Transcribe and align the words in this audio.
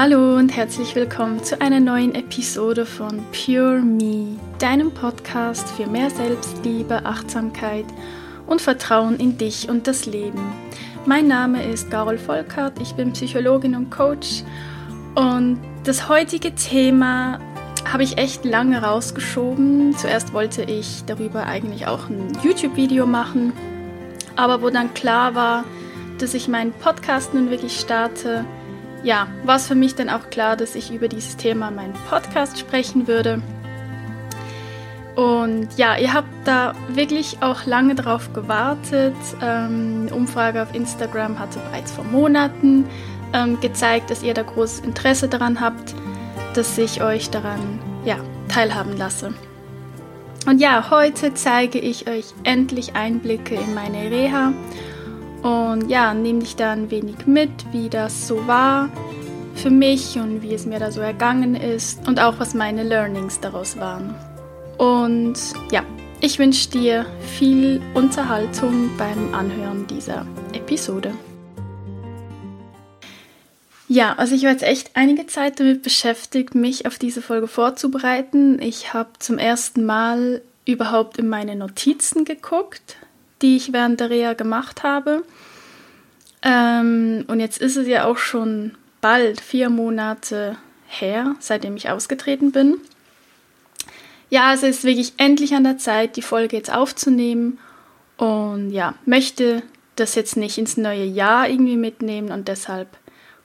Hallo 0.00 0.36
und 0.36 0.50
herzlich 0.50 0.94
willkommen 0.94 1.42
zu 1.42 1.60
einer 1.60 1.80
neuen 1.80 2.14
Episode 2.14 2.86
von 2.86 3.20
Pure 3.32 3.80
Me, 3.80 4.38
deinem 4.60 4.94
Podcast 4.94 5.68
für 5.70 5.88
mehr 5.88 6.08
Selbstliebe, 6.08 7.04
Achtsamkeit 7.04 7.84
und 8.46 8.60
Vertrauen 8.60 9.16
in 9.16 9.38
dich 9.38 9.68
und 9.68 9.88
das 9.88 10.06
Leben. 10.06 10.52
Mein 11.04 11.26
Name 11.26 11.64
ist 11.64 11.90
Carol 11.90 12.16
Volkert, 12.16 12.80
ich 12.80 12.92
bin 12.92 13.12
Psychologin 13.12 13.74
und 13.74 13.90
Coach 13.90 14.44
und 15.16 15.58
das 15.82 16.08
heutige 16.08 16.54
Thema 16.54 17.40
habe 17.92 18.04
ich 18.04 18.18
echt 18.18 18.44
lange 18.44 18.80
rausgeschoben. 18.80 19.96
Zuerst 19.96 20.32
wollte 20.32 20.62
ich 20.62 21.02
darüber 21.06 21.46
eigentlich 21.46 21.88
auch 21.88 22.08
ein 22.08 22.38
YouTube-Video 22.44 23.04
machen, 23.04 23.52
aber 24.36 24.62
wo 24.62 24.70
dann 24.70 24.94
klar 24.94 25.34
war, 25.34 25.64
dass 26.20 26.34
ich 26.34 26.46
meinen 26.46 26.72
Podcast 26.72 27.34
nun 27.34 27.50
wirklich 27.50 27.80
starte, 27.80 28.44
ja, 29.08 29.26
war 29.42 29.56
es 29.56 29.66
für 29.66 29.74
mich 29.74 29.94
dann 29.94 30.10
auch 30.10 30.28
klar, 30.28 30.54
dass 30.54 30.74
ich 30.74 30.92
über 30.92 31.08
dieses 31.08 31.38
Thema 31.38 31.70
meinen 31.70 31.94
Podcast 32.10 32.58
sprechen 32.58 33.08
würde. 33.08 33.40
Und 35.16 35.68
ja, 35.78 35.96
ihr 35.96 36.12
habt 36.12 36.28
da 36.44 36.74
wirklich 36.90 37.38
auch 37.40 37.64
lange 37.64 37.94
drauf 37.94 38.34
gewartet. 38.34 39.16
Ähm, 39.40 40.08
Umfrage 40.12 40.62
auf 40.62 40.74
Instagram 40.74 41.38
hatte 41.38 41.58
bereits 41.58 41.90
vor 41.90 42.04
Monaten 42.04 42.84
ähm, 43.32 43.58
gezeigt, 43.62 44.10
dass 44.10 44.22
ihr 44.22 44.34
da 44.34 44.42
großes 44.42 44.80
Interesse 44.80 45.26
daran 45.26 45.58
habt, 45.58 45.94
dass 46.52 46.76
ich 46.76 47.02
euch 47.02 47.30
daran 47.30 47.78
ja, 48.04 48.18
teilhaben 48.50 48.94
lasse. 48.98 49.32
Und 50.46 50.60
ja, 50.60 50.90
heute 50.90 51.32
zeige 51.32 51.78
ich 51.78 52.10
euch 52.10 52.26
endlich 52.44 52.94
Einblicke 52.94 53.54
in 53.54 53.72
meine 53.72 54.10
Reha 54.10 54.52
und 55.48 55.88
ja, 55.88 56.12
nehme 56.12 56.40
dich 56.40 56.56
da 56.56 56.72
ein 56.72 56.90
wenig 56.90 57.26
mit, 57.26 57.50
wie 57.72 57.88
das 57.88 58.28
so 58.28 58.46
war 58.46 58.90
für 59.54 59.70
mich 59.70 60.18
und 60.18 60.42
wie 60.42 60.52
es 60.52 60.66
mir 60.66 60.78
da 60.78 60.92
so 60.92 61.00
ergangen 61.00 61.54
ist 61.54 62.06
und 62.06 62.20
auch 62.20 62.38
was 62.38 62.52
meine 62.52 62.82
Learnings 62.82 63.40
daraus 63.40 63.78
waren. 63.78 64.14
Und 64.76 65.38
ja, 65.72 65.82
ich 66.20 66.38
wünsche 66.38 66.68
dir 66.68 67.06
viel 67.20 67.80
Unterhaltung 67.94 68.90
beim 68.98 69.34
Anhören 69.34 69.86
dieser 69.86 70.26
Episode. 70.52 71.14
Ja, 73.88 74.16
also 74.18 74.34
ich 74.34 74.42
war 74.42 74.50
jetzt 74.50 74.64
echt 74.64 74.90
einige 74.94 75.26
Zeit 75.28 75.60
damit 75.60 75.82
beschäftigt, 75.82 76.54
mich 76.54 76.84
auf 76.84 76.98
diese 76.98 77.22
Folge 77.22 77.48
vorzubereiten. 77.48 78.60
Ich 78.60 78.92
habe 78.92 79.08
zum 79.18 79.38
ersten 79.38 79.86
Mal 79.86 80.42
überhaupt 80.66 81.16
in 81.16 81.30
meine 81.30 81.56
Notizen 81.56 82.26
geguckt, 82.26 82.96
die 83.42 83.56
ich 83.56 83.72
während 83.72 84.00
der 84.00 84.10
Reha 84.10 84.34
gemacht 84.34 84.82
habe. 84.82 85.22
Ähm, 86.42 87.24
und 87.28 87.40
jetzt 87.40 87.58
ist 87.58 87.76
es 87.76 87.86
ja 87.86 88.04
auch 88.04 88.18
schon 88.18 88.74
bald 89.00 89.40
vier 89.40 89.70
Monate 89.70 90.56
her, 90.86 91.34
seitdem 91.40 91.76
ich 91.76 91.90
ausgetreten 91.90 92.52
bin. 92.52 92.78
Ja, 94.30 94.52
es 94.52 94.62
ist 94.62 94.84
wirklich 94.84 95.14
endlich 95.16 95.54
an 95.54 95.64
der 95.64 95.78
Zeit, 95.78 96.16
die 96.16 96.22
Folge 96.22 96.56
jetzt 96.56 96.72
aufzunehmen. 96.72 97.58
Und 98.16 98.70
ja, 98.70 98.94
möchte 99.04 99.62
das 99.96 100.14
jetzt 100.14 100.36
nicht 100.36 100.58
ins 100.58 100.76
neue 100.76 101.04
Jahr 101.04 101.48
irgendwie 101.48 101.76
mitnehmen 101.76 102.30
und 102.30 102.48
deshalb 102.48 102.88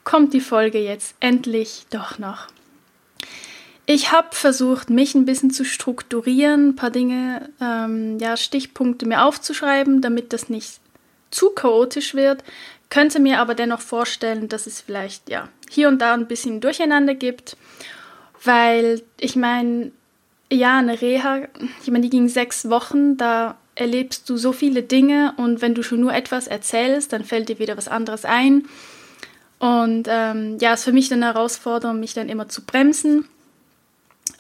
kommt 0.04 0.34
die 0.34 0.42
Folge 0.42 0.80
jetzt 0.80 1.16
endlich 1.20 1.86
doch 1.90 2.20
noch. 2.20 2.48
Ich 3.86 4.14
habe 4.14 4.30
versucht, 4.32 4.90
mich 4.90 5.14
ein 5.14 5.26
bisschen 5.26 5.52
zu 5.52 5.66
strukturieren, 5.66 6.70
ein 6.70 6.76
paar 6.76 6.92
Dinge, 6.92 7.50
ähm, 7.60 8.18
ja, 8.18 8.38
Stichpunkte 8.38 9.06
mir 9.06 9.26
aufzuschreiben, 9.26 10.02
damit 10.02 10.32
das 10.32 10.48
nicht 10.48 10.80
zu 11.32 11.50
chaotisch 11.50 12.16
wird. 12.16 12.44
Könnte 12.90 13.20
mir 13.20 13.40
aber 13.40 13.56
dennoch 13.56 13.82
vorstellen, 13.82 14.48
dass 14.48 14.68
es 14.68 14.80
vielleicht 14.80 15.30
ja 15.30 15.50
hier 15.70 15.90
und 15.90 16.00
da 16.00 16.14
ein 16.14 16.28
bisschen 16.28 16.62
Durcheinander 16.62 17.14
gibt, 17.14 17.58
weil 18.44 19.02
ich 19.20 19.36
meine, 19.36 19.92
ja, 20.50 20.78
eine 20.78 21.02
Reha, 21.02 21.42
ich 21.82 21.92
meine, 21.92 22.04
die 22.04 22.10
ging 22.10 22.30
sechs 22.30 22.70
Wochen, 22.70 23.18
da 23.18 23.58
erlebst 23.76 24.30
du 24.30 24.38
so 24.38 24.54
viele 24.54 24.84
Dinge 24.84 25.34
und 25.38 25.62
wenn 25.62 25.74
du 25.74 25.84
schon 25.84 26.00
nur 26.00 26.14
etwas 26.14 26.48
erzählst, 26.48 27.12
dann 27.12 27.26
fällt 27.26 27.50
dir 27.50 27.60
wieder 27.60 27.76
was 27.76 27.88
anderes 27.88 28.24
ein. 28.24 28.66
Und 29.60 30.08
ähm, 30.10 30.58
ja, 30.62 30.74
ist 30.74 30.84
für 30.84 30.92
mich 30.94 31.12
eine 31.12 31.26
Herausforderung, 31.26 32.00
mich 32.00 32.14
dann 32.14 32.30
immer 32.30 32.48
zu 32.48 32.64
bremsen 32.64 33.26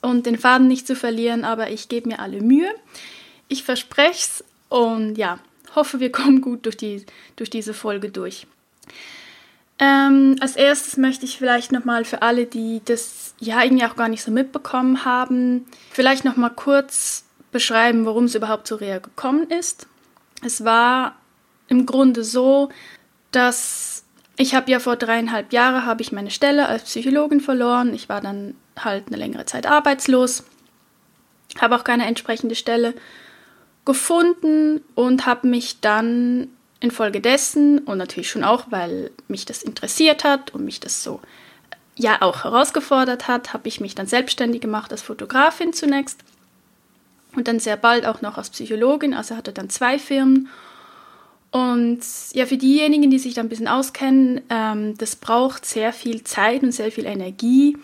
und 0.01 0.25
den 0.25 0.37
Faden 0.37 0.67
nicht 0.67 0.87
zu 0.87 0.95
verlieren, 0.95 1.45
aber 1.45 1.69
ich 1.69 1.89
gebe 1.89 2.09
mir 2.09 2.19
alle 2.19 2.41
Mühe. 2.41 2.69
Ich 3.47 3.63
verspreche 3.63 4.11
es 4.13 4.43
und 4.69 5.15
ja, 5.17 5.39
hoffe, 5.75 5.99
wir 5.99 6.11
kommen 6.13 6.41
gut 6.41 6.65
durch, 6.65 6.77
die, 6.77 7.05
durch 7.35 7.49
diese 7.49 7.73
Folge 7.73 8.09
durch. 8.09 8.47
Ähm, 9.79 10.35
als 10.39 10.55
erstes 10.55 10.97
möchte 10.97 11.25
ich 11.25 11.37
vielleicht 11.37 11.71
nochmal 11.71 12.05
für 12.05 12.21
alle, 12.21 12.45
die 12.45 12.81
das 12.85 13.33
ja 13.39 13.63
irgendwie 13.63 13.85
auch 13.85 13.95
gar 13.95 14.07
nicht 14.07 14.23
so 14.23 14.31
mitbekommen 14.31 15.03
haben, 15.03 15.65
vielleicht 15.91 16.25
nochmal 16.25 16.51
kurz 16.51 17.25
beschreiben, 17.51 18.05
warum 18.05 18.25
es 18.25 18.35
überhaupt 18.35 18.67
zu 18.67 18.75
Rea 18.75 18.99
gekommen 18.99 19.49
ist. 19.49 19.87
Es 20.43 20.63
war 20.63 21.15
im 21.67 21.85
Grunde 21.85 22.23
so, 22.23 22.69
dass 23.31 24.03
ich 24.37 24.55
habe 24.55 24.71
ja 24.71 24.79
vor 24.79 24.95
dreieinhalb 24.95 25.53
Jahren 25.53 25.85
habe 25.85 26.01
ich 26.01 26.11
meine 26.11 26.31
Stelle 26.31 26.67
als 26.67 26.83
Psychologin 26.83 27.39
verloren. 27.39 27.93
Ich 27.93 28.09
war 28.09 28.21
dann 28.21 28.55
halt 28.77 29.07
eine 29.07 29.17
längere 29.17 29.45
Zeit 29.45 29.65
arbeitslos, 29.65 30.43
habe 31.59 31.75
auch 31.75 31.83
keine 31.83 32.05
entsprechende 32.05 32.55
Stelle 32.55 32.93
gefunden 33.85 34.81
und 34.95 35.25
habe 35.25 35.47
mich 35.47 35.81
dann 35.81 36.47
infolgedessen 36.79 37.79
und 37.79 37.97
natürlich 37.97 38.29
schon 38.29 38.43
auch, 38.43 38.65
weil 38.69 39.11
mich 39.27 39.45
das 39.45 39.63
interessiert 39.63 40.23
hat 40.23 40.53
und 40.53 40.65
mich 40.65 40.79
das 40.79 41.03
so 41.03 41.21
ja 41.95 42.21
auch 42.21 42.43
herausgefordert 42.43 43.27
hat, 43.27 43.53
habe 43.53 43.67
ich 43.67 43.79
mich 43.79 43.95
dann 43.95 44.07
selbstständig 44.07 44.61
gemacht 44.61 44.91
als 44.91 45.01
Fotografin 45.01 45.73
zunächst 45.73 46.19
und 47.35 47.47
dann 47.47 47.59
sehr 47.59 47.77
bald 47.77 48.05
auch 48.05 48.21
noch 48.21 48.37
als 48.37 48.49
Psychologin, 48.49 49.13
also 49.13 49.35
hatte 49.35 49.53
dann 49.53 49.69
zwei 49.69 49.99
Firmen. 49.99 50.49
Und 51.51 52.01
ja, 52.33 52.45
für 52.47 52.57
diejenigen, 52.57 53.11
die 53.11 53.19
sich 53.19 53.35
da 53.35 53.41
ein 53.41 53.49
bisschen 53.49 53.67
auskennen, 53.67 54.41
ähm, 54.49 54.97
das 54.97 55.15
braucht 55.15 55.65
sehr 55.65 55.93
viel 55.93 56.23
Zeit 56.23 56.63
und 56.63 56.71
sehr 56.71 56.91
viel 56.91 57.05
Energie, 57.05 57.77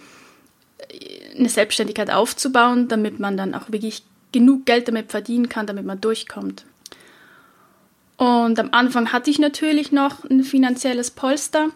eine 1.38 1.50
Selbstständigkeit 1.50 2.12
aufzubauen, 2.12 2.88
damit 2.88 3.20
man 3.20 3.38
dann 3.38 3.54
auch 3.56 3.72
wirklich 3.72 4.04
genug 4.32 4.66
Geld 4.66 4.88
damit 4.88 5.12
verdienen 5.12 5.50
kann, 5.50 5.68
damit 5.68 5.86
man 5.86 6.02
durchkommt. 6.02 6.66
Und 8.18 8.60
am 8.60 8.70
Anfang 8.72 9.14
hatte 9.14 9.30
ich 9.30 9.40
natürlich 9.40 9.92
noch 9.92 10.26
ein 10.26 10.44
finanzielles 10.44 11.12
Polster. 11.12 11.70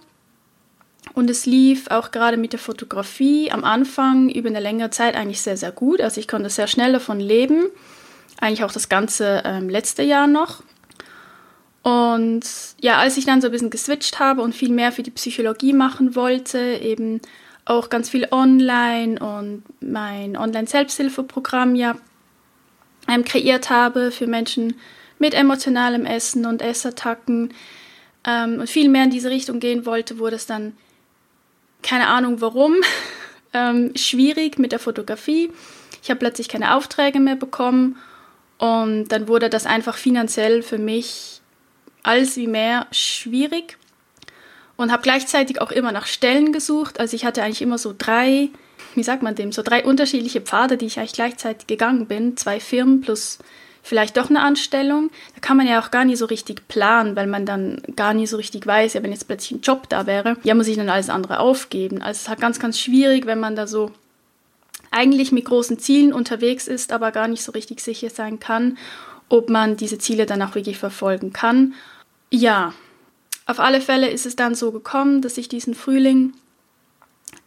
Und 1.13 1.30
es 1.30 1.46
lief 1.46 1.88
auch 1.90 2.12
gerade 2.12 2.38
mit 2.38 2.53
der 2.53 2.59
Fotografie 2.59 3.52
am 3.52 3.63
Anfang 3.63 4.30
über 4.30 4.50
eine 4.50 4.59
längere 4.59 4.90
Zeit 4.90 5.16
eigentlich 5.16 5.42
sehr, 5.42 5.58
sehr 5.58 5.72
gut. 5.72 6.02
Also 6.02 6.19
ich 6.19 6.28
konnte 6.28 6.50
sehr 6.50 6.68
schnell 6.68 6.92
davon 6.92 7.19
leben. 7.19 7.66
Eigentlich 8.40 8.63
auch 8.63 8.72
das 8.72 8.90
ganze 8.90 9.42
ähm, 9.46 9.69
letzte 9.69 10.03
Jahr 10.03 10.28
noch. 10.28 10.63
Und 11.84 12.44
ja, 12.81 12.97
als 12.97 13.18
ich 13.18 13.25
dann 13.25 13.42
so 13.42 13.47
ein 13.47 13.52
bisschen 13.52 13.69
geswitcht 13.69 14.19
habe 14.19 14.42
und 14.42 14.56
viel 14.56 14.72
mehr 14.72 14.92
für 14.92 15.03
die 15.03 15.12
Psychologie 15.12 15.74
machen 15.74 16.16
wollte, 16.16 16.59
eben 16.59 17.22
auch 17.66 17.90
ganz 17.90 18.09
viel 18.09 18.28
online 18.31 19.19
und 19.19 19.63
mein 19.79 20.35
Online-Selbsthilfeprogramm 20.35 21.75
ja 21.75 21.96
ähm, 23.07 23.24
kreiert 23.24 23.69
habe 23.69 24.12
für 24.12 24.28
Menschen 24.28 24.75
mit 25.19 25.34
emotionalem 25.34 26.06
Essen 26.06 26.46
und 26.46 26.62
Essattacken 26.62 27.53
ähm, 28.25 28.59
und 28.59 28.69
viel 28.69 28.90
mehr 28.90 29.06
in 29.06 29.09
diese 29.09 29.29
Richtung 29.29 29.59
gehen 29.59 29.85
wollte, 29.85 30.19
wurde 30.19 30.35
es 30.35 30.46
dann, 30.46 30.75
keine 31.81 32.07
Ahnung 32.07 32.41
warum, 32.41 32.75
ähm, 33.53 33.91
schwierig 33.95 34.59
mit 34.59 34.72
der 34.72 34.80
Fotografie. 34.80 35.51
Ich 36.01 36.09
habe 36.09 36.19
plötzlich 36.19 36.50
keine 36.50 36.75
Aufträge 36.75 37.19
mehr 37.19 37.38
bekommen 37.38 37.97
und 38.57 39.07
dann 39.07 39.28
wurde 39.28 39.50
das 39.50 39.66
einfach 39.66 39.95
finanziell 39.95 40.63
für 40.63 40.78
mich 40.78 41.42
alles 42.04 42.36
wie 42.36 42.48
mehr 42.48 42.88
schwierig 42.92 43.77
und 44.78 44.92
habe 44.92 45.04
gleichzeitig 45.04 45.62
auch 45.62 45.72
immer 45.72 45.92
nach 45.92 46.08
Stellen 46.08 46.52
gesucht. 46.52 47.00
Also 47.00 47.16
ich 47.16 47.25
hatte 47.25 47.44
eigentlich 47.44 47.62
immer 47.62 47.78
so 47.78 47.94
drei 47.98 48.50
wie 48.96 49.04
sagt 49.04 49.24
man 49.24 49.36
dem, 49.36 49.52
so 49.52 49.62
drei 49.62 49.84
unterschiedliche 49.84 50.42
Pfade, 50.42 50.78
die 50.78 50.86
ich 50.86 51.00
eigentlich 51.00 51.14
gleichzeitig 51.14 51.68
gegangen 51.68 52.06
bin, 52.08 52.38
zwei 52.38 52.60
Firmen 52.60 53.02
plus 53.02 53.40
vielleicht 53.81 54.16
doch 54.18 54.30
eine 54.30 54.42
Anstellung. 54.42 55.10
Da 55.36 55.42
kann 55.42 55.58
man 55.58 55.68
ja 55.68 55.81
auch 55.81 55.92
gar 55.92 56.06
nicht 56.06 56.18
so 56.18 56.25
richtig 56.25 56.68
planen, 56.68 57.16
weil 57.16 57.28
man 57.28 57.46
dann 57.46 57.81
gar 57.96 58.14
nicht 58.14 58.30
so 58.30 58.38
richtig 58.38 58.66
weiß, 58.66 58.94
ja, 58.94 59.04
wenn 59.04 59.12
jetzt 59.12 59.28
plötzlich 59.28 59.52
ein 59.52 59.62
Job 59.62 59.90
da 59.90 60.06
wäre, 60.06 60.38
ja, 60.44 60.56
muss 60.56 60.68
ich 60.68 60.78
dann 60.78 60.90
alles 60.90 61.10
andere 61.10 61.40
aufgeben. 61.40 62.02
Also 62.02 62.12
es 62.12 62.22
ist 62.22 62.30
halt 62.30 62.40
ganz, 62.40 62.60
ganz 62.60 62.80
schwierig, 62.80 63.25
wenn 63.25 63.40
man 63.40 63.56
da 63.56 63.68
so 63.68 63.92
eigentlich 64.92 65.31
mit 65.31 65.46
großen 65.46 65.80
Zielen 65.80 66.14
unterwegs 66.14 66.68
ist, 66.68 66.92
aber 66.94 67.12
gar 67.12 67.28
nicht 67.28 67.44
so 67.44 67.52
richtig 67.52 67.81
sicher 67.81 68.10
sein 68.10 68.40
kann, 68.40 68.78
ob 69.28 69.50
man 69.50 69.75
diese 69.75 69.98
Ziele 69.98 70.25
dann 70.25 70.42
auch 70.42 70.56
wirklich 70.56 70.78
verfolgen 70.78 71.34
kann. 71.34 71.74
Ja, 72.30 72.74
auf 73.45 73.60
alle 73.60 73.81
Fälle 73.81 74.10
ist 74.10 74.25
es 74.25 74.36
dann 74.36 74.56
so 74.56 74.72
gekommen, 74.72 75.22
dass 75.22 75.38
ich 75.38 75.50
diesen 75.50 75.75
Frühling 75.75 76.34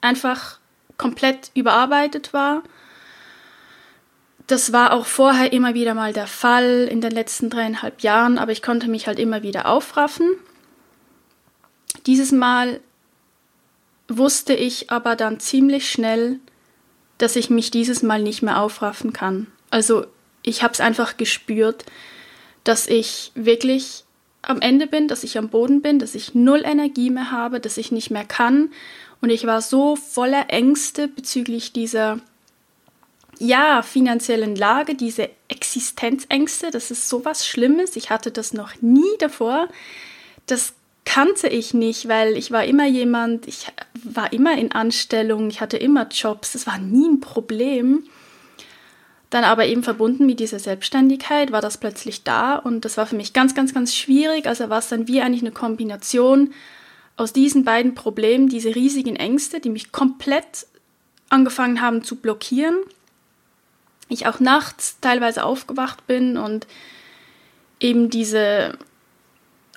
einfach 0.01 0.59
komplett 0.99 1.51
überarbeitet 1.55 2.33
war. 2.33 2.63
Das 4.47 4.73
war 4.73 4.93
auch 4.93 5.07
vorher 5.07 5.53
immer 5.53 5.75
wieder 5.75 5.95
mal 5.95 6.13
der 6.13 6.27
Fall 6.27 6.89
in 6.91 7.01
den 7.01 7.11
letzten 7.11 7.51
dreieinhalb 7.51 8.03
Jahren, 8.03 8.39
aber 8.39 8.53
ich 8.53 8.63
konnte 8.63 8.89
mich 8.89 9.07
halt 9.07 9.19
immer 9.19 9.43
wieder 9.43 9.67
aufraffen. 9.67 10.31
Dieses 12.07 12.31
Mal 12.31 12.81
wusste 14.09 14.55
ich 14.55 14.91
aber 14.91 15.17
dann 15.17 15.41
ziemlich 15.41 15.91
schnell, 15.91 16.39
dass 17.19 17.35
ich 17.35 17.51
mich 17.51 17.71
dieses 17.71 18.03
Mal 18.03 18.23
nicht 18.23 18.43
mehr 18.43 18.61
aufraffen 18.61 19.13
kann. 19.13 19.49
Also 19.71 20.07
ich 20.43 20.63
habe 20.63 20.75
es 20.75 20.81
einfach 20.81 21.17
gespürt, 21.17 21.85
dass 22.63 22.87
ich 22.87 23.33
wirklich 23.35 24.06
am 24.47 24.61
Ende 24.61 24.87
bin, 24.87 25.09
dass 25.09 25.25
ich 25.25 25.37
am 25.39 25.49
Boden 25.49 25.83
bin, 25.83 25.99
dass 25.99 26.15
ich 26.15 26.35
null 26.35 26.63
Energie 26.65 27.11
mehr 27.11 27.31
habe, 27.31 27.61
dass 27.61 27.77
ich 27.77 27.93
nicht 27.93 28.11
mehr 28.11 28.25
kann. 28.25 28.71
Und 29.21 29.31
ich 29.31 29.47
war 29.47 29.61
so 29.61 29.97
voller 29.97 30.49
Ängste 30.49 31.09
bezüglich 31.09 31.73
dieser 31.73 32.21
ja, 33.39 33.83
finanziellen 33.83 34.57
Lage, 34.57 34.95
diese 34.95 35.29
Existenzängste, 35.49 36.71
das 36.71 36.91
ist 36.91 37.09
sowas 37.09 37.47
Schlimmes. 37.47 37.97
Ich 37.97 38.09
hatte 38.09 38.31
das 38.31 38.53
noch 38.53 38.81
nie 38.81 39.17
davor. 39.19 39.69
Das 40.47 40.75
kannte 41.05 41.49
ich 41.49 41.75
nicht, 41.75 42.09
weil 42.09 42.37
ich 42.37 42.51
war 42.51 42.65
immer 42.65 42.87
jemand, 42.87 43.47
ich 43.47 43.67
war 44.05 44.33
immer 44.33 44.57
in 44.57 44.73
Anstellung, 44.73 45.49
ich 45.51 45.61
hatte 45.61 45.77
immer 45.77 46.07
Jobs, 46.09 46.53
das 46.53 46.67
war 46.67 46.79
nie 46.79 47.09
ein 47.09 47.21
Problem. 47.21 48.05
Dann 49.31 49.45
aber 49.45 49.67
eben 49.67 49.83
verbunden 49.83 50.27
mit 50.27 50.41
dieser 50.41 50.59
Selbstständigkeit 50.59 51.51
war 51.51 51.61
das 51.61 51.79
plötzlich 51.79 52.23
da 52.23 52.57
und 52.57 52.85
das 52.85 52.97
war 52.97 53.07
für 53.07 53.17
mich 53.17 53.33
ganz, 53.33 53.55
ganz, 53.55 53.75
ganz 53.75 53.95
schwierig. 53.95 54.47
Also 54.47 54.69
war 54.69 54.79
es 54.79 54.89
dann 54.89 55.09
wie 55.09 55.21
eigentlich 55.21 55.43
eine 55.43 55.53
Kombination 55.53 56.53
aus 57.17 57.33
diesen 57.33 57.65
beiden 57.65 57.95
Problemen, 57.95 58.49
diese 58.49 58.75
riesigen 58.75 59.17
Ängste, 59.17 59.59
die 59.59 59.71
mich 59.71 59.91
komplett 59.91 60.67
angefangen 61.29 61.81
haben 61.81 62.05
zu 62.05 62.17
blockieren 62.17 62.77
ich 64.09 64.27
auch 64.27 64.41
nachts 64.41 64.99
teilweise 65.01 65.45
aufgewacht 65.45 66.07
bin 66.07 66.37
und 66.37 66.67
eben 67.81 68.11
diese 68.11 68.79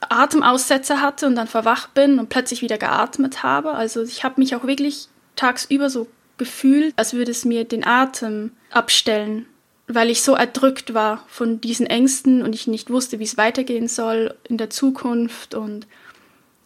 Atemaussetzer 0.02 1.02
hatte 1.02 1.28
und 1.28 1.36
dann 1.36 1.48
verwacht 1.48 1.94
bin 1.94 2.20
und 2.20 2.30
plötzlich 2.30 2.62
wieder 2.62 2.78
geatmet 2.78 3.44
habe. 3.44 3.72
Also 3.72 4.04
ich 4.04 4.24
habe 4.24 4.40
mich 4.40 4.56
auch 4.56 4.64
wirklich 4.66 5.08
tagsüber 5.36 5.90
so 5.90 6.08
gefühlt, 6.38 6.94
als 6.96 7.14
würde 7.14 7.32
es 7.32 7.44
mir 7.44 7.66
den 7.66 7.86
Atem 7.86 8.52
abstellen, 8.70 9.46
weil 9.88 10.10
ich 10.10 10.22
so 10.22 10.34
erdrückt 10.34 10.94
war 10.94 11.26
von 11.28 11.62
diesen 11.62 11.88
Ängsten 11.88 12.42
und 12.44 12.54
ich 12.54 12.68
nicht 12.68 12.90
wusste, 12.90 13.20
wie 13.20 13.24
es 13.24 13.38
weitergehen 13.38 13.88
soll 13.88 14.36
in 14.48 14.58
der 14.58 14.70
Zukunft 14.70 15.56
und 15.56 15.88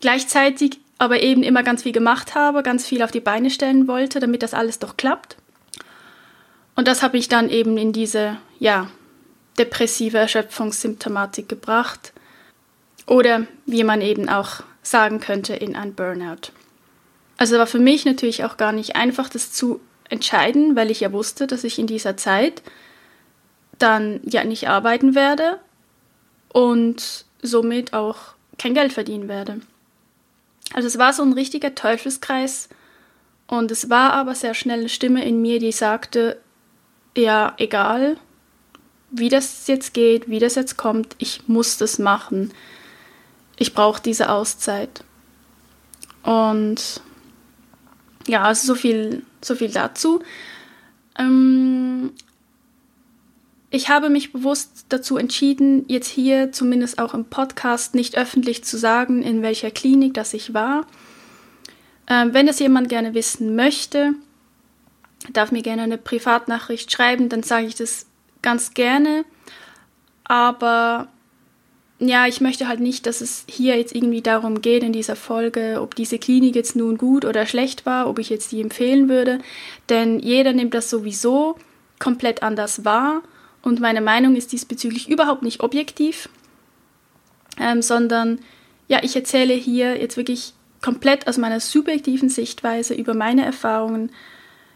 gleichzeitig 0.01 0.79
aber 0.97 1.21
eben 1.21 1.43
immer 1.43 1.63
ganz 1.63 1.83
viel 1.83 1.91
gemacht 1.91 2.35
habe, 2.35 2.63
ganz 2.63 2.87
viel 2.87 3.01
auf 3.03 3.11
die 3.11 3.19
Beine 3.19 3.49
stellen 3.49 3.87
wollte, 3.87 4.19
damit 4.19 4.43
das 4.43 4.53
alles 4.53 4.79
doch 4.79 4.97
klappt. 4.97 5.37
Und 6.75 6.87
das 6.87 7.03
habe 7.03 7.17
ich 7.17 7.29
dann 7.29 7.49
eben 7.49 7.77
in 7.77 7.93
diese, 7.93 8.37
ja, 8.59 8.89
depressive 9.57 10.17
Erschöpfungssymptomatik 10.17 11.47
gebracht. 11.47 12.13
Oder 13.05 13.47
wie 13.65 13.83
man 13.83 14.01
eben 14.01 14.29
auch 14.29 14.61
sagen 14.81 15.19
könnte, 15.19 15.55
in 15.55 15.75
ein 15.75 15.93
Burnout. 15.93 16.51
Also 17.37 17.57
war 17.57 17.67
für 17.67 17.79
mich 17.79 18.05
natürlich 18.05 18.43
auch 18.43 18.57
gar 18.57 18.71
nicht 18.71 18.95
einfach, 18.95 19.29
das 19.29 19.51
zu 19.51 19.81
entscheiden, 20.13 20.75
weil 20.75 20.91
ich 20.91 21.01
ja 21.01 21.11
wusste, 21.11 21.47
dass 21.47 21.63
ich 21.63 21.79
in 21.79 21.87
dieser 21.87 22.15
Zeit 22.15 22.61
dann 23.79 24.21
ja 24.23 24.43
nicht 24.43 24.69
arbeiten 24.69 25.15
werde 25.15 25.59
und 26.53 27.25
somit 27.41 27.93
auch 27.93 28.17
kein 28.57 28.75
Geld 28.75 28.93
verdienen 28.93 29.27
werde. 29.27 29.61
Also 30.73 30.87
es 30.87 30.97
war 30.97 31.13
so 31.13 31.23
ein 31.23 31.33
richtiger 31.33 31.73
Teufelskreis 31.75 32.69
und 33.47 33.71
es 33.71 33.89
war 33.89 34.13
aber 34.13 34.35
sehr 34.35 34.53
schnell 34.53 34.79
eine 34.79 34.89
Stimme 34.89 35.25
in 35.25 35.41
mir, 35.41 35.59
die 35.59 35.71
sagte, 35.71 36.39
ja, 37.17 37.53
egal, 37.57 38.17
wie 39.11 39.29
das 39.29 39.67
jetzt 39.67 39.93
geht, 39.93 40.29
wie 40.29 40.39
das 40.39 40.55
jetzt 40.55 40.77
kommt, 40.77 41.15
ich 41.17 41.47
muss 41.47 41.77
das 41.77 41.99
machen. 41.99 42.51
Ich 43.57 43.73
brauche 43.73 44.01
diese 44.01 44.29
Auszeit. 44.29 45.03
Und 46.23 47.01
ja, 48.27 48.43
also 48.43 48.67
so 48.67 48.75
viel, 48.75 49.23
so 49.45 49.55
viel 49.55 49.69
dazu. 49.69 50.21
Ähm, 51.17 52.11
ich 53.69 53.89
habe 53.89 54.09
mich 54.09 54.33
bewusst 54.33 54.85
dazu 54.89 55.17
entschieden, 55.17 55.85
jetzt 55.87 56.07
hier 56.07 56.51
zumindest 56.51 56.99
auch 56.99 57.13
im 57.13 57.25
Podcast 57.25 57.95
nicht 57.95 58.17
öffentlich 58.17 58.63
zu 58.63 58.77
sagen, 58.77 59.23
in 59.23 59.41
welcher 59.41 59.71
Klinik 59.71 60.13
das 60.13 60.33
ich 60.33 60.53
war. 60.53 60.85
Ähm, 62.07 62.33
wenn 62.33 62.47
es 62.47 62.59
jemand 62.59 62.89
gerne 62.89 63.13
wissen 63.13 63.55
möchte, 63.55 64.13
darf 65.31 65.51
mir 65.51 65.61
gerne 65.61 65.83
eine 65.83 65.97
Privatnachricht 65.97 66.91
schreiben, 66.91 67.29
dann 67.29 67.43
sage 67.43 67.65
ich 67.65 67.75
das 67.75 68.05
ganz 68.41 68.73
gerne. 68.73 69.25
Aber 70.25 71.07
ja, 72.07 72.27
ich 72.27 72.41
möchte 72.41 72.67
halt 72.67 72.79
nicht, 72.79 73.05
dass 73.05 73.21
es 73.21 73.45
hier 73.47 73.77
jetzt 73.77 73.95
irgendwie 73.95 74.21
darum 74.21 74.61
geht 74.61 74.83
in 74.83 74.93
dieser 74.93 75.15
Folge, 75.15 75.79
ob 75.81 75.95
diese 75.95 76.17
Klinik 76.17 76.55
jetzt 76.55 76.75
nun 76.75 76.97
gut 76.97 77.25
oder 77.25 77.45
schlecht 77.45 77.85
war, 77.85 78.07
ob 78.07 78.19
ich 78.19 78.29
jetzt 78.29 78.51
die 78.51 78.61
empfehlen 78.61 79.09
würde. 79.09 79.39
Denn 79.89 80.19
jeder 80.19 80.53
nimmt 80.53 80.73
das 80.73 80.89
sowieso 80.89 81.57
komplett 81.99 82.43
anders 82.43 82.85
wahr 82.85 83.21
und 83.61 83.79
meine 83.79 84.01
Meinung 84.01 84.35
ist 84.35 84.51
diesbezüglich 84.51 85.09
überhaupt 85.09 85.43
nicht 85.43 85.61
objektiv, 85.61 86.29
ähm, 87.59 87.81
sondern 87.81 88.39
ja, 88.87 88.99
ich 89.03 89.15
erzähle 89.15 89.53
hier 89.53 89.99
jetzt 90.01 90.17
wirklich 90.17 90.53
komplett 90.81 91.27
aus 91.27 91.37
meiner 91.37 91.59
subjektiven 91.59 92.29
Sichtweise 92.29 92.93
über 92.93 93.13
meine 93.13 93.45
Erfahrungen 93.45 94.09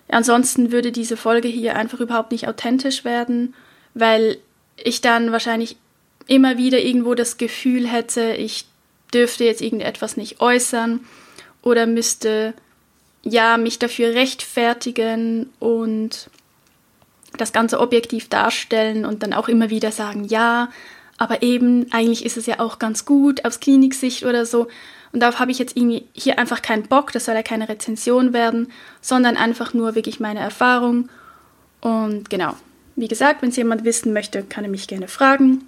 Ansonsten 0.10 0.72
würde 0.72 0.92
diese 0.92 1.18
Folge 1.18 1.48
hier 1.48 1.76
einfach 1.76 2.00
überhaupt 2.00 2.32
nicht 2.32 2.48
authentisch 2.48 3.04
werden, 3.04 3.54
weil 3.94 4.38
ich 4.78 5.02
dann 5.02 5.32
wahrscheinlich 5.32 5.78
immer 6.28 6.58
wieder 6.58 6.80
irgendwo 6.80 7.16
das 7.16 7.38
Gefühl 7.38 7.88
hätte, 7.88 8.34
ich 8.34 8.66
dürfte 9.14 9.46
jetzt 9.46 9.62
irgendetwas 9.62 10.18
nicht 10.18 10.42
äußern 10.42 11.02
oder 11.62 11.88
müsste 11.88 12.54
ja 13.24 13.58
mich 13.58 13.80
dafür 13.80 14.14
rechtfertigen 14.14 15.50
und 15.60 16.30
das 17.38 17.54
Ganze 17.54 17.80
objektiv 17.80 18.30
darstellen 18.30 19.06
und 19.06 19.24
dann 19.24 19.34
auch 19.34 19.48
immer 19.48 19.70
wieder 19.70 19.92
sagen, 19.92 20.26
ja, 20.26 20.70
aber 21.18 21.42
eben, 21.42 21.92
eigentlich 21.92 22.26
ist 22.26 22.38
es 22.38 22.46
ja 22.46 22.60
auch 22.60 22.80
ganz 22.80 23.06
gut 23.06 23.44
aus 23.44 23.60
Kliniksicht 23.60 24.24
oder 24.24 24.46
so. 24.46 24.68
Und 25.12 25.22
darauf 25.22 25.40
habe 25.40 25.52
ich 25.52 25.58
jetzt 25.58 25.76
hier 26.14 26.38
einfach 26.38 26.62
keinen 26.62 26.84
Bock, 26.84 27.12
das 27.12 27.26
soll 27.26 27.36
ja 27.36 27.44
keine 27.44 27.70
Rezension 27.70 28.34
werden, 28.34 28.72
sondern 29.02 29.36
einfach 29.36 29.74
nur 29.74 29.96
wirklich 29.96 30.20
meine 30.20 30.40
Erfahrung. 30.40 31.10
Und 31.82 32.30
genau, 32.30 32.56
wie 32.96 33.08
gesagt, 33.08 33.42
wenn 33.42 33.50
es 33.50 33.56
jemand 33.56 33.84
wissen 33.84 34.14
möchte, 34.14 34.44
kann 34.44 34.64
er 34.64 34.70
mich 34.70 34.88
gerne 34.88 35.08
fragen. 35.08 35.68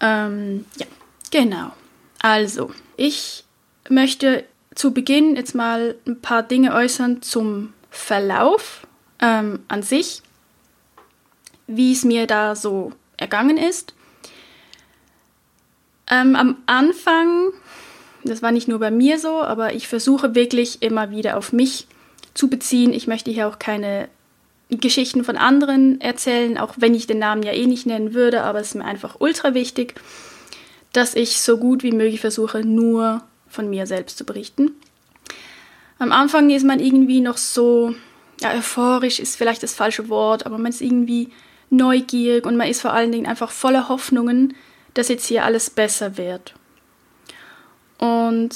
Ähm, 0.00 0.64
ja, 0.76 0.86
genau. 1.30 1.72
Also, 2.20 2.72
ich 2.96 3.44
möchte 3.88 4.44
zu 4.74 4.92
Beginn 4.92 5.36
jetzt 5.36 5.54
mal 5.54 5.96
ein 6.06 6.20
paar 6.20 6.42
Dinge 6.42 6.74
äußern 6.74 7.22
zum 7.22 7.72
Verlauf 7.90 8.86
ähm, 9.20 9.60
an 9.68 9.82
sich, 9.82 10.22
wie 11.66 11.92
es 11.92 12.04
mir 12.04 12.26
da 12.26 12.54
so 12.54 12.92
ergangen 13.16 13.56
ist. 13.56 13.94
Ähm, 16.08 16.34
am 16.36 16.56
Anfang 16.66 17.52
das 18.24 18.42
war 18.42 18.52
nicht 18.52 18.68
nur 18.68 18.78
bei 18.78 18.90
mir 18.90 19.18
so, 19.18 19.42
aber 19.42 19.74
ich 19.74 19.88
versuche 19.88 20.34
wirklich 20.34 20.82
immer 20.82 21.10
wieder 21.10 21.36
auf 21.36 21.52
mich 21.52 21.86
zu 22.34 22.48
beziehen. 22.48 22.92
Ich 22.92 23.06
möchte 23.06 23.30
hier 23.30 23.48
auch 23.48 23.58
keine 23.58 24.08
Geschichten 24.70 25.24
von 25.24 25.36
anderen 25.36 26.00
erzählen, 26.00 26.58
auch 26.58 26.74
wenn 26.76 26.94
ich 26.94 27.06
den 27.06 27.18
Namen 27.18 27.42
ja 27.42 27.52
eh 27.52 27.66
nicht 27.66 27.86
nennen 27.86 28.14
würde, 28.14 28.42
aber 28.42 28.60
es 28.60 28.68
ist 28.68 28.74
mir 28.74 28.84
einfach 28.84 29.16
ultra 29.18 29.54
wichtig, 29.54 29.94
dass 30.92 31.14
ich 31.14 31.40
so 31.40 31.58
gut 31.58 31.82
wie 31.82 31.92
möglich 31.92 32.20
versuche, 32.20 32.64
nur 32.64 33.22
von 33.48 33.68
mir 33.68 33.86
selbst 33.86 34.18
zu 34.18 34.24
berichten. 34.24 34.72
Am 35.98 36.12
Anfang 36.12 36.50
ist 36.50 36.64
man 36.64 36.80
irgendwie 36.80 37.20
noch 37.20 37.36
so, 37.36 37.94
ja, 38.40 38.54
euphorisch 38.54 39.20
ist 39.20 39.36
vielleicht 39.36 39.62
das 39.62 39.74
falsche 39.74 40.08
Wort, 40.08 40.46
aber 40.46 40.58
man 40.58 40.70
ist 40.70 40.80
irgendwie 40.80 41.30
neugierig 41.68 42.46
und 42.46 42.56
man 42.56 42.68
ist 42.68 42.80
vor 42.80 42.92
allen 42.92 43.12
Dingen 43.12 43.26
einfach 43.26 43.50
voller 43.50 43.88
Hoffnungen, 43.88 44.54
dass 44.94 45.08
jetzt 45.08 45.26
hier 45.26 45.44
alles 45.44 45.70
besser 45.70 46.16
wird. 46.16 46.54
Und 47.98 48.50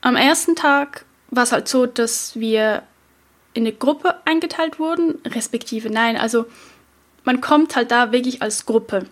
am 0.00 0.16
ersten 0.16 0.56
Tag 0.56 1.04
war 1.30 1.44
es 1.44 1.52
halt 1.52 1.68
so, 1.68 1.86
dass 1.86 2.38
wir 2.38 2.82
in 3.54 3.64
eine 3.64 3.72
Gruppe 3.72 4.16
eingeteilt 4.24 4.78
wurden, 4.78 5.18
respektive 5.26 5.90
nein, 5.90 6.16
also 6.16 6.46
man 7.24 7.40
kommt 7.40 7.76
halt 7.76 7.90
da 7.90 8.12
wirklich 8.12 8.42
als 8.42 8.66
Gruppe. 8.66 9.06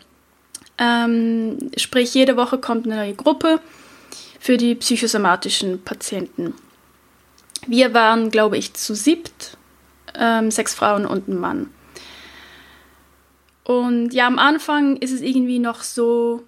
Ähm, 0.78 1.70
sprich, 1.76 2.14
jede 2.14 2.36
Woche 2.36 2.58
kommt 2.58 2.86
eine 2.86 2.96
neue 2.96 3.14
Gruppe 3.14 3.60
für 4.38 4.56
die 4.56 4.74
psychosomatischen 4.74 5.82
Patienten. 5.82 6.54
Wir 7.66 7.92
waren, 7.92 8.30
glaube 8.30 8.56
ich, 8.56 8.72
zu 8.72 8.94
siebt, 8.94 9.58
ähm, 10.18 10.50
sechs 10.50 10.74
Frauen 10.74 11.04
und 11.04 11.28
ein 11.28 11.38
Mann. 11.38 11.70
Und 13.64 14.14
ja, 14.14 14.26
am 14.26 14.38
Anfang 14.38 14.96
ist 14.96 15.12
es 15.12 15.20
irgendwie 15.20 15.58
noch 15.58 15.82
so, 15.82 16.42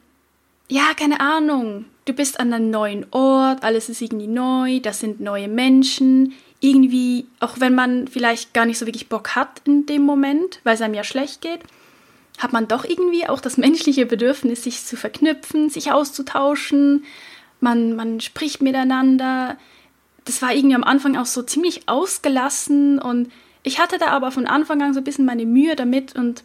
ja, 0.68 0.94
keine 0.96 1.20
Ahnung, 1.20 1.84
du 2.06 2.14
bist 2.14 2.40
an 2.40 2.52
einem 2.52 2.70
neuen 2.70 3.06
Ort, 3.11 3.62
alles 3.62 3.88
ist 3.88 4.00
irgendwie 4.00 4.26
neu, 4.26 4.80
das 4.80 5.00
sind 5.00 5.20
neue 5.20 5.49
Menschen. 5.49 6.32
Irgendwie, 6.64 7.26
auch 7.40 7.59
wenn 7.59 7.75
man 7.75 8.07
vielleicht 8.07 8.54
gar 8.54 8.66
nicht 8.66 8.78
so 8.78 8.87
wirklich 8.87 9.09
Bock 9.09 9.35
hat 9.35 9.62
in 9.66 9.85
dem 9.85 10.02
Moment, 10.02 10.61
weil 10.62 10.76
es 10.76 10.81
einem 10.81 10.95
ja 10.95 11.02
schlecht 11.02 11.40
geht, 11.40 11.61
hat 12.38 12.52
man 12.52 12.69
doch 12.69 12.85
irgendwie 12.85 13.28
auch 13.28 13.40
das 13.40 13.57
menschliche 13.59 14.07
Bedürfnis, 14.07 14.62
sich 14.62 14.85
zu 14.85 14.97
verknüpfen, 14.97 15.69
sich 15.69 15.92
auszutauschen. 15.92 17.04
Man, 17.61 17.97
man 17.97 18.21
spricht 18.21 18.62
miteinander. 18.62 19.59
das 20.25 20.40
war 20.40 20.54
irgendwie 20.54 20.76
am 20.76 20.85
Anfang 20.85 21.16
auch 21.16 21.26
so 21.26 21.42
ziemlich 21.42 21.88
ausgelassen 21.88 22.99
und 22.99 23.31
ich 23.64 23.78
hatte 23.78 23.99
da 23.99 24.07
aber 24.07 24.31
von 24.31 24.47
Anfang 24.47 24.83
an 24.83 24.95
so 24.95 25.00
ein 25.00 25.04
bisschen 25.04 25.25
meine 25.25 25.47
Mühe 25.47 25.76
damit 25.76 26.16
und 26.16 26.45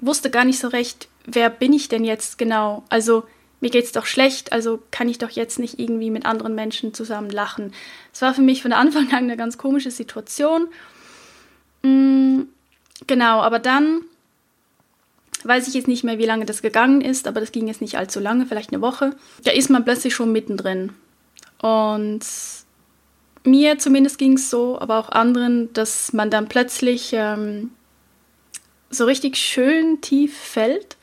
wusste 0.00 0.30
gar 0.30 0.44
nicht 0.44 0.58
so 0.58 0.68
recht, 0.68 1.08
wer 1.24 1.50
bin 1.50 1.72
ich 1.72 1.88
denn 1.88 2.04
jetzt 2.04 2.36
genau? 2.36 2.84
Also 2.88 3.24
mir 3.60 3.70
geht's 3.70 3.92
doch 3.92 4.06
schlecht, 4.06 4.52
also 4.52 4.82
kann 4.90 5.08
ich 5.08 5.18
doch 5.18 5.30
jetzt 5.30 5.58
nicht 5.58 5.78
irgendwie 5.78 6.10
mit 6.10 6.26
anderen 6.26 6.54
Menschen 6.54 6.94
zusammen 6.94 7.30
lachen. 7.30 7.72
Es 8.12 8.22
war 8.22 8.34
für 8.34 8.42
mich 8.42 8.62
von 8.62 8.72
Anfang 8.72 9.08
an 9.12 9.24
eine 9.24 9.36
ganz 9.36 9.58
komische 9.58 9.90
Situation. 9.90 10.68
Mm, 11.82 12.42
genau, 13.06 13.40
aber 13.40 13.58
dann 13.58 14.02
weiß 15.44 15.68
ich 15.68 15.74
jetzt 15.74 15.88
nicht 15.88 16.04
mehr, 16.04 16.18
wie 16.18 16.26
lange 16.26 16.46
das 16.46 16.62
gegangen 16.62 17.00
ist, 17.00 17.26
aber 17.26 17.40
das 17.40 17.52
ging 17.52 17.66
jetzt 17.68 17.80
nicht 17.80 17.96
allzu 17.96 18.20
lange, 18.20 18.46
vielleicht 18.46 18.72
eine 18.72 18.82
Woche. 18.82 19.16
Da 19.44 19.52
ist 19.52 19.70
man 19.70 19.84
plötzlich 19.84 20.14
schon 20.14 20.32
mittendrin. 20.32 20.92
Und 21.62 22.20
mir 23.44 23.78
zumindest 23.78 24.18
ging 24.18 24.34
es 24.34 24.50
so, 24.50 24.78
aber 24.78 24.98
auch 24.98 25.10
anderen, 25.10 25.72
dass 25.72 26.12
man 26.12 26.30
dann 26.30 26.48
plötzlich 26.48 27.10
ähm, 27.12 27.70
so 28.90 29.04
richtig 29.04 29.36
schön 29.36 30.00
tief 30.00 30.36
fällt 30.36 30.96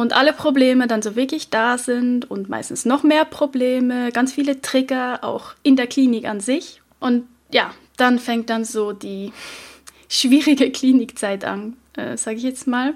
und 0.00 0.14
alle 0.14 0.32
Probleme 0.32 0.86
dann 0.86 1.02
so 1.02 1.14
wirklich 1.14 1.50
da 1.50 1.76
sind 1.76 2.30
und 2.30 2.48
meistens 2.48 2.86
noch 2.86 3.02
mehr 3.02 3.26
Probleme, 3.26 4.10
ganz 4.12 4.32
viele 4.32 4.62
Trigger, 4.62 5.22
auch 5.22 5.52
in 5.62 5.76
der 5.76 5.86
Klinik 5.86 6.26
an 6.26 6.40
sich. 6.40 6.80
Und 7.00 7.28
ja, 7.52 7.74
dann 7.98 8.18
fängt 8.18 8.48
dann 8.48 8.64
so 8.64 8.92
die 8.92 9.32
schwierige 10.08 10.72
Klinikzeit 10.72 11.44
an, 11.44 11.76
äh, 11.96 12.16
sage 12.16 12.38
ich 12.38 12.44
jetzt 12.44 12.66
mal. 12.66 12.94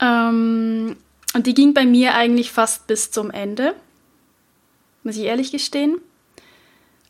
Ähm, 0.00 0.96
und 1.34 1.46
die 1.46 1.54
ging 1.54 1.74
bei 1.74 1.84
mir 1.84 2.14
eigentlich 2.14 2.52
fast 2.52 2.86
bis 2.86 3.10
zum 3.10 3.32
Ende, 3.32 3.74
muss 5.02 5.16
ich 5.16 5.24
ehrlich 5.24 5.50
gestehen. 5.50 6.00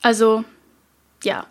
Also, 0.01 0.45
ja, 1.23 1.47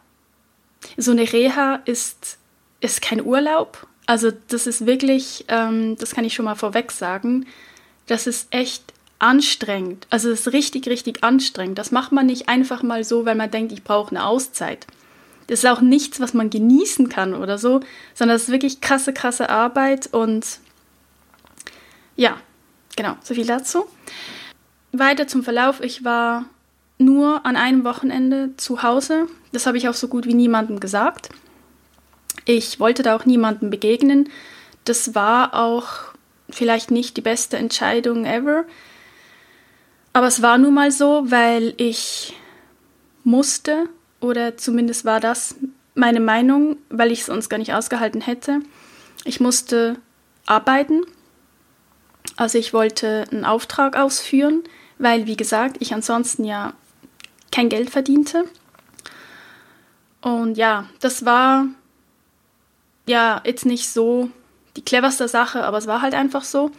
so 0.97 1.11
eine 1.11 1.31
Reha 1.31 1.75
ist, 1.85 2.39
ist 2.81 3.03
kein 3.03 3.23
Urlaub. 3.23 3.85
Also, 4.07 4.31
das 4.47 4.65
ist 4.65 4.87
wirklich, 4.87 5.45
ähm, 5.49 5.95
das 5.99 6.15
kann 6.15 6.25
ich 6.25 6.33
schon 6.33 6.45
mal 6.45 6.55
vorweg 6.55 6.91
sagen, 6.91 7.45
das 8.07 8.25
ist 8.25 8.47
echt 8.51 8.83
anstrengend. 9.19 10.07
Also, 10.09 10.31
es 10.31 10.47
ist 10.47 10.53
richtig, 10.53 10.87
richtig 10.87 11.23
anstrengend. 11.23 11.77
Das 11.77 11.91
macht 11.91 12.11
man 12.11 12.25
nicht 12.25 12.49
einfach 12.49 12.81
mal 12.81 13.03
so, 13.03 13.25
weil 13.25 13.35
man 13.35 13.51
denkt, 13.51 13.71
ich 13.71 13.83
brauche 13.83 14.15
eine 14.15 14.25
Auszeit. 14.25 14.87
Das 15.47 15.59
ist 15.59 15.69
auch 15.69 15.81
nichts, 15.81 16.19
was 16.19 16.33
man 16.33 16.49
genießen 16.49 17.09
kann 17.09 17.33
oder 17.33 17.57
so, 17.57 17.79
sondern 18.13 18.35
es 18.35 18.43
ist 18.43 18.51
wirklich 18.51 18.81
krasse, 18.81 19.13
krasse 19.13 19.49
Arbeit 19.49 20.07
und 20.07 20.59
ja, 22.17 22.37
genau, 22.95 23.15
so 23.23 23.33
viel 23.33 23.45
dazu. 23.45 23.85
Weiter 24.91 25.27
zum 25.27 25.43
Verlauf. 25.43 25.81
Ich 25.81 26.03
war 26.03 26.45
nur 26.97 27.45
an 27.45 27.55
einem 27.55 27.83
Wochenende 27.83 28.51
zu 28.57 28.83
Hause. 28.83 29.27
Das 29.51 29.65
habe 29.65 29.77
ich 29.77 29.87
auch 29.87 29.93
so 29.93 30.07
gut 30.07 30.25
wie 30.25 30.33
niemandem 30.33 30.79
gesagt. 30.79 31.29
Ich 32.49 32.79
wollte 32.79 33.03
da 33.03 33.13
auch 33.13 33.25
niemandem 33.25 33.69
begegnen. 33.69 34.29
Das 34.85 35.13
war 35.13 35.53
auch 35.53 36.13
vielleicht 36.49 36.91
nicht 36.91 37.17
die 37.17 37.21
beste 37.21 37.57
Entscheidung 37.57 38.25
ever. 38.25 38.63
Aber 40.13 40.27
es 40.27 40.41
war 40.41 40.57
nun 40.57 40.73
mal 40.73 40.89
so, 40.89 41.29
weil 41.29 41.73
ich 41.75 42.33
musste, 43.25 43.89
oder 44.21 44.55
zumindest 44.55 45.03
war 45.03 45.19
das 45.19 45.55
meine 45.93 46.21
Meinung, 46.21 46.77
weil 46.89 47.11
ich 47.11 47.19
es 47.19 47.25
sonst 47.25 47.49
gar 47.49 47.57
nicht 47.57 47.73
ausgehalten 47.73 48.21
hätte. 48.21 48.61
Ich 49.25 49.41
musste 49.41 49.97
arbeiten. 50.45 51.01
Also 52.37 52.57
ich 52.57 52.73
wollte 52.73 53.25
einen 53.29 53.43
Auftrag 53.43 53.97
ausführen, 53.97 54.63
weil, 54.99 55.27
wie 55.27 55.35
gesagt, 55.35 55.77
ich 55.81 55.93
ansonsten 55.93 56.45
ja 56.45 56.71
kein 57.51 57.67
Geld 57.67 57.89
verdiente. 57.89 58.45
Und 60.21 60.55
ja, 60.55 60.87
das 61.01 61.25
war 61.25 61.67
ja 63.07 63.41
jetzt 63.45 63.65
nicht 63.65 63.89
so 63.89 64.29
die 64.75 64.83
cleverste 64.83 65.27
Sache, 65.27 65.63
aber 65.63 65.77
es 65.77 65.87
war 65.87 66.01
halt 66.01 66.13
einfach 66.13 66.43
so. 66.43 66.71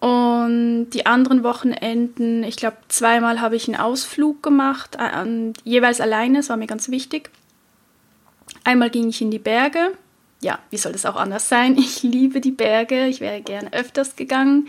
Und 0.00 0.90
die 0.90 1.06
anderen 1.06 1.44
Wochenenden, 1.44 2.42
ich 2.42 2.56
glaube, 2.56 2.76
zweimal 2.88 3.40
habe 3.40 3.54
ich 3.54 3.68
einen 3.68 3.80
Ausflug 3.80 4.42
gemacht, 4.42 4.96
äh, 4.98 5.52
jeweils 5.62 6.00
alleine, 6.00 6.38
das 6.38 6.48
war 6.48 6.56
mir 6.56 6.66
ganz 6.66 6.90
wichtig. 6.90 7.30
Einmal 8.64 8.90
ging 8.90 9.08
ich 9.08 9.22
in 9.22 9.30
die 9.30 9.38
Berge. 9.38 9.92
Ja, 10.40 10.58
wie 10.70 10.76
soll 10.76 10.92
das 10.92 11.06
auch 11.06 11.16
anders 11.16 11.48
sein? 11.48 11.76
Ich 11.78 12.02
liebe 12.02 12.40
die 12.40 12.50
Berge, 12.50 13.06
ich 13.06 13.20
wäre 13.20 13.40
gerne 13.40 13.72
öfters 13.72 14.16
gegangen. 14.16 14.68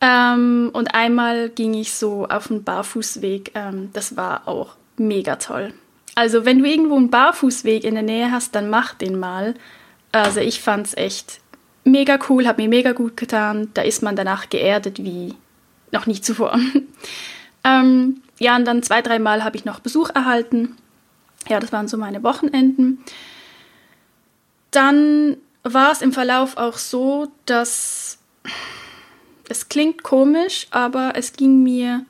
Ähm, 0.00 0.70
und 0.72 0.94
einmal 0.94 1.48
ging 1.48 1.74
ich 1.74 1.94
so 1.94 2.26
auf 2.26 2.50
einen 2.50 2.64
Barfußweg. 2.64 3.52
Ähm, 3.54 3.90
das 3.92 4.16
war 4.16 4.48
auch 4.48 4.74
mega 4.96 5.36
toll. 5.36 5.72
Also 6.16 6.46
wenn 6.46 6.58
du 6.58 6.64
irgendwo 6.64 6.96
einen 6.96 7.10
Barfußweg 7.10 7.84
in 7.84 7.94
der 7.94 8.02
Nähe 8.02 8.32
hast, 8.32 8.54
dann 8.54 8.70
mach 8.70 8.94
den 8.94 9.18
mal. 9.20 9.54
Also 10.12 10.40
ich 10.40 10.62
fand 10.62 10.86
es 10.86 10.96
echt 10.96 11.40
mega 11.84 12.18
cool, 12.28 12.46
hat 12.46 12.56
mir 12.56 12.68
mega 12.68 12.92
gut 12.92 13.18
getan. 13.18 13.68
Da 13.74 13.82
ist 13.82 14.02
man 14.02 14.16
danach 14.16 14.48
geerdet 14.48 15.04
wie 15.04 15.34
noch 15.92 16.06
nie 16.06 16.18
zuvor. 16.20 16.58
ähm, 17.64 18.22
ja, 18.38 18.56
und 18.56 18.64
dann 18.64 18.82
zwei, 18.82 19.02
dreimal 19.02 19.44
habe 19.44 19.58
ich 19.58 19.66
noch 19.66 19.80
Besuch 19.80 20.08
erhalten. 20.08 20.76
Ja, 21.48 21.60
das 21.60 21.70
waren 21.70 21.86
so 21.86 21.98
meine 21.98 22.22
Wochenenden. 22.22 23.04
Dann 24.70 25.36
war 25.64 25.92
es 25.92 26.00
im 26.00 26.12
Verlauf 26.12 26.56
auch 26.56 26.78
so, 26.78 27.30
dass 27.44 28.18
es 29.50 29.68
klingt 29.68 30.02
komisch, 30.02 30.66
aber 30.70 31.12
es 31.14 31.34
ging 31.34 31.62
mir 31.62 32.06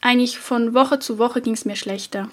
eigentlich 0.00 0.40
von 0.40 0.74
Woche 0.74 0.98
zu 0.98 1.18
Woche 1.18 1.40
ging 1.40 1.54
es 1.54 1.64
mir 1.64 1.76
schlechter. 1.76 2.28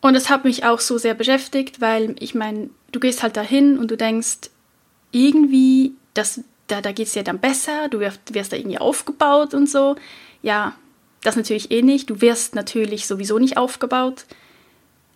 Und 0.00 0.14
es 0.14 0.30
hat 0.30 0.44
mich 0.44 0.64
auch 0.64 0.80
so 0.80 0.98
sehr 0.98 1.14
beschäftigt, 1.14 1.80
weil 1.80 2.16
ich 2.18 2.34
meine, 2.34 2.70
du 2.92 3.00
gehst 3.00 3.22
halt 3.22 3.36
dahin 3.36 3.78
und 3.78 3.90
du 3.90 3.96
denkst, 3.96 4.50
irgendwie, 5.12 5.92
das, 6.14 6.40
da, 6.68 6.80
da 6.80 6.92
geht 6.92 7.08
es 7.08 7.12
dir 7.12 7.22
dann 7.22 7.38
besser, 7.38 7.88
du 7.88 8.00
wirst, 8.00 8.34
wirst 8.34 8.52
da 8.52 8.56
irgendwie 8.56 8.78
aufgebaut 8.78 9.52
und 9.54 9.68
so. 9.68 9.96
Ja, 10.42 10.74
das 11.22 11.36
natürlich 11.36 11.70
eh 11.70 11.82
nicht. 11.82 12.08
Du 12.08 12.20
wirst 12.20 12.54
natürlich 12.54 13.06
sowieso 13.06 13.38
nicht 13.38 13.56
aufgebaut. 13.56 14.24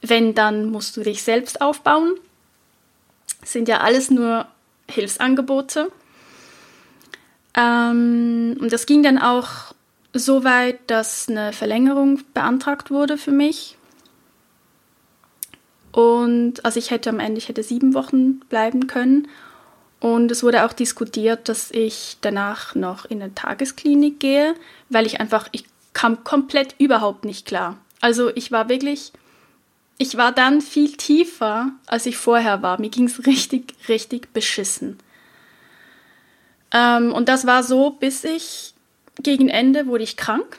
Wenn, 0.03 0.35
dann 0.35 0.67
musst 0.67 0.97
du 0.97 1.03
dich 1.03 1.23
selbst 1.23 1.63
aufbauen. 1.63 2.15
Das 3.41 3.53
sind 3.53 3.69
ja 3.69 3.79
alles 3.79 4.11
nur 4.11 4.47
Hilfsangebote. 4.91 5.91
Ähm, 7.57 8.57
und 8.61 8.73
das 8.73 8.85
ging 8.85 9.03
dann 9.03 9.19
auch 9.19 9.75
so 10.13 10.45
weit, 10.45 10.79
dass 10.89 11.29
eine 11.29 11.53
Verlängerung 11.53 12.21
beantragt 12.35 12.91
wurde 12.91 13.17
für 13.17 13.33
mich. 13.33 13.77
Und 15.95 16.65
also 16.65 16.81
ich 16.81 16.91
hätte 16.91 17.09
am 17.09 17.21
Ende, 17.21 17.39
ich 17.39 17.49
hätte 17.49 17.63
sieben 17.63 17.95
Wochen 17.95 18.41
bleiben 18.41 18.89
können. 18.89 19.29
Und 20.01 20.29
es 20.33 20.43
wurde 20.43 20.65
auch 20.65 20.73
diskutiert, 20.73 21.49
dass 21.49 21.71
ich 21.71 22.17
danach 22.21 22.75
noch 22.75 23.05
in 23.05 23.23
eine 23.23 23.33
Tagesklinik 23.33 24.19
gehe, 24.19 24.57
weil 24.89 25.07
ich 25.07 25.21
einfach, 25.21 25.49
ich 25.53 25.67
kam 25.93 26.25
komplett 26.25 26.75
überhaupt 26.79 27.25
nicht 27.25 27.47
klar. 27.47 27.79
Also 28.01 28.35
ich 28.35 28.51
war 28.51 28.69
wirklich, 28.69 29.13
ich 29.97 30.17
war 30.17 30.33
dann 30.33 30.61
viel 30.63 30.97
tiefer, 30.97 31.71
als 31.87 32.07
ich 32.07 32.17
vorher 32.17 32.61
war. 32.61 32.81
Mir 32.81 32.91
ging 32.91 33.07
es 33.07 33.25
richtig, 33.25 33.73
richtig 33.89 34.33
beschissen. 34.33 34.99
Ähm, 36.73 37.13
und 37.13 37.29
das 37.29 37.47
war 37.47 37.63
so, 37.63 37.91
bis 37.91 38.25
ich 38.25 38.75
gegen 39.23 39.49
Ende 39.49 39.87
wurde 39.87 40.03
ich 40.03 40.17
krank. 40.17 40.59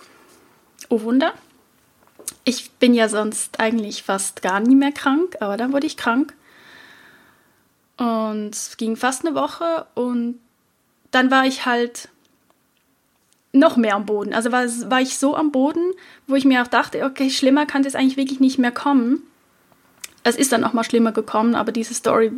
Oh 0.88 1.02
Wunder. 1.02 1.34
Ich 2.46 2.72
bin 2.74 2.94
ja 2.94 3.10
sonst 3.10 3.60
eigentlich 3.60 4.04
fast 4.04 4.42
gar 4.42 4.60
nie 4.60 4.76
mehr 4.76 4.92
krank, 4.92 5.36
aber 5.40 5.58
dann 5.58 5.74
wurde 5.74 5.88
ich 5.88 5.98
krank. 5.98 6.34
Und 7.98 8.50
es 8.54 8.78
ging 8.78 8.96
fast 8.96 9.26
eine 9.26 9.36
Woche 9.36 9.86
und 9.96 10.40
dann 11.12 11.32
war 11.32 11.46
ich 11.46 11.66
halt 11.66 12.10
noch 13.56 13.78
mehr 13.78 13.96
am 13.96 14.06
Boden. 14.06 14.34
Also 14.34 14.52
war, 14.52 14.66
war 14.90 15.02
ich 15.02 15.18
so 15.18 15.36
am 15.36 15.52
Boden, 15.52 15.92
wo 16.28 16.36
ich 16.36 16.46
mir 16.46 16.62
auch 16.62 16.68
dachte, 16.68 17.04
okay, 17.06 17.30
schlimmer 17.30 17.66
kann 17.66 17.84
das 17.84 17.96
eigentlich 17.96 18.18
wirklich 18.18 18.40
nicht 18.40 18.60
mehr 18.60 18.72
kommen. 18.72 19.24
Es 20.24 20.36
ist 20.36 20.52
dann 20.52 20.64
auch 20.64 20.74
mal 20.74 20.84
schlimmer 20.84 21.14
gekommen, 21.14 21.56
aber 21.56 21.72
diese 21.72 21.94
Story 21.94 22.32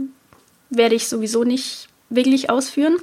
werde 0.70 0.96
ich 0.96 1.08
sowieso 1.08 1.44
nicht 1.44 1.88
wirklich 2.10 2.50
ausführen. 2.50 2.98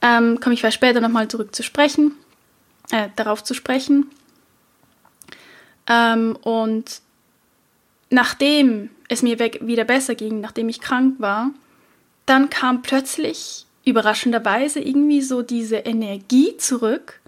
Ähm, 0.00 0.38
komme 0.40 0.54
ich 0.54 0.60
vielleicht 0.60 0.76
später 0.76 1.00
nochmal 1.00 1.28
zurück 1.28 1.54
zu 1.54 1.62
sprechen, 1.62 2.12
äh, 2.90 3.08
darauf 3.16 3.42
zu 3.42 3.54
sprechen. 3.54 4.10
Ähm, 5.88 6.36
und 6.42 7.00
nachdem 8.10 8.90
es 9.08 9.22
mir 9.22 9.38
wieder 9.38 9.84
besser 9.84 10.14
ging, 10.14 10.40
nachdem 10.40 10.68
ich 10.68 10.80
krank 10.80 11.16
war, 11.18 11.50
dann 12.26 12.50
kam 12.50 12.82
plötzlich 12.82 13.66
überraschenderweise 13.84 14.80
irgendwie 14.80 15.22
so 15.22 15.42
diese 15.42 15.76
Energie 15.76 16.56
zurück 16.58 17.20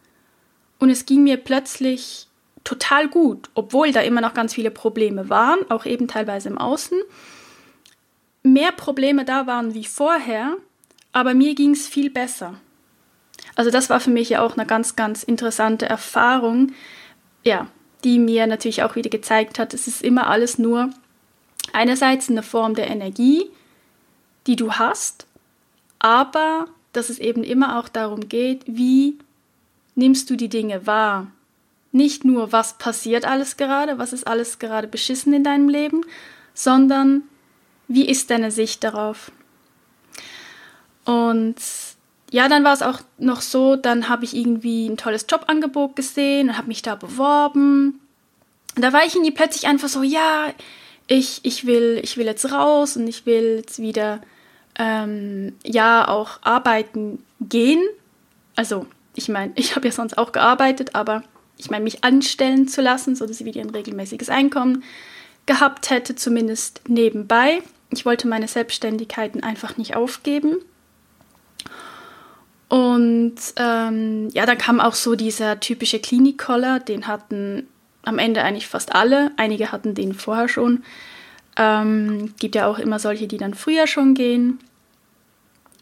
und 0.78 0.90
es 0.90 1.06
ging 1.06 1.22
mir 1.22 1.38
plötzlich 1.38 2.26
total 2.64 3.08
gut, 3.08 3.48
obwohl 3.54 3.92
da 3.92 4.00
immer 4.00 4.20
noch 4.20 4.34
ganz 4.34 4.54
viele 4.54 4.70
Probleme 4.70 5.30
waren, 5.30 5.58
auch 5.70 5.86
eben 5.86 6.06
teilweise 6.08 6.50
im 6.50 6.58
Außen. 6.58 6.98
Mehr 8.42 8.72
Probleme 8.72 9.24
da 9.24 9.46
waren 9.46 9.74
wie 9.74 9.84
vorher, 9.84 10.56
aber 11.12 11.32
mir 11.32 11.54
ging 11.54 11.72
es 11.72 11.86
viel 11.86 12.10
besser. 12.10 12.54
Also 13.56 13.70
das 13.70 13.88
war 13.88 14.00
für 14.00 14.10
mich 14.10 14.28
ja 14.30 14.42
auch 14.42 14.56
eine 14.56 14.66
ganz, 14.66 14.96
ganz 14.96 15.22
interessante 15.22 15.86
Erfahrung, 15.86 16.72
ja, 17.42 17.68
die 18.00 18.18
mir 18.18 18.46
natürlich 18.46 18.82
auch 18.82 18.96
wieder 18.96 19.10
gezeigt 19.10 19.58
hat, 19.58 19.74
es 19.74 19.86
ist 19.86 20.02
immer 20.02 20.28
alles 20.28 20.58
nur 20.58 20.90
einerseits 21.72 22.28
eine 22.28 22.42
Form 22.42 22.74
der 22.74 22.88
Energie, 22.88 23.50
die 24.46 24.56
du 24.56 24.72
hast, 24.72 25.26
aber 25.98 26.66
dass 26.92 27.08
es 27.08 27.18
eben 27.18 27.44
immer 27.44 27.78
auch 27.78 27.88
darum 27.88 28.28
geht, 28.28 28.62
wie 28.66 29.18
nimmst 29.94 30.28
du 30.30 30.36
die 30.36 30.48
Dinge 30.48 30.86
wahr. 30.86 31.28
Nicht 31.92 32.24
nur, 32.24 32.52
was 32.52 32.78
passiert 32.78 33.24
alles 33.24 33.56
gerade, 33.56 33.98
was 33.98 34.12
ist 34.12 34.26
alles 34.26 34.58
gerade 34.58 34.88
beschissen 34.88 35.32
in 35.32 35.44
deinem 35.44 35.68
Leben, 35.68 36.02
sondern 36.54 37.22
wie 37.88 38.08
ist 38.08 38.30
deine 38.30 38.50
Sicht 38.50 38.84
darauf? 38.84 39.32
Und 41.04 41.56
ja, 42.30 42.48
dann 42.48 42.64
war 42.64 42.72
es 42.72 42.82
auch 42.82 43.00
noch 43.18 43.40
so, 43.40 43.76
dann 43.76 44.08
habe 44.08 44.24
ich 44.24 44.36
irgendwie 44.36 44.88
ein 44.88 44.96
tolles 44.96 45.26
Jobangebot 45.28 45.96
gesehen 45.96 46.50
und 46.50 46.56
habe 46.56 46.68
mich 46.68 46.82
da 46.82 46.94
beworben. 46.94 48.00
Und 48.76 48.82
da 48.82 48.92
war 48.92 49.04
ich 49.04 49.14
irgendwie 49.14 49.32
plötzlich 49.32 49.66
einfach 49.66 49.88
so, 49.88 50.02
ja, 50.02 50.52
ich, 51.08 51.40
ich, 51.42 51.66
will, 51.66 52.00
ich 52.02 52.16
will 52.16 52.26
jetzt 52.26 52.52
raus 52.52 52.96
und 52.96 53.08
ich 53.08 53.26
will 53.26 53.56
jetzt 53.58 53.80
wieder, 53.80 54.20
ähm, 54.78 55.56
ja, 55.64 56.06
auch 56.06 56.38
arbeiten 56.42 57.24
gehen. 57.40 57.82
Also, 58.54 58.86
ich 59.16 59.28
meine, 59.28 59.52
ich 59.56 59.74
habe 59.74 59.88
ja 59.88 59.92
sonst 59.92 60.16
auch 60.16 60.30
gearbeitet, 60.30 60.94
aber 60.94 61.24
ich 61.56 61.68
meine, 61.68 61.82
mich 61.82 62.04
anstellen 62.04 62.68
zu 62.68 62.80
lassen, 62.80 63.16
sodass 63.16 63.40
ich 63.40 63.46
wieder 63.46 63.60
ein 63.60 63.70
regelmäßiges 63.70 64.28
Einkommen 64.28 64.84
gehabt 65.46 65.90
hätte, 65.90 66.14
zumindest 66.14 66.82
nebenbei. 66.86 67.60
Ich 67.90 68.06
wollte 68.06 68.28
meine 68.28 68.46
Selbstständigkeiten 68.46 69.42
einfach 69.42 69.76
nicht 69.76 69.96
aufgeben. 69.96 70.58
Und 72.70 73.34
ähm, 73.56 74.28
ja, 74.32 74.46
dann 74.46 74.56
kam 74.56 74.78
auch 74.78 74.94
so 74.94 75.16
dieser 75.16 75.58
typische 75.58 75.98
Klinikkoller, 75.98 76.78
den 76.78 77.08
hatten 77.08 77.66
am 78.02 78.20
Ende 78.20 78.44
eigentlich 78.44 78.68
fast 78.68 78.94
alle. 78.94 79.32
Einige 79.36 79.72
hatten 79.72 79.94
den 79.96 80.14
vorher 80.14 80.48
schon. 80.48 80.84
Ähm, 81.56 82.32
gibt 82.38 82.54
ja 82.54 82.66
auch 82.66 82.78
immer 82.78 83.00
solche, 83.00 83.26
die 83.26 83.38
dann 83.38 83.54
früher 83.54 83.88
schon 83.88 84.14
gehen. 84.14 84.60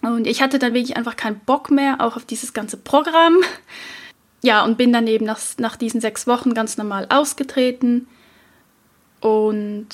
Und 0.00 0.26
ich 0.26 0.40
hatte 0.40 0.58
dann 0.58 0.72
wirklich 0.72 0.96
einfach 0.96 1.16
keinen 1.16 1.40
Bock 1.40 1.70
mehr, 1.70 1.96
auch 2.00 2.16
auf 2.16 2.24
dieses 2.24 2.52
ganze 2.52 2.76
Programm. 2.78 3.36
Ja, 4.40 4.64
und 4.64 4.78
bin 4.78 4.92
dann 4.92 5.08
eben 5.08 5.26
nach, 5.26 5.40
nach 5.58 5.74
diesen 5.74 6.00
sechs 6.00 6.28
Wochen 6.28 6.54
ganz 6.54 6.76
normal 6.78 7.06
ausgetreten. 7.08 8.06
Und 9.18 9.88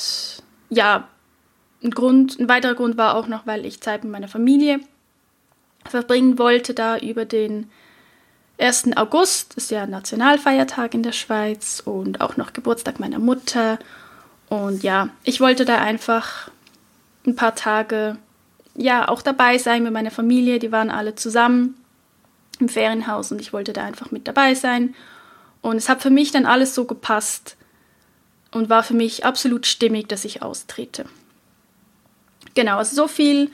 ja, 0.68 1.08
ein 1.82 1.90
Grund, 1.90 2.38
ein 2.38 2.46
weiterer 2.46 2.74
Grund 2.74 2.98
war 2.98 3.16
auch 3.16 3.26
noch, 3.26 3.46
weil 3.46 3.64
ich 3.64 3.80
Zeit 3.80 4.04
mit 4.04 4.12
meiner 4.12 4.28
Familie 4.28 4.80
verbringen 5.88 6.38
wollte, 6.38 6.74
da 6.74 6.98
über 6.98 7.24
den 7.24 7.70
1. 8.58 8.96
August, 8.96 9.54
ist 9.54 9.70
ja 9.70 9.86
Nationalfeiertag 9.86 10.94
in 10.94 11.02
der 11.02 11.12
Schweiz 11.12 11.82
und 11.84 12.20
auch 12.20 12.36
noch 12.36 12.52
Geburtstag 12.52 13.00
meiner 13.00 13.18
Mutter. 13.18 13.78
Und 14.48 14.82
ja, 14.82 15.08
ich 15.24 15.40
wollte 15.40 15.64
da 15.64 15.78
einfach 15.78 16.50
ein 17.26 17.34
paar 17.34 17.54
Tage 17.54 18.16
ja 18.76 19.08
auch 19.08 19.22
dabei 19.22 19.58
sein 19.58 19.82
mit 19.82 19.92
meiner 19.92 20.10
Familie. 20.10 20.58
Die 20.58 20.72
waren 20.72 20.90
alle 20.90 21.14
zusammen 21.14 21.76
im 22.60 22.68
Ferienhaus 22.68 23.32
und 23.32 23.40
ich 23.40 23.52
wollte 23.52 23.72
da 23.72 23.84
einfach 23.84 24.10
mit 24.10 24.28
dabei 24.28 24.54
sein. 24.54 24.94
Und 25.60 25.76
es 25.76 25.88
hat 25.88 26.02
für 26.02 26.10
mich 26.10 26.30
dann 26.30 26.46
alles 26.46 26.74
so 26.74 26.84
gepasst 26.84 27.56
und 28.52 28.68
war 28.68 28.82
für 28.82 28.94
mich 28.94 29.24
absolut 29.24 29.66
stimmig, 29.66 30.08
dass 30.08 30.24
ich 30.24 30.42
austrete. 30.42 31.06
Genau, 32.54 32.78
also 32.78 32.94
so 32.94 33.08
viel 33.08 33.50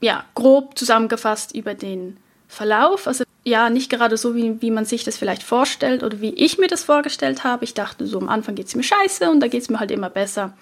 ja, 0.00 0.24
grob 0.34 0.78
zusammengefasst 0.78 1.54
über 1.54 1.74
den 1.74 2.16
Verlauf. 2.48 3.06
Also 3.06 3.24
ja, 3.44 3.70
nicht 3.70 3.90
gerade 3.90 4.16
so, 4.16 4.34
wie, 4.34 4.60
wie 4.60 4.70
man 4.70 4.84
sich 4.84 5.04
das 5.04 5.16
vielleicht 5.16 5.42
vorstellt 5.42 6.02
oder 6.02 6.20
wie 6.20 6.34
ich 6.34 6.58
mir 6.58 6.68
das 6.68 6.84
vorgestellt 6.84 7.44
habe. 7.44 7.64
Ich 7.64 7.74
dachte 7.74 8.06
so, 8.06 8.18
am 8.18 8.28
Anfang 8.28 8.54
geht 8.54 8.66
es 8.66 8.74
mir 8.74 8.82
scheiße 8.82 9.30
und 9.30 9.40
da 9.40 9.48
geht 9.48 9.62
es 9.62 9.70
mir 9.70 9.80
halt 9.80 9.90
immer 9.90 10.10
besser. 10.10 10.54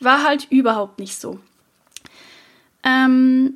War 0.00 0.24
halt 0.24 0.46
überhaupt 0.50 0.98
nicht 0.98 1.20
so. 1.20 1.38
Ähm, 2.82 3.54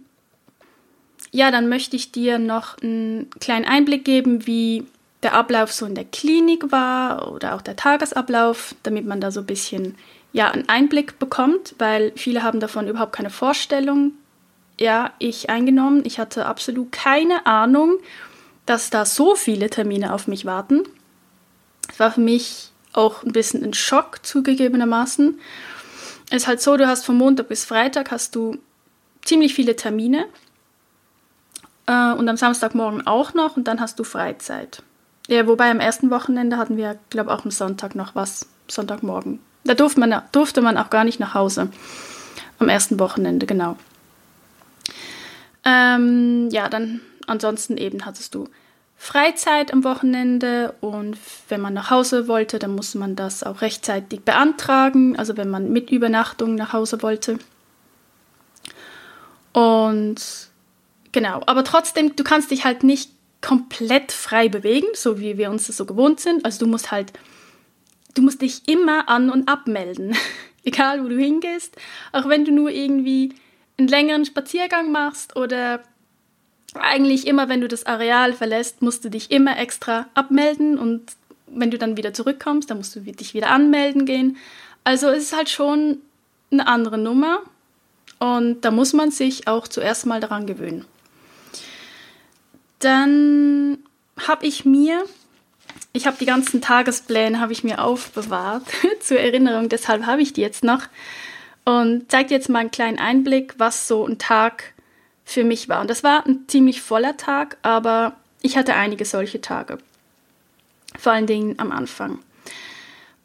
ja, 1.30 1.50
dann 1.50 1.68
möchte 1.68 1.96
ich 1.96 2.12
dir 2.12 2.38
noch 2.38 2.78
einen 2.78 3.30
kleinen 3.40 3.64
Einblick 3.64 4.04
geben, 4.04 4.46
wie 4.46 4.86
der 5.22 5.34
Ablauf 5.34 5.72
so 5.72 5.84
in 5.84 5.94
der 5.94 6.04
Klinik 6.04 6.70
war 6.70 7.32
oder 7.32 7.54
auch 7.54 7.62
der 7.62 7.76
Tagesablauf, 7.76 8.74
damit 8.84 9.06
man 9.06 9.20
da 9.20 9.30
so 9.30 9.40
ein 9.40 9.46
bisschen 9.46 9.96
ja, 10.32 10.50
einen 10.50 10.68
Einblick 10.68 11.18
bekommt, 11.18 11.74
weil 11.78 12.12
viele 12.14 12.42
haben 12.42 12.60
davon 12.60 12.86
überhaupt 12.86 13.14
keine 13.14 13.30
Vorstellung 13.30 14.12
ja, 14.78 15.12
ich 15.18 15.50
eingenommen. 15.50 16.02
Ich 16.04 16.18
hatte 16.18 16.46
absolut 16.46 16.92
keine 16.92 17.46
Ahnung, 17.46 17.98
dass 18.66 18.90
da 18.90 19.04
so 19.04 19.34
viele 19.34 19.70
Termine 19.70 20.12
auf 20.12 20.28
mich 20.28 20.44
warten. 20.44 20.82
Es 21.90 21.98
war 21.98 22.12
für 22.12 22.20
mich 22.20 22.72
auch 22.92 23.22
ein 23.22 23.32
bisschen 23.32 23.64
ein 23.64 23.74
Schock 23.74 24.24
zugegebenermaßen. 24.24 25.38
Es 26.30 26.42
ist 26.42 26.46
halt 26.46 26.60
so, 26.60 26.76
du 26.76 26.86
hast 26.86 27.06
von 27.06 27.16
Montag 27.16 27.48
bis 27.48 27.64
Freitag 27.64 28.10
hast 28.10 28.34
du 28.34 28.58
ziemlich 29.24 29.54
viele 29.54 29.76
Termine 29.76 30.26
äh, 31.86 32.12
und 32.12 32.28
am 32.28 32.36
Samstagmorgen 32.36 33.06
auch 33.06 33.34
noch 33.34 33.56
und 33.56 33.64
dann 33.64 33.80
hast 33.80 33.98
du 33.98 34.04
Freizeit. 34.04 34.82
Ja, 35.28 35.46
wobei 35.46 35.70
am 35.70 35.80
ersten 35.80 36.10
Wochenende 36.10 36.56
hatten 36.56 36.76
wir, 36.76 36.98
glaube 37.10 37.30
ich, 37.30 37.36
auch 37.36 37.44
am 37.44 37.50
Sonntag 37.50 37.94
noch 37.94 38.14
was, 38.14 38.46
Sonntagmorgen. 38.68 39.40
Da 39.64 39.74
durfte 39.74 40.00
man, 40.00 40.22
durfte 40.32 40.62
man 40.62 40.78
auch 40.78 40.90
gar 40.90 41.04
nicht 41.04 41.20
nach 41.20 41.34
Hause. 41.34 41.70
Am 42.58 42.68
ersten 42.68 42.98
Wochenende, 42.98 43.46
genau. 43.46 43.76
Ähm, 45.64 46.48
ja, 46.50 46.68
dann 46.68 47.00
ansonsten 47.26 47.76
eben 47.76 48.06
hattest 48.06 48.34
du 48.34 48.48
Freizeit 49.00 49.72
am 49.72 49.84
Wochenende 49.84 50.74
und 50.80 51.16
wenn 51.48 51.60
man 51.60 51.72
nach 51.72 51.90
Hause 51.90 52.26
wollte, 52.26 52.58
dann 52.58 52.74
musste 52.74 52.98
man 52.98 53.14
das 53.14 53.44
auch 53.44 53.62
rechtzeitig 53.62 54.22
beantragen, 54.22 55.16
also 55.16 55.36
wenn 55.36 55.48
man 55.48 55.70
mit 55.70 55.90
Übernachtung 55.90 56.56
nach 56.56 56.72
Hause 56.72 57.00
wollte. 57.00 57.38
Und 59.52 60.16
genau, 61.12 61.42
aber 61.46 61.64
trotzdem, 61.64 62.16
du 62.16 62.24
kannst 62.24 62.50
dich 62.50 62.64
halt 62.64 62.82
nicht 62.82 63.12
komplett 63.40 64.10
frei 64.10 64.48
bewegen, 64.48 64.88
so 64.94 65.20
wie 65.20 65.38
wir 65.38 65.50
uns 65.50 65.68
das 65.68 65.76
so 65.76 65.86
gewohnt 65.86 66.18
sind. 66.18 66.44
Also 66.44 66.64
du 66.64 66.70
musst 66.70 66.90
halt, 66.90 67.12
du 68.14 68.22
musst 68.22 68.42
dich 68.42 68.66
immer 68.68 69.08
an 69.08 69.30
und 69.30 69.48
abmelden, 69.48 70.16
egal 70.64 71.04
wo 71.04 71.08
du 71.08 71.16
hingehst, 71.16 71.76
auch 72.12 72.28
wenn 72.28 72.44
du 72.44 72.50
nur 72.50 72.70
irgendwie 72.70 73.32
einen 73.78 73.88
längeren 73.88 74.24
Spaziergang 74.24 74.90
machst 74.90 75.36
oder 75.36 75.82
eigentlich 76.74 77.26
immer, 77.26 77.48
wenn 77.48 77.60
du 77.60 77.68
das 77.68 77.86
Areal 77.86 78.32
verlässt, 78.32 78.82
musst 78.82 79.04
du 79.04 79.08
dich 79.08 79.30
immer 79.30 79.58
extra 79.58 80.06
abmelden 80.14 80.78
und 80.78 81.12
wenn 81.46 81.70
du 81.70 81.78
dann 81.78 81.96
wieder 81.96 82.12
zurückkommst, 82.12 82.70
dann 82.70 82.78
musst 82.78 82.94
du 82.94 83.00
dich 83.00 83.34
wieder 83.34 83.50
anmelden 83.50 84.04
gehen. 84.04 84.36
Also 84.84 85.08
es 85.08 85.24
ist 85.24 85.36
halt 85.36 85.48
schon 85.48 85.98
eine 86.50 86.66
andere 86.66 86.98
Nummer 86.98 87.40
und 88.18 88.62
da 88.62 88.70
muss 88.70 88.92
man 88.92 89.10
sich 89.10 89.48
auch 89.48 89.68
zuerst 89.68 90.06
mal 90.06 90.20
daran 90.20 90.46
gewöhnen. 90.46 90.84
Dann 92.80 93.78
habe 94.26 94.46
ich 94.46 94.64
mir, 94.64 95.04
ich 95.92 96.06
habe 96.06 96.16
die 96.18 96.26
ganzen 96.26 96.60
Tagespläne 96.60 97.40
habe 97.40 97.52
ich 97.52 97.64
mir 97.64 97.82
aufbewahrt 97.82 98.64
zur 99.00 99.18
Erinnerung, 99.18 99.68
deshalb 99.68 100.06
habe 100.06 100.22
ich 100.22 100.32
die 100.32 100.42
jetzt 100.42 100.64
noch 100.64 100.82
und 101.68 102.10
zeige 102.10 102.30
dir 102.30 102.36
jetzt 102.36 102.48
mal 102.48 102.60
einen 102.60 102.70
kleinen 102.70 102.98
Einblick, 102.98 103.56
was 103.58 103.88
so 103.88 104.06
ein 104.06 104.16
Tag 104.16 104.72
für 105.26 105.44
mich 105.44 105.68
war. 105.68 105.82
Und 105.82 105.90
das 105.90 106.02
war 106.02 106.24
ein 106.24 106.48
ziemlich 106.48 106.80
voller 106.80 107.18
Tag, 107.18 107.58
aber 107.60 108.16
ich 108.40 108.56
hatte 108.56 108.74
einige 108.74 109.04
solche 109.04 109.42
Tage. 109.42 109.76
Vor 110.98 111.12
allen 111.12 111.26
Dingen 111.26 111.58
am 111.58 111.70
Anfang. 111.70 112.20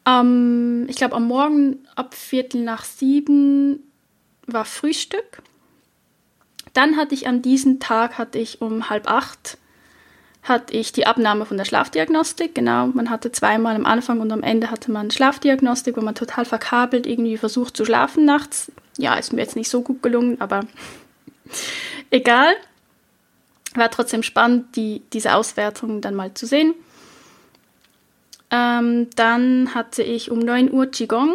Ähm, 0.04 0.84
ich 0.90 0.96
glaube, 0.96 1.14
am 1.14 1.26
Morgen 1.26 1.88
ab 1.96 2.14
Viertel 2.14 2.62
nach 2.62 2.84
sieben 2.84 3.82
war 4.46 4.66
Frühstück. 4.66 5.42
Dann 6.74 6.98
hatte 6.98 7.14
ich 7.14 7.26
an 7.26 7.40
diesem 7.40 7.80
Tag 7.80 8.18
hatte 8.18 8.38
ich 8.38 8.60
um 8.60 8.90
halb 8.90 9.10
acht 9.10 9.56
hatte 10.44 10.76
ich 10.76 10.92
die 10.92 11.06
Abnahme 11.06 11.46
von 11.46 11.56
der 11.56 11.64
Schlafdiagnostik. 11.64 12.54
Genau, 12.54 12.88
man 12.88 13.08
hatte 13.08 13.32
zweimal 13.32 13.74
am 13.74 13.86
Anfang 13.86 14.20
und 14.20 14.30
am 14.30 14.42
Ende 14.42 14.70
hatte 14.70 14.92
man 14.92 15.10
Schlafdiagnostik, 15.10 15.96
wo 15.96 16.02
man 16.02 16.14
total 16.14 16.44
verkabelt 16.44 17.06
irgendwie 17.06 17.38
versucht 17.38 17.76
zu 17.76 17.84
schlafen 17.84 18.26
nachts. 18.26 18.70
Ja, 18.98 19.14
ist 19.14 19.32
mir 19.32 19.40
jetzt 19.40 19.56
nicht 19.56 19.70
so 19.70 19.80
gut 19.80 20.02
gelungen, 20.02 20.40
aber 20.40 20.60
egal. 22.10 22.54
War 23.74 23.90
trotzdem 23.90 24.22
spannend, 24.22 24.76
die, 24.76 25.02
diese 25.12 25.34
Auswertung 25.34 26.00
dann 26.00 26.14
mal 26.14 26.32
zu 26.34 26.46
sehen. 26.46 26.74
Ähm, 28.50 29.08
dann 29.16 29.74
hatte 29.74 30.02
ich 30.02 30.30
um 30.30 30.38
9 30.38 30.70
Uhr 30.70 30.86
Qigong 30.86 31.34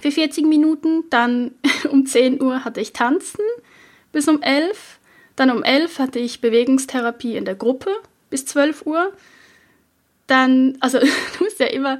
für 0.00 0.12
40 0.12 0.46
Minuten. 0.46 1.04
Dann 1.10 1.52
um 1.90 2.06
10 2.06 2.40
Uhr 2.40 2.64
hatte 2.64 2.80
ich 2.80 2.92
Tanzen 2.92 3.44
bis 4.12 4.28
um 4.28 4.42
11 4.42 5.00
dann 5.42 5.56
um 5.56 5.62
11 5.62 5.98
hatte 5.98 6.18
ich 6.18 6.40
Bewegungstherapie 6.40 7.36
in 7.36 7.44
der 7.44 7.54
Gruppe 7.54 7.90
bis 8.30 8.46
12 8.46 8.86
Uhr. 8.86 9.12
Dann, 10.26 10.76
also 10.80 10.98
du 11.38 11.44
musst 11.44 11.58
ja 11.58 11.66
immer 11.66 11.98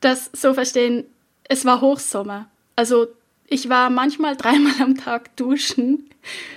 das 0.00 0.30
so 0.32 0.54
verstehen, 0.54 1.04
es 1.44 1.64
war 1.64 1.80
Hochsommer. 1.80 2.48
Also 2.76 3.08
ich 3.48 3.68
war 3.68 3.90
manchmal 3.90 4.36
dreimal 4.36 4.74
am 4.80 4.96
Tag 4.96 5.36
duschen, 5.36 6.08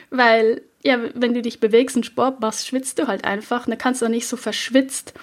weil 0.09 0.61
ja, 0.83 0.97
wenn 1.13 1.33
du 1.33 1.41
dich 1.41 1.59
bewegst 1.59 1.97
und 1.97 2.05
Sport 2.05 2.39
machst, 2.39 2.67
schwitzt 2.67 2.99
du 2.99 3.07
halt 3.07 3.25
einfach. 3.25 3.65
Dann 3.65 3.77
kannst 3.77 4.01
du 4.01 4.05
auch 4.05 4.09
nicht 4.09 4.27
so 4.27 4.37
verschwitzt 4.37 5.13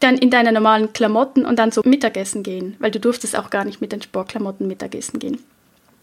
dann 0.00 0.16
in 0.16 0.30
deine 0.30 0.52
normalen 0.52 0.92
Klamotten 0.92 1.44
und 1.44 1.58
dann 1.58 1.72
so 1.72 1.82
Mittagessen 1.84 2.42
gehen, 2.42 2.76
weil 2.78 2.90
du 2.90 3.00
durftest 3.00 3.36
auch 3.36 3.50
gar 3.50 3.64
nicht 3.64 3.80
mit 3.80 3.92
den 3.92 4.02
Sportklamotten 4.02 4.66
Mittagessen 4.66 5.18
gehen. 5.18 5.42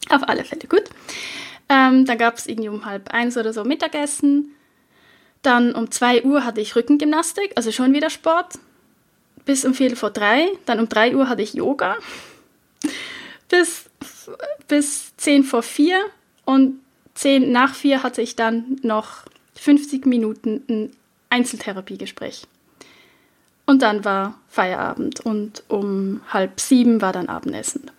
Auf 0.10 0.28
alle 0.28 0.43
Fälle, 0.43 0.67
gut. 0.67 0.84
Ähm, 1.69 2.06
dann 2.06 2.17
gab 2.17 2.38
es 2.38 2.47
irgendwie 2.47 2.69
um 2.69 2.86
halb 2.86 3.12
eins 3.13 3.38
oder 3.38 3.54
so 3.54 3.63
Mittagessen. 3.63 4.56
Dann 5.41 5.73
um 5.73 5.91
zwei 5.91 6.23
Uhr 6.23 6.43
hatte 6.43 6.62
ich 6.62 6.75
Rückengymnastik, 6.75 7.51
also 7.56 7.71
schon 7.71 7.93
wieder 7.93 8.10
Sport. 8.10 8.60
Bis 9.45 9.63
um 9.63 9.73
Viertel 9.73 9.95
vor 9.95 10.12
drei. 10.12 10.47
Dann 10.65 10.80
um 10.80 10.89
drei 10.89 11.15
Uhr 11.15 11.30
hatte 11.30 11.41
ich 11.41 11.54
Yoga. 11.54 11.97
Bis, 13.47 13.86
bis 14.67 15.15
zehn 15.17 15.43
vor 15.43 15.62
vier. 15.62 16.04
Und 16.45 16.80
zehn 17.13 17.51
nach 17.51 17.75
vier 17.75 18.01
hatte 18.01 18.23
ich 18.23 18.36
dann 18.36 18.80
noch 18.82 19.25
50 19.54 20.08
Minuten 20.08 20.63
ein 20.67 20.91
Einzeltherapiegespräch. 21.30 22.47
Und 23.67 23.82
dann 23.82 24.06
war 24.06 24.39
Feierabend 24.47 25.21
und 25.21 25.63
um 25.67 26.21
halb 26.30 26.60
sieben 26.60 27.01
war 27.01 27.13
dann 27.13 27.30
Abendessen. 27.30 27.91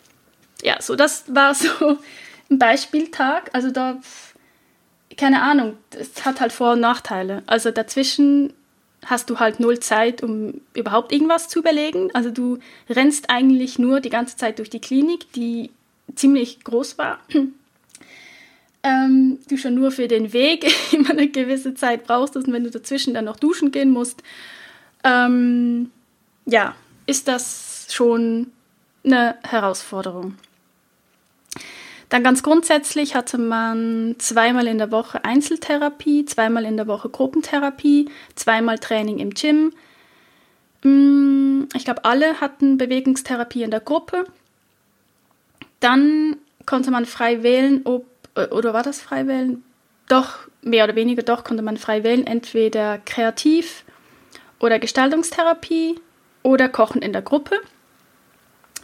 Ja, 0.62 0.81
so 0.81 0.96
das 0.96 1.24
war 1.35 1.55
so 1.55 1.98
ein 2.50 2.59
Beispieltag. 2.59 3.50
Also 3.52 3.70
da, 3.70 3.98
keine 5.16 5.42
Ahnung, 5.42 5.76
es 5.90 6.24
hat 6.24 6.40
halt 6.40 6.52
Vor- 6.52 6.72
und 6.72 6.80
Nachteile. 6.80 7.42
Also 7.46 7.70
dazwischen 7.70 8.52
hast 9.04 9.30
du 9.30 9.38
halt 9.38 9.61
null 9.61 9.78
Zeit, 9.80 10.22
um 10.22 10.61
überhaupt 10.74 11.12
irgendwas 11.12 11.48
zu 11.48 11.61
überlegen. 11.61 12.11
Also 12.14 12.30
du 12.30 12.59
rennst 12.90 13.30
eigentlich 13.30 13.78
nur 13.78 14.00
die 14.00 14.11
ganze 14.11 14.37
Zeit 14.37 14.59
durch 14.59 14.70
die 14.70 14.80
Klinik, 14.80 15.32
die 15.32 15.70
ziemlich 16.14 16.62
groß 16.64 16.98
war. 16.98 17.20
Ähm, 18.82 19.40
du 19.48 19.56
schon 19.56 19.74
nur 19.74 19.90
für 19.90 20.06
den 20.06 20.32
Weg 20.32 20.72
immer 20.92 21.11
eine 21.11 21.26
gewisse 21.26 21.74
Zeit 21.74 22.04
brauchst 22.04 22.37
und 22.37 22.52
wenn 22.52 22.62
du 22.62 22.70
dazwischen 22.70 23.14
dann 23.14 23.24
noch 23.24 23.37
duschen 23.37 23.72
gehen 23.72 23.90
musst, 23.90 24.22
ähm, 25.02 25.90
ja, 26.44 26.76
ist 27.06 27.26
das 27.26 27.88
schon 27.90 28.52
eine 29.04 29.38
Herausforderung. 29.42 30.37
Dann 32.08 32.22
ganz 32.22 32.42
grundsätzlich 32.42 33.14
hatte 33.14 33.38
man 33.38 34.14
zweimal 34.18 34.66
in 34.68 34.78
der 34.78 34.92
Woche 34.92 35.24
Einzeltherapie, 35.24 36.24
zweimal 36.24 36.64
in 36.64 36.76
der 36.76 36.86
Woche 36.86 37.08
Gruppentherapie, 37.08 38.08
zweimal 38.36 38.78
Training 38.78 39.18
im 39.18 39.30
Gym. 39.30 39.72
Mm, 40.82 41.64
ich 41.74 41.84
glaube, 41.84 42.04
alle 42.04 42.40
hatten 42.40 42.78
Bewegungstherapie 42.78 43.64
in 43.64 43.72
der 43.72 43.80
Gruppe. 43.80 44.24
Dann 45.80 46.36
konnte 46.64 46.90
man 46.90 47.06
frei 47.06 47.42
wählen, 47.42 47.80
ob, 47.84 48.06
äh, 48.34 48.46
oder 48.48 48.72
war 48.72 48.84
das 48.84 49.00
frei 49.00 49.26
wählen? 49.26 49.64
Doch, 50.08 50.38
mehr 50.62 50.84
oder 50.84 50.94
weniger 50.94 51.22
doch 51.22 51.42
konnte 51.42 51.62
man 51.62 51.76
frei 51.76 52.04
wählen, 52.04 52.26
entweder 52.26 52.98
kreativ, 52.98 53.84
oder 54.58 54.78
Gestaltungstherapie 54.78 56.00
oder 56.42 56.68
Kochen 56.68 57.02
in 57.02 57.12
der 57.12 57.22
Gruppe. 57.22 57.56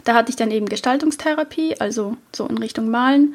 Da 0.04 0.14
hatte 0.14 0.30
ich 0.30 0.36
dann 0.36 0.50
eben 0.50 0.68
Gestaltungstherapie, 0.68 1.76
also 1.78 2.16
so 2.34 2.46
in 2.46 2.58
Richtung 2.58 2.90
Malen. 2.90 3.34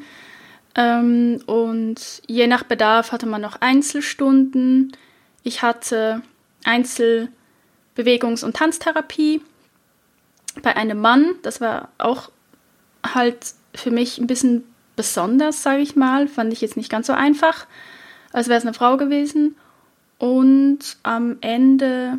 Ähm, 0.74 1.40
und 1.46 2.22
je 2.26 2.46
nach 2.46 2.62
Bedarf 2.62 3.12
hatte 3.12 3.26
man 3.26 3.40
noch 3.40 3.60
Einzelstunden. 3.60 4.92
Ich 5.42 5.62
hatte 5.62 6.22
Einzelbewegungs- 6.64 8.44
und 8.44 8.56
Tanztherapie 8.56 9.42
bei 10.62 10.76
einem 10.76 11.00
Mann. 11.00 11.34
Das 11.42 11.60
war 11.60 11.88
auch 11.98 12.30
halt 13.14 13.38
für 13.74 13.90
mich 13.90 14.18
ein 14.18 14.26
bisschen 14.26 14.64
besonders, 14.96 15.62
sage 15.62 15.80
ich 15.80 15.96
mal. 15.96 16.28
Fand 16.28 16.52
ich 16.52 16.60
jetzt 16.60 16.76
nicht 16.76 16.90
ganz 16.90 17.06
so 17.06 17.12
einfach, 17.12 17.66
als 18.32 18.48
wäre 18.48 18.58
es 18.58 18.64
eine 18.64 18.74
Frau 18.74 18.96
gewesen. 18.96 19.56
Und 20.18 20.96
am 21.02 21.38
Ende 21.40 22.18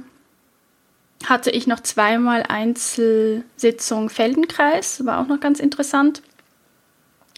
hatte 1.28 1.52
ich 1.52 1.68
noch 1.68 1.82
zweimal 1.82 2.44
Einzelsitzung 2.48 4.10
Feldenkreis, 4.10 5.06
war 5.06 5.20
auch 5.20 5.28
noch 5.28 5.40
ganz 5.40 5.60
interessant. 5.60 6.22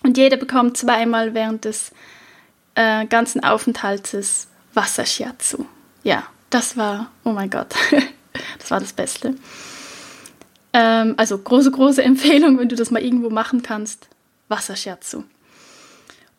Und 0.04 0.18
jeder 0.18 0.38
bekommt 0.38 0.78
zweimal 0.78 1.34
während 1.34 1.66
des 1.66 1.92
äh, 2.76 3.06
ganzen 3.06 3.44
Aufenthaltes 3.44 4.48
Wassershiatsu. 4.74 5.66
Ja, 6.04 6.24
das 6.50 6.78
war, 6.78 7.12
oh 7.24 7.32
mein 7.32 7.50
Gott, 7.50 7.74
das 8.60 8.72
war 8.72 8.80
das 8.80 8.94
Beste. 8.94 9.36
Ähm, 10.74 11.16
also 11.18 11.38
große, 11.38 11.72
große 11.72 12.04
Empfehlung, 12.04 12.60
wenn 12.60 12.70
du 12.70 12.76
das 12.76 12.92
mal 12.92 13.04
irgendwo 13.04 13.30
machen 13.30 13.62
kannst, 13.62 14.08
Wassershiatsu. 14.48 15.24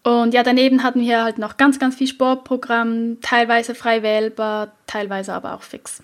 Und 0.04 0.34
ja, 0.34 0.42
daneben 0.42 0.82
hatten 0.82 1.00
wir 1.00 1.22
halt 1.22 1.38
noch 1.38 1.56
ganz, 1.56 1.78
ganz 1.78 1.94
viel 1.94 2.08
Sportprogramm, 2.08 3.20
teilweise 3.20 3.74
frei 3.74 4.02
wählbar, 4.02 4.72
teilweise 4.88 5.32
aber 5.32 5.54
auch 5.54 5.62
fix. 5.62 6.02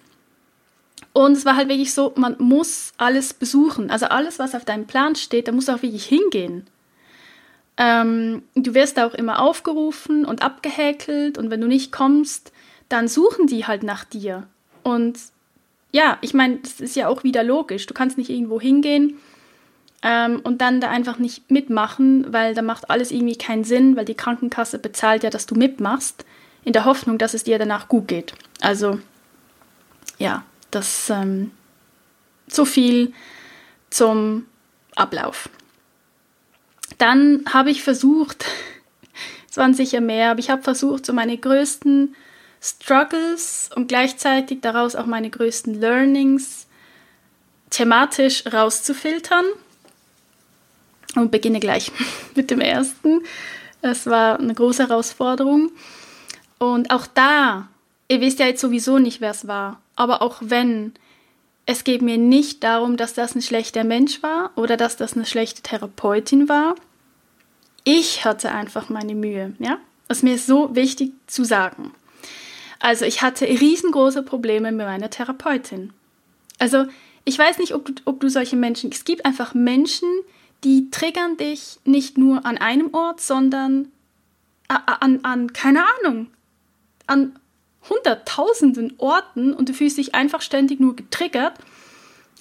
Und 1.19 1.33
es 1.33 1.45
war 1.45 1.57
halt 1.57 1.69
wirklich 1.69 1.93
so, 1.93 2.13
man 2.15 2.37
muss 2.39 2.93
alles 2.97 3.35
besuchen. 3.35 3.91
Also 3.91 4.07
alles, 4.07 4.39
was 4.39 4.55
auf 4.55 4.65
deinem 4.65 4.87
Plan 4.87 5.17
steht, 5.17 5.49
da 5.49 5.53
musst 5.53 5.67
du 5.67 5.73
auch 5.73 5.83
wirklich 5.83 6.05
hingehen. 6.05 6.69
Ähm, 7.77 8.45
du 8.55 8.73
wirst 8.73 9.01
auch 9.01 9.15
immer 9.15 9.43
aufgerufen 9.43 10.25
und 10.25 10.43
abgehäkelt 10.43 11.37
und 11.37 11.51
wenn 11.51 11.61
du 11.61 11.67
nicht 11.67 11.91
kommst, 11.91 12.53
dann 12.89 13.09
suchen 13.09 13.49
die 13.49 13.67
halt 13.67 13.83
nach 13.83 14.05
dir. 14.05 14.47
Und 14.85 15.19
ja, 15.91 16.19
ich 16.21 16.35
meine, 16.35 16.59
das 16.59 16.81
ist 16.81 16.95
ja 16.95 17.09
auch 17.09 17.25
wieder 17.25 17.43
logisch. 17.43 17.87
Du 17.87 17.95
kannst 17.95 18.17
nicht 18.17 18.31
irgendwo 18.31 18.61
hingehen 18.61 19.19
ähm, 20.05 20.39
und 20.45 20.61
dann 20.61 20.81
da 20.81 20.89
einfach 20.89 21.19
nicht 21.19 21.51
mitmachen, 21.51 22.33
weil 22.33 22.55
da 22.55 22.63
macht 22.63 22.91
alles 22.91 23.11
irgendwie 23.11 23.37
keinen 23.37 23.65
Sinn, 23.65 23.97
weil 23.97 24.05
die 24.05 24.15
Krankenkasse 24.15 24.79
bezahlt 24.79 25.25
ja, 25.25 25.31
dass 25.31 25.47
du 25.47 25.57
mitmachst, 25.57 26.25
in 26.65 26.75
der 26.75 26.85
Hoffnung, 26.85 27.19
dass 27.19 27.35
es 27.35 27.43
dir 27.43 27.59
danach 27.59 27.89
gut 27.89 28.07
geht. 28.07 28.35
Also 28.61 29.01
ja, 30.21 30.45
das 30.71 31.11
ähm, 31.11 31.53
so 32.47 32.65
viel 32.65 33.13
zum 33.91 34.47
Ablauf. 34.95 35.49
Dann 36.99 37.45
habe 37.53 37.71
ich 37.71 37.83
versucht, 37.83 38.45
es 39.51 39.57
waren 39.57 39.75
sicher 39.75 40.01
mehr, 40.01 40.31
aber 40.31 40.41
ich 40.41 40.51
habe 40.51 40.63
versucht, 40.63 41.07
so 41.07 41.13
meine 41.13 41.37
größten 41.37 42.15
Struggles 42.61 43.71
und 43.75 43.89
gleichzeitig 43.89 44.61
daraus 44.61 44.97
auch 44.97 45.07
meine 45.07 45.31
größten 45.31 45.75
Learnings 45.81 46.67
thematisch 47.71 48.45
rauszufiltern 48.53 49.45
und 51.15 51.31
beginne 51.31 51.61
gleich 51.61 51.93
mit 52.35 52.51
dem 52.51 52.61
ersten. 52.61 53.21
Es 53.81 54.07
war 54.07 54.39
eine 54.39 54.55
große 54.55 54.89
Herausforderung. 54.89 55.71
Und 56.59 56.91
auch 56.91 57.07
da, 57.07 57.69
ihr 58.09 58.21
wisst 58.21 58.41
ja 58.41 58.47
jetzt 58.47 58.61
sowieso 58.61 58.99
nicht, 58.99 59.21
wer 59.21 59.31
es 59.31 59.47
war, 59.47 59.81
aber 59.99 60.23
auch 60.23 60.37
wenn, 60.41 60.95
es 61.67 61.83
geht 61.83 62.03
mir 62.03 62.19
nicht 62.19 62.63
darum, 62.63 62.97
dass 62.97 63.15
das 63.15 63.35
ein 63.35 63.43
schlechter 63.43 63.83
Mensch 63.83 64.23
war 64.23 64.53
oder 64.55 64.77
dass 64.77 64.97
das 64.97 65.15
eine 65.15 65.27
schlechte 65.27 65.61
Therapeutin 65.61 66.49
war. 66.49 66.77
Ich 67.83 68.25
hatte 68.25 68.53
einfach 68.53 68.89
meine 68.89 69.15
Mühe, 69.15 69.55
ja? 69.59 69.79
Das 70.07 70.19
ist 70.19 70.23
mir 70.23 70.39
so 70.39 70.75
wichtig 70.75 71.13
zu 71.27 71.45
sagen. 71.45 71.93
Also 72.79 73.05
ich 73.05 73.23
hatte 73.23 73.45
riesengroße 73.45 74.23
Probleme 74.23 74.71
mit 74.71 74.87
meiner 74.87 75.11
Therapeutin. 75.11 75.93
Also 76.59 76.87
ich 77.25 77.37
weiß 77.39 77.59
nicht, 77.59 77.75
ob 77.75 77.85
du, 77.85 77.93
ob 78.05 78.21
du 78.21 78.31
solche 78.31 78.57
Menschen, 78.57 78.91
es 78.93 79.05
gibt 79.05 79.27
einfach 79.27 79.53
Menschen, 79.53 80.09
die 80.65 80.91
triggern 80.91 81.37
dich 81.37 81.81
nicht 81.85 82.17
nur 82.17 82.47
an 82.47 82.57
einem 82.57 82.95
Ort, 82.95 83.21
sondern 83.21 83.89
an, 84.69 84.81
an, 84.87 85.25
an 85.25 85.53
keine 85.53 85.85
Ahnung, 85.99 86.29
an 87.07 87.39
hunderttausenden 87.88 88.94
Orten 88.98 89.53
und 89.53 89.68
du 89.68 89.72
fühlst 89.72 89.98
dich 89.98 90.14
einfach 90.14 90.42
ständig 90.42 90.81
nur 90.81 90.96
getriggert 90.96 91.55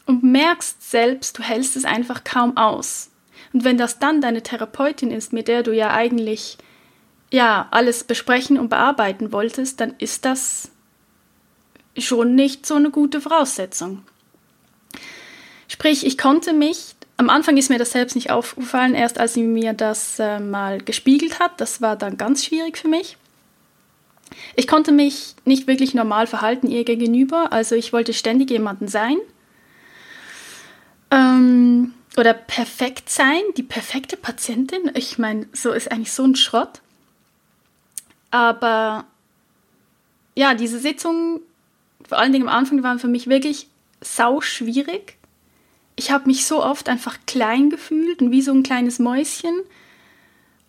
und 0.06 0.24
merkst 0.24 0.90
selbst, 0.90 1.38
du 1.38 1.44
hältst 1.44 1.76
es 1.76 1.86
einfach 1.86 2.24
kaum 2.24 2.58
aus. 2.58 3.10
Und 3.54 3.64
wenn 3.64 3.78
das 3.78 4.00
dann 4.00 4.22
deine 4.22 4.44
Therapeutin 4.44 5.12
ist, 5.12 5.34
mit 5.34 5.48
der 5.48 5.64
du 5.64 5.74
ja 5.74 5.92
eigentlich 5.92 6.58
ja 7.32 7.68
alles 7.72 8.04
besprechen 8.04 8.58
und 8.58 8.70
bearbeiten 8.70 9.32
wolltest, 9.32 9.82
dann 9.82 9.96
ist 9.98 10.26
das 10.26 10.72
schon 11.98 12.36
nicht 12.36 12.66
so 12.66 12.76
eine 12.76 12.90
gute 12.90 13.22
Voraussetzung. 13.22 14.04
Sprich, 15.68 16.06
ich 16.06 16.18
konnte 16.18 16.54
mich 16.54 16.96
am 17.18 17.32
Anfang 17.32 17.58
ist 17.58 17.70
mir 17.70 17.80
das 17.80 17.92
selbst 17.92 18.16
nicht 18.16 18.30
aufgefallen, 18.30 18.94
erst 18.94 19.20
als 19.20 19.34
sie 19.34 19.42
mir 19.42 19.74
das 19.74 20.20
äh, 20.20 20.40
mal 20.40 20.78
gespiegelt 20.80 21.40
hat. 21.40 21.60
Das 21.60 21.82
war 21.82 21.96
dann 21.96 22.18
ganz 22.18 22.46
schwierig 22.46 22.78
für 22.78 22.88
mich. 22.88 23.18
Ich 24.56 24.68
konnte 24.68 24.92
mich 24.92 25.36
nicht 25.46 25.68
wirklich 25.68 25.94
normal 25.94 26.28
verhalten 26.28 26.68
ihr 26.68 26.84
gegenüber, 26.84 27.52
also 27.52 27.76
ich 27.76 27.94
wollte 27.94 28.14
ständig 28.14 28.50
jemanden 28.50 28.88
sein. 28.88 29.18
Ähm, 31.12 31.94
oder 32.18 32.34
perfekt 32.34 33.10
sein, 33.10 33.42
die 33.56 33.64
perfekte 33.64 34.18
Patientin. 34.18 34.92
Ich 34.96 35.18
meine, 35.18 35.48
so 35.54 35.72
ist 35.72 35.92
eigentlich 35.92 36.12
so 36.12 36.24
ein 36.24 36.36
Schrott. 36.36 36.82
Aber 38.32 39.06
ja, 40.36 40.54
diese 40.54 40.80
Sitzungen, 40.80 41.40
vor 42.08 42.18
allen 42.18 42.34
Dingen 42.34 42.48
am 42.48 42.56
Anfang, 42.56 42.84
waren 42.84 43.00
für 43.00 43.08
mich 43.08 43.28
wirklich 43.28 43.68
sau 44.02 44.42
schwierig 44.42 45.18
ich 45.98 46.12
habe 46.12 46.28
mich 46.28 46.46
so 46.46 46.64
oft 46.64 46.88
einfach 46.88 47.18
klein 47.26 47.70
gefühlt 47.70 48.22
und 48.22 48.32
wie 48.32 48.44
so 48.44 48.54
ein 48.54 48.64
kleines 48.64 49.00
Mäuschen 49.00 49.60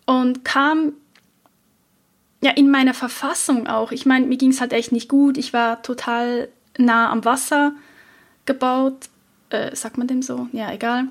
und 0.05 0.43
kam 0.43 0.93
ja 2.41 2.51
in 2.51 2.71
meiner 2.71 2.93
Verfassung 2.93 3.67
auch. 3.67 3.91
Ich 3.91 4.05
meine, 4.05 4.25
mir 4.25 4.37
ging 4.37 4.51
es 4.51 4.61
halt 4.61 4.73
echt 4.73 4.91
nicht 4.91 5.09
gut. 5.09 5.37
Ich 5.37 5.53
war 5.53 5.81
total 5.81 6.49
nah 6.77 7.09
am 7.11 7.25
Wasser, 7.25 7.73
gebaut. 8.45 9.09
Äh, 9.49 9.75
sagt 9.75 9.97
man 9.97 10.07
dem 10.07 10.21
so? 10.21 10.47
Ja, 10.51 10.71
egal. 10.71 11.07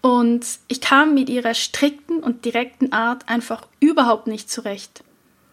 Und 0.00 0.44
ich 0.68 0.80
kam 0.82 1.14
mit 1.14 1.30
ihrer 1.30 1.54
strikten 1.54 2.18
und 2.22 2.44
direkten 2.44 2.92
Art 2.92 3.28
einfach 3.28 3.66
überhaupt 3.80 4.26
nicht 4.26 4.50
zurecht. 4.50 5.02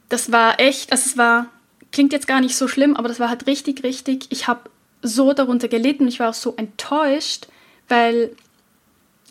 Das 0.09 0.31
war 0.31 0.59
echt, 0.59 0.91
also 0.91 1.09
es 1.09 1.17
war, 1.17 1.45
klingt 1.93 2.11
jetzt 2.11 2.27
gar 2.27 2.41
nicht 2.41 2.57
so 2.57 2.67
schlimm, 2.67 2.97
aber 2.97 3.07
das 3.07 3.21
war 3.21 3.29
halt 3.29 3.47
richtig, 3.47 3.83
richtig. 3.83 4.27
Ich 4.29 4.47
habe 4.47 4.69
so 5.01 5.31
darunter 5.31 5.69
gelitten. 5.69 6.07
Ich 6.07 6.19
war 6.19 6.29
auch 6.29 6.35
so 6.35 6.53
enttäuscht, 6.57 7.47
weil 7.87 8.35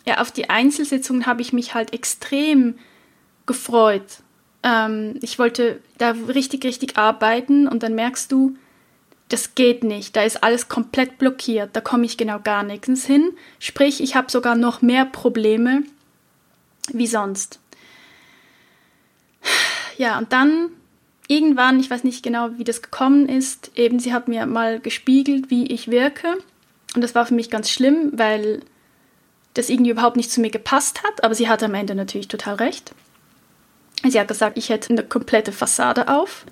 ja, 0.05 0.19
auf 0.19 0.31
die 0.31 0.49
Einzelsitzungen 0.49 1.27
habe 1.27 1.41
ich 1.43 1.53
mich 1.53 1.75
halt 1.75 1.93
extrem 1.93 2.79
gefreut. 3.45 4.23
Ähm, 4.63 5.19
ich 5.21 5.39
wollte 5.39 5.79
da 5.97 6.11
richtig, 6.11 6.63
richtig 6.65 6.97
arbeiten 6.97 7.67
und 7.67 7.83
dann 7.83 7.95
merkst 7.95 8.31
du, 8.31 8.55
das 9.29 9.55
geht 9.55 9.83
nicht, 9.83 10.15
da 10.15 10.23
ist 10.23 10.43
alles 10.43 10.67
komplett 10.67 11.17
blockiert, 11.17 11.69
da 11.73 11.79
komme 11.79 12.05
ich 12.05 12.17
genau 12.17 12.39
gar 12.39 12.63
nichts 12.63 13.05
hin. 13.05 13.31
Sprich, 13.59 14.01
ich 14.01 14.15
habe 14.15 14.29
sogar 14.29 14.55
noch 14.55 14.81
mehr 14.81 15.05
Probleme 15.05 15.83
wie 16.91 17.07
sonst. 17.07 17.59
Ja, 19.97 20.17
und 20.17 20.33
dann 20.33 20.69
irgendwann, 21.27 21.79
ich 21.79 21.89
weiß 21.89 22.03
nicht 22.03 22.23
genau, 22.23 22.57
wie 22.57 22.63
das 22.63 22.81
gekommen 22.81 23.29
ist, 23.29 23.71
eben 23.75 23.99
sie 23.99 24.13
hat 24.13 24.27
mir 24.27 24.45
mal 24.45 24.79
gespiegelt, 24.79 25.49
wie 25.49 25.67
ich 25.67 25.89
wirke. 25.89 26.27
Und 26.95 27.01
das 27.01 27.15
war 27.15 27.25
für 27.25 27.33
mich 27.33 27.49
ganz 27.49 27.69
schlimm, 27.69 28.11
weil 28.13 28.61
das 29.53 29.69
irgendwie 29.69 29.91
überhaupt 29.91 30.17
nicht 30.17 30.31
zu 30.31 30.41
mir 30.41 30.49
gepasst 30.49 31.03
hat. 31.03 31.23
Aber 31.23 31.35
sie 31.35 31.47
hatte 31.47 31.65
am 31.65 31.73
Ende 31.73 31.95
natürlich 31.95 32.27
total 32.27 32.55
recht. 32.55 32.93
Sie 34.07 34.19
hat 34.19 34.27
gesagt, 34.27 34.57
ich 34.57 34.69
hätte 34.69 34.91
eine 34.91 35.03
komplette 35.03 35.51
Fassade 35.51 36.07
auf. 36.07 36.45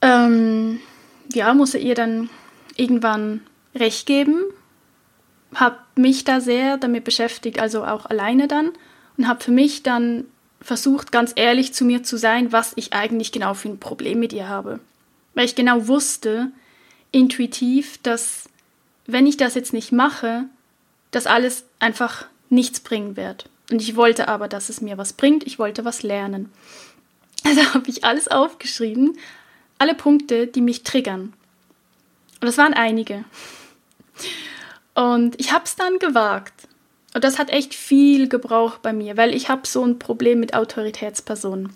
Ähm, 0.00 0.80
ja, 1.32 1.52
musste 1.54 1.78
ihr 1.78 1.94
dann 1.94 2.30
irgendwann 2.76 3.42
recht 3.74 4.06
geben. 4.06 4.40
Habe 5.54 5.78
mich 5.96 6.24
da 6.24 6.40
sehr 6.40 6.76
damit 6.76 7.04
beschäftigt, 7.04 7.60
also 7.60 7.84
auch 7.84 8.06
alleine 8.06 8.48
dann. 8.48 8.70
Und 9.16 9.28
habe 9.28 9.42
für 9.42 9.50
mich 9.50 9.82
dann 9.82 10.24
versucht, 10.60 11.12
ganz 11.12 11.32
ehrlich 11.36 11.74
zu 11.74 11.84
mir 11.84 12.02
zu 12.02 12.16
sein, 12.16 12.52
was 12.52 12.72
ich 12.76 12.92
eigentlich 12.92 13.32
genau 13.32 13.54
für 13.54 13.68
ein 13.68 13.80
Problem 13.80 14.20
mit 14.20 14.32
ihr 14.32 14.48
habe. 14.48 14.80
Weil 15.34 15.44
ich 15.44 15.54
genau 15.54 15.88
wusste, 15.88 16.50
intuitiv, 17.12 17.98
dass 18.02 18.48
wenn 19.06 19.26
ich 19.26 19.36
das 19.36 19.54
jetzt 19.54 19.72
nicht 19.72 19.92
mache, 19.92 20.44
das 21.10 21.26
alles 21.26 21.64
einfach 21.78 22.26
nichts 22.50 22.80
bringen 22.80 23.16
wird. 23.16 23.48
Und 23.70 23.82
ich 23.82 23.96
wollte 23.96 24.28
aber, 24.28 24.48
dass 24.48 24.68
es 24.68 24.80
mir 24.80 24.98
was 24.98 25.12
bringt, 25.12 25.46
ich 25.46 25.58
wollte 25.58 25.84
was 25.84 26.02
lernen. 26.02 26.50
Also 27.44 27.62
habe 27.74 27.88
ich 27.90 28.04
alles 28.04 28.28
aufgeschrieben, 28.28 29.18
alle 29.78 29.94
Punkte, 29.94 30.46
die 30.46 30.60
mich 30.60 30.82
triggern. 30.82 31.32
Und 32.40 32.46
das 32.46 32.58
waren 32.58 32.74
einige. 32.74 33.24
Und 34.94 35.38
ich 35.40 35.52
habe 35.52 35.64
es 35.64 35.76
dann 35.76 35.98
gewagt, 35.98 36.68
und 37.14 37.24
das 37.24 37.38
hat 37.38 37.50
echt 37.50 37.74
viel 37.74 38.28
gebraucht 38.28 38.82
bei 38.82 38.92
mir, 38.92 39.16
weil 39.16 39.34
ich 39.34 39.48
habe 39.48 39.66
so 39.66 39.84
ein 39.84 39.98
Problem 39.98 40.40
mit 40.40 40.54
Autoritätspersonen. 40.54 41.72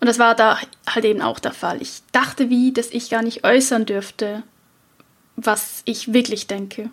Und 0.00 0.06
das 0.06 0.18
war 0.18 0.34
da 0.34 0.58
halt 0.88 1.04
eben 1.04 1.22
auch 1.22 1.38
der 1.38 1.52
Fall. 1.52 1.82
Ich 1.82 2.02
dachte 2.12 2.50
wie, 2.50 2.72
dass 2.72 2.90
ich 2.90 3.10
gar 3.10 3.22
nicht 3.22 3.44
äußern 3.44 3.84
dürfte, 3.84 4.44
was 5.34 5.82
ich 5.86 6.12
wirklich 6.12 6.46
denke. 6.46 6.90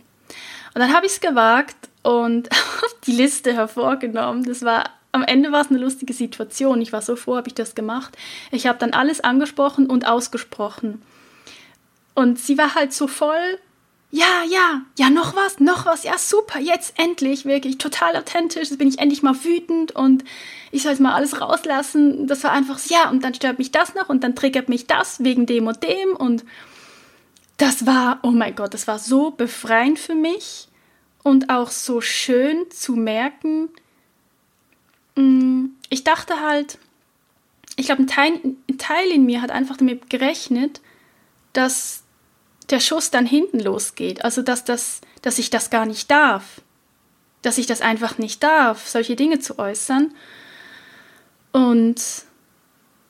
Und 0.76 0.82
dann 0.82 0.94
habe 0.94 1.08
ich 1.08 1.14
es 1.14 1.22
gewagt 1.22 1.76
und 2.04 2.50
die 3.08 3.14
Liste 3.14 3.54
hervorgenommen. 3.54 4.44
Das 4.44 4.62
war 4.62 4.84
am 5.14 5.24
Ende 5.24 5.54
war 5.54 5.62
es 5.62 5.70
eine 5.70 5.80
lustige 5.80 6.14
Situation. 6.14 6.82
Ich 6.82 6.92
war 6.92 7.02
so 7.02 7.16
froh, 7.16 7.38
habe 7.38 7.48
ich 7.48 7.56
das 7.56 7.74
gemacht. 7.74 8.18
Ich 8.52 8.68
habe 8.68 8.78
dann 8.78 8.92
alles 8.92 9.22
angesprochen 9.22 9.88
und 9.88 10.06
ausgesprochen. 10.06 11.02
Und 12.14 12.38
sie 12.38 12.58
war 12.58 12.76
halt 12.76 12.94
so 12.94 13.08
voll 13.08 13.60
ja, 14.12 14.44
ja, 14.50 14.82
ja, 14.98 15.10
noch 15.10 15.36
was, 15.36 15.60
noch 15.60 15.86
was, 15.86 16.04
ja, 16.04 16.18
super, 16.18 16.60
jetzt 16.60 16.98
endlich, 16.98 17.44
wirklich 17.44 17.80
total 17.80 18.16
authentisch, 18.16 18.70
jetzt 18.70 18.78
bin 18.78 18.88
ich 18.88 19.00
endlich 19.00 19.24
mal 19.24 19.44
wütend 19.44 19.94
und 19.94 20.24
ich 20.72 20.84
soll 20.84 20.92
jetzt 20.92 21.02
mal 21.02 21.16
alles 21.16 21.42
rauslassen. 21.42 22.26
Das 22.26 22.42
war 22.46 22.54
einfach, 22.54 22.80
ja, 22.86 23.10
und 23.10 23.26
dann 23.26 23.34
stört 23.34 23.58
mich 23.58 23.72
das 23.72 23.94
noch 23.94 24.08
und 24.08 24.24
dann 24.24 24.34
triggert 24.34 24.70
mich 24.70 24.88
das 24.88 25.22
wegen 25.22 25.46
dem 25.46 25.68
und 25.68 25.84
dem 25.84 26.16
und 26.16 26.46
das 27.58 27.86
war, 27.86 28.20
oh 28.24 28.32
mein 28.32 28.56
Gott, 28.56 28.74
das 28.74 28.88
war 28.88 29.00
so 29.00 29.32
befreiend 29.32 30.00
für 30.00 30.15
mich 30.15 30.68
und 31.24 31.50
auch 31.50 31.72
so 31.72 32.02
schön 32.02 32.70
zu 32.70 32.94
merken. 32.94 33.70
Mm, 35.15 35.68
ich 35.89 36.04
dachte 36.04 36.41
halt, 36.41 36.78
ich 37.78 37.88
glaube, 37.88 38.04
ein 38.04 38.08
Teil, 38.08 38.39
ein 38.70 38.78
Teil 38.78 39.10
in 39.10 39.26
mir 39.26 39.41
hat 39.41 39.52
einfach 39.52 39.78
damit 39.78 40.10
gerechnet, 40.10 40.82
dass 41.54 42.04
der 42.70 42.80
Schuss 42.80 43.12
dann 43.12 43.26
hinten 43.26 43.60
losgeht. 43.60 44.24
Also 44.24 44.41
dass, 44.41 44.63
das, 44.63 45.02
dass 45.22 45.39
ich 45.39 45.50
das 45.50 45.70
gar 45.70 45.86
nicht 45.86 46.10
darf. 46.12 46.62
Dass 47.41 47.58
ich 47.58 47.68
das 47.68 47.82
einfach 47.82 48.18
nicht 48.18 48.44
darf, 48.44 48.88
solche 48.88 49.15
Dinge 49.15 49.39
zu 49.39 49.60
äußern. 49.60 50.13
Und 51.52 52.02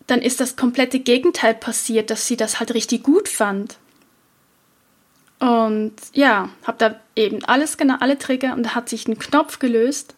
dann 0.07 0.21
ist 0.21 0.39
das 0.39 0.55
komplette 0.55 0.99
Gegenteil 0.99 1.55
passiert, 1.55 2.09
dass 2.11 2.27
sie 2.27 2.37
das 2.37 2.59
halt 2.59 2.73
richtig 2.73 3.03
gut 3.03 3.27
fand. 3.27 3.77
Und 5.39 5.93
ja, 6.13 6.49
habe 6.65 6.77
da 6.77 6.95
eben 7.15 7.43
alles 7.45 7.77
genau, 7.77 7.95
alle 7.99 8.17
Trigger 8.17 8.53
und 8.53 8.63
da 8.63 8.75
hat 8.75 8.89
sich 8.89 9.07
ein 9.07 9.19
Knopf 9.19 9.59
gelöst. 9.59 10.15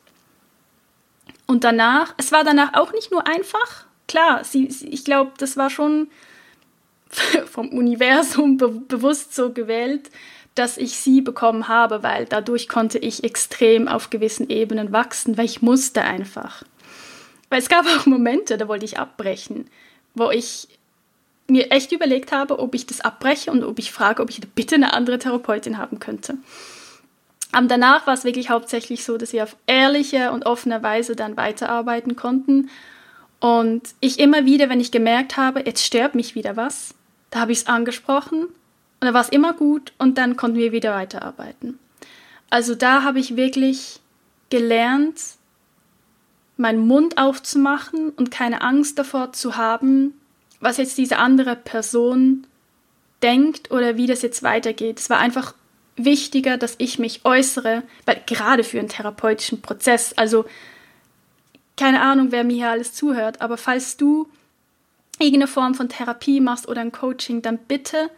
Und 1.48 1.64
danach, 1.64 2.14
es 2.18 2.32
war 2.32 2.44
danach 2.44 2.74
auch 2.74 2.92
nicht 2.92 3.12
nur 3.12 3.26
einfach. 3.26 3.86
Klar, 4.08 4.44
sie, 4.44 4.70
sie 4.70 4.90
ich 4.90 5.06
glaube, 5.06 5.32
das 5.38 5.58
war 5.58 5.70
schon 5.70 6.10
vom 7.46 7.70
Universum 7.70 8.58
be 8.58 8.70
bewusst 8.70 9.34
so 9.34 9.52
gewählt, 9.52 10.10
dass 10.56 10.78
ich 10.78 10.98
sie 10.98 11.22
bekommen 11.22 11.68
habe, 11.68 12.04
weil 12.04 12.26
dadurch 12.26 12.68
konnte 12.68 12.98
ich 12.98 13.24
extrem 13.24 13.88
auf 13.88 14.10
gewissen 14.10 14.50
Ebenen 14.50 14.92
wachsen, 14.92 15.38
weil 15.38 15.46
ich 15.46 15.62
musste 15.62 16.02
einfach. 16.02 16.64
Weil 17.50 17.60
es 17.60 17.70
gab 17.70 17.86
auch 17.86 18.06
Momente, 18.06 18.58
da 18.58 18.68
wollte 18.68 18.86
ich 18.86 19.00
abbrechen, 19.00 19.70
wo 20.16 20.32
ich 20.32 20.68
mir 21.48 21.72
echt 21.72 21.92
überlegt 21.92 22.32
habe, 22.32 22.60
ob 22.60 22.76
ich 22.76 22.86
das 22.86 23.02
abbreche 23.02 23.52
und 23.52 23.64
ob 23.64 23.80
ich 23.80 23.92
frage, 23.92 24.22
ob 24.22 24.30
ich 24.30 24.42
bitte 24.56 24.76
eine 24.76 24.94
andere 24.94 25.18
Therapeutin 25.18 25.78
haben 25.78 26.00
könnte. 26.00 26.38
Aber 27.52 27.68
danach 27.68 28.06
war 28.06 28.14
es 28.14 28.26
wirklich 28.26 28.50
hauptsächlich 28.50 29.04
so, 29.04 29.18
dass 29.18 29.34
wir 29.34 29.44
auf 29.44 29.56
ehrliche 29.66 30.32
und 30.32 30.46
offene 30.46 30.84
Weise 30.84 31.16
dann 31.16 31.38
weiterarbeiten 31.38 32.16
konnten. 32.16 32.70
Und 33.40 33.82
ich 34.00 34.20
immer 34.20 34.46
wieder, 34.46 34.70
wenn 34.70 34.82
ich 34.82 34.92
gemerkt 34.92 35.38
habe, 35.38 35.62
jetzt 35.66 35.86
stört 35.86 36.16
mich 36.16 36.36
wieder 36.36 36.58
was, 36.58 36.94
da 37.30 37.40
habe 37.40 37.52
ich 37.52 37.60
es 37.60 37.68
angesprochen 37.68 38.44
und 38.44 39.02
da 39.02 39.14
war 39.14 39.22
es 39.22 39.30
immer 39.30 39.54
gut 39.54 39.94
und 39.98 40.18
dann 40.18 40.38
konnten 40.38 40.58
wir 40.58 40.72
wieder 40.72 40.94
weiterarbeiten. 40.94 41.80
Also 42.50 42.76
da 42.76 43.04
habe 43.04 43.20
ich 43.20 43.36
wirklich 43.36 44.00
gelernt, 44.50 45.22
meinen 46.58 46.88
Mund 46.88 47.18
aufzumachen 47.18 48.10
und 48.10 48.32
keine 48.32 48.62
Angst 48.62 48.98
davor 48.98 49.34
zu 49.34 49.58
haben, 49.58 50.14
was 50.60 50.78
jetzt 50.78 50.98
diese 50.98 51.18
andere 51.18 51.56
Person 51.56 52.48
denkt 53.22 53.72
oder 53.72 53.98
wie 53.98 54.08
das 54.08 54.22
jetzt 54.22 54.44
weitergeht. 54.44 55.00
Es 55.00 55.10
war 55.10 55.20
einfach 55.20 55.54
wichtiger, 55.96 56.58
dass 56.58 56.76
ich 56.78 57.00
mich 57.00 57.26
äußere, 57.26 57.84
weil 58.06 58.22
gerade 58.26 58.64
für 58.64 58.80
einen 58.80 58.90
therapeutischen 58.90 59.62
Prozess, 59.62 60.14
also 60.14 60.46
keine 61.76 62.02
Ahnung, 62.02 62.32
wer 62.32 62.44
mir 62.44 62.56
hier 62.56 62.70
alles 62.70 62.94
zuhört, 62.94 63.42
aber 63.42 63.58
falls 63.58 63.98
du 63.98 64.28
irgendeine 65.20 65.48
Form 65.48 65.76
von 65.76 65.90
Therapie 65.90 66.40
machst 66.40 66.68
oder 66.68 66.82
ein 66.82 66.92
Coaching, 66.92 67.42
dann 67.42 67.58
bitte 67.58 68.10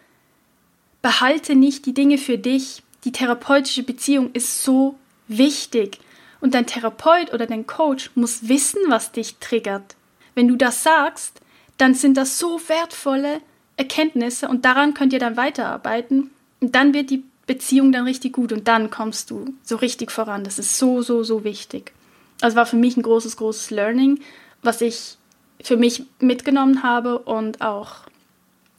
behalte 1.01 1.55
nicht 1.55 1.85
die 1.85 1.93
Dinge 1.93 2.17
für 2.17 2.37
dich. 2.37 2.83
Die 3.05 3.11
therapeutische 3.11 3.83
Beziehung 3.83 4.31
ist 4.33 4.63
so 4.63 4.95
wichtig. 5.27 5.99
Und 6.41 6.53
dein 6.53 6.67
Therapeut 6.67 7.33
oder 7.33 7.45
dein 7.47 7.67
Coach 7.67 8.11
muss 8.15 8.47
wissen, 8.47 8.81
was 8.87 9.11
dich 9.11 9.37
triggert. 9.37 9.95
Wenn 10.35 10.47
du 10.47 10.55
das 10.55 10.83
sagst, 10.83 11.41
dann 11.79 11.95
sind 11.95 12.17
das 12.17 12.37
so 12.37 12.59
wertvolle 12.67 13.41
Erkenntnisse 13.77 14.47
und 14.47 14.65
daran 14.65 14.93
könnt 14.93 15.13
ihr 15.13 15.19
dann 15.19 15.37
weiterarbeiten. 15.37 16.29
Und 16.59 16.75
dann 16.75 16.93
wird 16.93 17.09
die 17.09 17.23
Beziehung 17.47 17.91
dann 17.91 18.03
richtig 18.03 18.33
gut 18.33 18.51
und 18.51 18.67
dann 18.67 18.91
kommst 18.91 19.31
du 19.31 19.53
so 19.63 19.77
richtig 19.77 20.11
voran. 20.11 20.43
Das 20.43 20.59
ist 20.59 20.77
so, 20.77 21.01
so, 21.01 21.23
so 21.23 21.43
wichtig. 21.43 21.93
Also 22.41 22.57
war 22.57 22.65
für 22.65 22.75
mich 22.75 22.97
ein 22.97 23.01
großes, 23.01 23.37
großes 23.37 23.71
Learning, 23.71 24.19
was 24.61 24.81
ich 24.81 25.17
für 25.61 25.77
mich 25.77 26.03
mitgenommen 26.19 26.83
habe 26.83 27.19
und 27.19 27.61
auch 27.61 28.01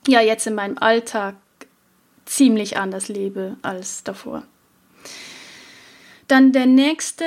ja 0.07 0.21
jetzt 0.21 0.47
in 0.47 0.55
meinem 0.55 0.79
Alltag 0.79 1.35
ziemlich 2.27 2.77
anders 2.77 3.09
lebe 3.09 3.57
als 3.63 4.05
davor. 4.05 4.43
Dann 6.29 6.53
der 6.53 6.67
nächste 6.67 7.25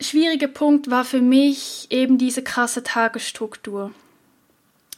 schwierige 0.00 0.48
Punkt 0.48 0.90
war 0.90 1.04
für 1.04 1.20
mich 1.20 1.86
eben 1.90 2.18
diese 2.18 2.42
krasse 2.42 2.82
Tagesstruktur. 2.82 3.92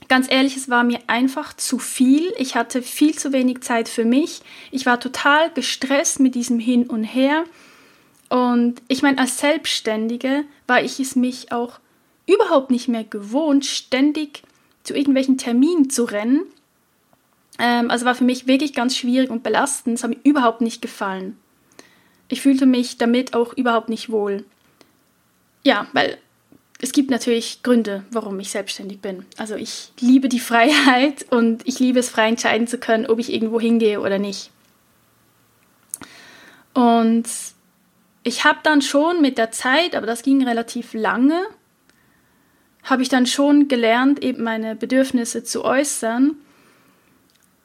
Ganz 0.08 0.30
ehrlich, 0.30 0.56
es 0.56 0.68
war 0.68 0.84
mir 0.84 1.00
einfach 1.06 1.54
zu 1.54 1.78
viel. 1.78 2.32
Ich 2.38 2.56
hatte 2.56 2.82
viel 2.82 3.16
zu 3.16 3.32
wenig 3.32 3.62
Zeit 3.62 3.88
für 3.88 4.04
mich. 4.04 4.42
Ich 4.70 4.86
war 4.86 5.00
total 5.00 5.50
gestresst 5.52 6.20
mit 6.20 6.34
diesem 6.34 6.58
Hin 6.58 6.86
und 6.86 7.04
Her. 7.04 7.44
Und 8.28 8.82
ich 8.88 9.02
meine, 9.02 9.18
als 9.18 9.38
Selbstständige 9.38 10.44
war 10.66 10.82
ich 10.82 11.00
es 11.00 11.16
mich 11.16 11.52
auch 11.52 11.78
überhaupt 12.26 12.70
nicht 12.70 12.88
mehr 12.88 13.04
gewohnt, 13.04 13.64
ständig 13.64 14.42
zu 14.82 14.94
irgendwelchen 14.94 15.38
Terminen 15.38 15.90
zu 15.90 16.04
rennen. 16.04 16.42
Ähm, 17.58 17.90
also 17.90 18.04
war 18.04 18.14
für 18.14 18.24
mich 18.24 18.46
wirklich 18.46 18.74
ganz 18.74 18.96
schwierig 18.96 19.30
und 19.30 19.42
belastend. 19.42 19.98
Es 19.98 20.02
hat 20.02 20.10
mir 20.10 20.20
überhaupt 20.24 20.60
nicht 20.60 20.82
gefallen. 20.82 21.38
Ich 22.28 22.40
fühlte 22.40 22.66
mich 22.66 22.98
damit 22.98 23.34
auch 23.34 23.52
überhaupt 23.54 23.88
nicht 23.88 24.10
wohl. 24.10 24.44
Ja, 25.62 25.86
weil 25.92 26.18
es 26.84 26.92
gibt 26.92 27.10
natürlich 27.10 27.62
Gründe, 27.62 28.04
warum 28.10 28.38
ich 28.40 28.50
selbstständig 28.50 29.00
bin. 29.00 29.24
Also 29.38 29.54
ich 29.54 29.90
liebe 30.00 30.28
die 30.28 30.38
Freiheit 30.38 31.24
und 31.30 31.66
ich 31.66 31.78
liebe 31.78 31.98
es, 31.98 32.10
frei 32.10 32.28
entscheiden 32.28 32.66
zu 32.66 32.76
können, 32.76 33.06
ob 33.06 33.18
ich 33.18 33.32
irgendwo 33.32 33.58
hingehe 33.58 34.00
oder 34.00 34.18
nicht. 34.18 34.50
Und 36.74 37.24
ich 38.22 38.44
habe 38.44 38.58
dann 38.62 38.82
schon 38.82 39.22
mit 39.22 39.38
der 39.38 39.50
Zeit, 39.50 39.96
aber 39.96 40.06
das 40.06 40.22
ging 40.22 40.46
relativ 40.46 40.92
lange, 40.92 41.40
habe 42.82 43.00
ich 43.00 43.08
dann 43.08 43.24
schon 43.24 43.66
gelernt, 43.66 44.22
eben 44.22 44.42
meine 44.42 44.76
Bedürfnisse 44.76 45.42
zu 45.42 45.64
äußern 45.64 46.36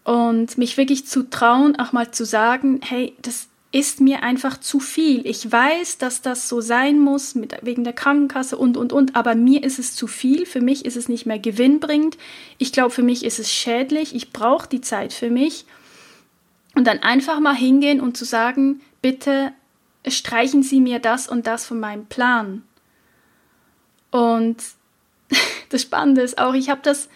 und 0.05 0.57
mich 0.57 0.77
wirklich 0.77 1.05
zu 1.07 1.29
trauen, 1.29 1.77
auch 1.77 1.91
mal 1.91 2.11
zu 2.11 2.23
sagen, 2.23 2.79
hey, 2.85 3.17
das 3.21 3.48
ist 3.71 4.01
mir 4.01 4.23
einfach 4.23 4.59
zu 4.59 4.79
viel. 4.79 5.25
Ich 5.27 5.51
weiß, 5.51 5.99
dass 5.99 6.21
das 6.21 6.49
so 6.49 6.59
sein 6.59 6.99
muss 6.99 7.35
mit, 7.35 7.55
wegen 7.61 7.83
der 7.83 7.93
Krankenkasse 7.93 8.57
und, 8.57 8.77
und, 8.77 8.91
und, 8.91 9.15
aber 9.15 9.35
mir 9.35 9.63
ist 9.63 9.77
es 9.77 9.95
zu 9.95 10.07
viel. 10.07 10.47
Für 10.47 10.61
mich 10.61 10.85
ist 10.85 10.95
es 10.95 11.07
nicht 11.07 11.27
mehr 11.27 11.37
gewinnbringend. 11.37 12.17
Ich 12.57 12.71
glaube, 12.71 12.89
für 12.89 13.03
mich 13.03 13.23
ist 13.23 13.37
es 13.37 13.51
schädlich. 13.51 14.15
Ich 14.15 14.33
brauche 14.33 14.67
die 14.67 14.81
Zeit 14.81 15.13
für 15.13 15.29
mich. 15.29 15.65
Und 16.73 16.87
dann 16.87 16.99
einfach 16.99 17.39
mal 17.39 17.55
hingehen 17.55 18.01
und 18.01 18.17
zu 18.17 18.25
sagen, 18.25 18.81
bitte 19.01 19.51
streichen 20.07 20.63
Sie 20.63 20.79
mir 20.79 20.99
das 20.99 21.27
und 21.27 21.45
das 21.45 21.65
von 21.65 21.79
meinem 21.79 22.07
Plan. 22.07 22.63
Und 24.09 24.57
das 25.69 25.83
Spannende 25.83 26.21
ist 26.21 26.39
auch, 26.39 26.55
ich 26.55 26.69
habe 26.69 26.81
das 26.81 27.09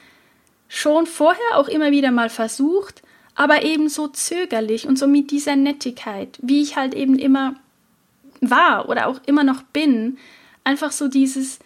schon 0.68 1.08
vorher 1.08 1.58
auch 1.58 1.68
immer 1.68 1.92
wieder 1.92 2.12
mal 2.12 2.30
versucht, 2.30 3.03
aber 3.36 3.64
eben 3.64 3.90
so 3.90 4.08
zögerlich 4.08 4.88
und 4.88 4.98
so 4.98 5.08
mit 5.08 5.32
dieser 5.32 5.56
Nettigkeit, 5.56 6.38
wie 6.42 6.62
ich 6.62 6.76
halt 6.76 6.94
eben 6.94 7.18
immer 7.18 7.56
war 8.42 8.90
oder 8.90 9.08
auch 9.08 9.20
immer 9.26 9.44
noch 9.44 9.64
bin. 9.64 10.18
Einfach 10.64 10.92
so 10.92 11.08
dieses, 11.08 11.60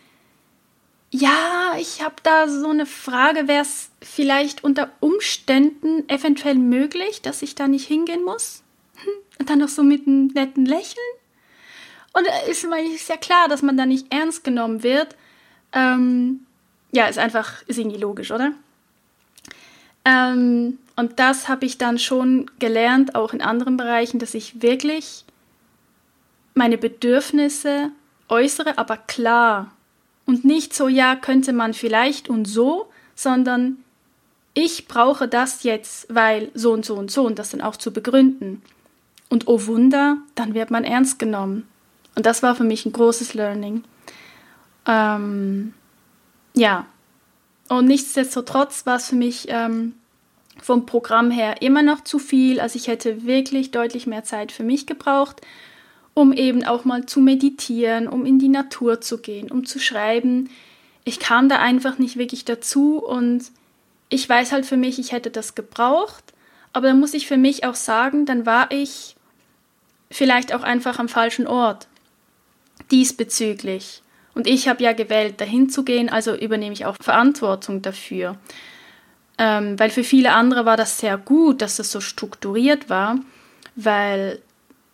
ja, 1.12 1.76
ich 1.80 2.04
habe 2.04 2.16
da 2.24 2.48
so 2.48 2.70
eine 2.70 2.86
Frage, 2.86 3.48
wäre 3.48 3.62
es 3.62 3.90
vielleicht 4.02 4.64
unter 4.64 4.92
Umständen 5.00 6.08
eventuell 6.10 6.56
möglich, 6.56 7.22
dass 7.22 7.42
ich 7.42 7.56
da 7.56 7.68
nicht 7.68 7.88
hingehen 7.88 8.24
muss? 8.24 8.64
Und 9.40 9.50
dann 9.50 9.60
noch 9.60 9.70
so 9.70 9.84
mit 9.84 10.08
einem 10.08 10.28
netten 10.28 10.66
Lächeln? 10.66 11.06
Und 12.14 12.26
ist, 12.50 12.66
ist 12.96 13.10
ja 13.10 13.18
klar, 13.18 13.48
dass 13.48 13.62
man 13.62 13.78
da 13.78 13.86
nicht 13.86 14.12
ernst 14.12 14.44
genommen 14.44 14.82
wird. 14.82 15.16
Ähm, 15.72 16.46
ja, 16.92 17.06
ist 17.06 17.20
einfach, 17.20 17.62
ist 17.68 17.78
irgendwie 17.78 18.00
logisch, 18.00 18.32
oder? 18.32 18.54
Ähm, 20.08 20.80
und 20.96 21.20
das 21.20 21.50
habe 21.50 21.66
ich 21.66 21.78
dann 21.78 22.00
schon 22.00 22.50
gelernt, 22.60 23.14
auch 23.14 23.34
in 23.34 23.42
anderen 23.42 23.76
Bereichen, 23.76 24.20
dass 24.20 24.34
ich 24.34 24.62
wirklich 24.62 25.26
meine 26.56 26.78
Bedürfnisse 26.78 27.92
äußere, 28.30 28.78
aber 28.78 28.96
klar. 28.96 29.72
Und 30.26 30.46
nicht 30.46 30.74
so, 30.74 30.88
ja, 30.88 31.16
könnte 31.16 31.52
man 31.52 31.74
vielleicht 31.74 32.30
und 32.30 32.46
so, 32.46 32.90
sondern 33.16 33.78
ich 34.54 34.88
brauche 34.88 35.28
das 35.28 35.64
jetzt, 35.64 36.08
weil 36.14 36.52
so 36.54 36.72
und 36.72 36.86
so 36.86 36.96
und 36.96 37.12
so 37.12 37.26
und 37.26 37.38
das 37.38 37.50
dann 37.50 37.62
auch 37.62 37.76
zu 37.76 37.92
begründen. 37.92 38.62
Und 39.30 39.48
oh 39.48 39.68
Wunder, 39.68 40.18
dann 40.36 40.54
wird 40.54 40.72
man 40.72 40.86
ernst 40.86 41.20
genommen. 41.20 41.68
Und 42.16 42.26
das 42.26 42.44
war 42.44 42.56
für 42.56 42.64
mich 42.64 42.86
ein 42.86 42.94
großes 42.94 43.34
Learning. 43.34 43.84
Ähm, 44.88 45.74
ja. 46.56 46.86
Und 47.70 47.86
nichtsdestotrotz 47.86 48.86
war 48.86 48.98
es 48.98 49.10
für 49.10 49.16
mich 49.16 49.48
ähm, 49.50 49.94
vom 50.62 50.86
Programm 50.86 51.32
her 51.32 51.62
immer 51.62 51.82
noch 51.82 52.04
zu 52.04 52.20
viel. 52.20 52.60
Also 52.60 52.78
ich 52.78 52.88
hätte 52.88 53.26
wirklich 53.26 53.72
deutlich 53.72 54.08
mehr 54.08 54.24
Zeit 54.24 54.52
für 54.52 54.64
mich 54.64 54.86
gebraucht, 54.88 55.42
um 56.14 56.34
eben 56.34 56.64
auch 56.64 56.86
mal 56.86 57.06
zu 57.06 57.20
meditieren, 57.20 58.08
um 58.08 58.26
in 58.26 58.40
die 58.40 58.48
Natur 58.48 59.02
zu 59.02 59.20
gehen, 59.20 59.52
um 59.52 59.66
zu 59.66 59.80
schreiben. 59.80 60.50
Ich 61.04 61.20
kam 61.20 61.50
da 61.50 61.60
einfach 61.60 62.00
nicht 62.00 62.18
wirklich 62.18 62.46
dazu 62.46 62.98
und 62.98 63.52
ich 64.10 64.28
weiß 64.28 64.52
halt 64.52 64.66
für 64.66 64.78
mich, 64.78 65.00
ich 65.00 65.12
hätte 65.12 65.30
das 65.30 65.56
gebraucht. 65.56 66.24
Aber 66.74 66.88
dann 66.88 67.00
muss 67.00 67.14
ich 67.14 67.28
für 67.28 67.38
mich 67.38 67.66
auch 67.66 67.76
sagen, 67.76 68.26
dann 68.26 68.46
war 68.46 68.72
ich 68.72 69.16
vielleicht 70.10 70.54
auch 70.54 70.64
einfach 70.64 71.00
am 71.00 71.10
falschen 71.10 71.48
Ort 71.48 71.88
diesbezüglich. 72.92 74.02
Und 74.38 74.46
ich 74.46 74.68
habe 74.68 74.84
ja 74.84 74.94
gewählt, 74.94 75.42
dahin 75.42 75.68
zu 75.68 75.84
gehen, 75.84 76.10
also 76.10 76.36
übernehme 76.36 76.72
ich 76.72 76.86
auch 76.86 76.96
Verantwortung 77.02 77.82
dafür. 77.82 78.38
Ähm, 79.40 79.80
weil 79.80 79.90
für 79.90 80.04
viele 80.04 80.32
andere 80.34 80.64
war 80.64 80.78
das 80.78 81.00
sehr 81.00 81.18
gut, 81.18 81.64
dass 81.64 81.78
das 81.78 81.92
so 81.92 82.02
strukturiert 82.02 82.88
war, 82.88 83.18
weil, 83.76 84.40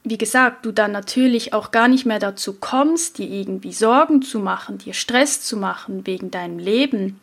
wie 0.05 0.17
gesagt, 0.17 0.65
du 0.65 0.71
dann 0.71 0.93
natürlich 0.93 1.51
auch 1.51 1.71
gar 1.71 1.89
nicht 1.89 2.05
mehr 2.05 2.19
dazu 2.19 2.53
kommst, 2.53 3.17
dir 3.17 3.29
irgendwie 3.29 3.73
Sorgen 3.73 4.21
zu 4.21 4.39
machen, 4.39 4.77
dir 4.77 4.93
Stress 4.93 5.41
zu 5.41 5.57
machen 5.57 6.07
wegen 6.07 6.31
deinem 6.31 6.57
Leben 6.57 7.19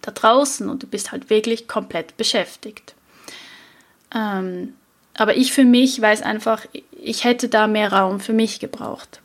da 0.00 0.10
draußen 0.10 0.68
und 0.68 0.82
du 0.82 0.88
bist 0.88 1.12
halt 1.12 1.30
wirklich 1.30 1.68
komplett 1.68 2.16
beschäftigt. 2.16 2.96
Ähm, 4.12 4.74
aber 5.14 5.36
ich 5.36 5.52
für 5.52 5.64
mich 5.64 6.00
weiß 6.02 6.22
einfach, 6.22 6.66
ich 6.90 7.22
hätte 7.22 7.48
da 7.48 7.68
mehr 7.68 7.92
Raum 7.92 8.18
für 8.18 8.32
mich 8.32 8.58
gebraucht. 8.58 9.21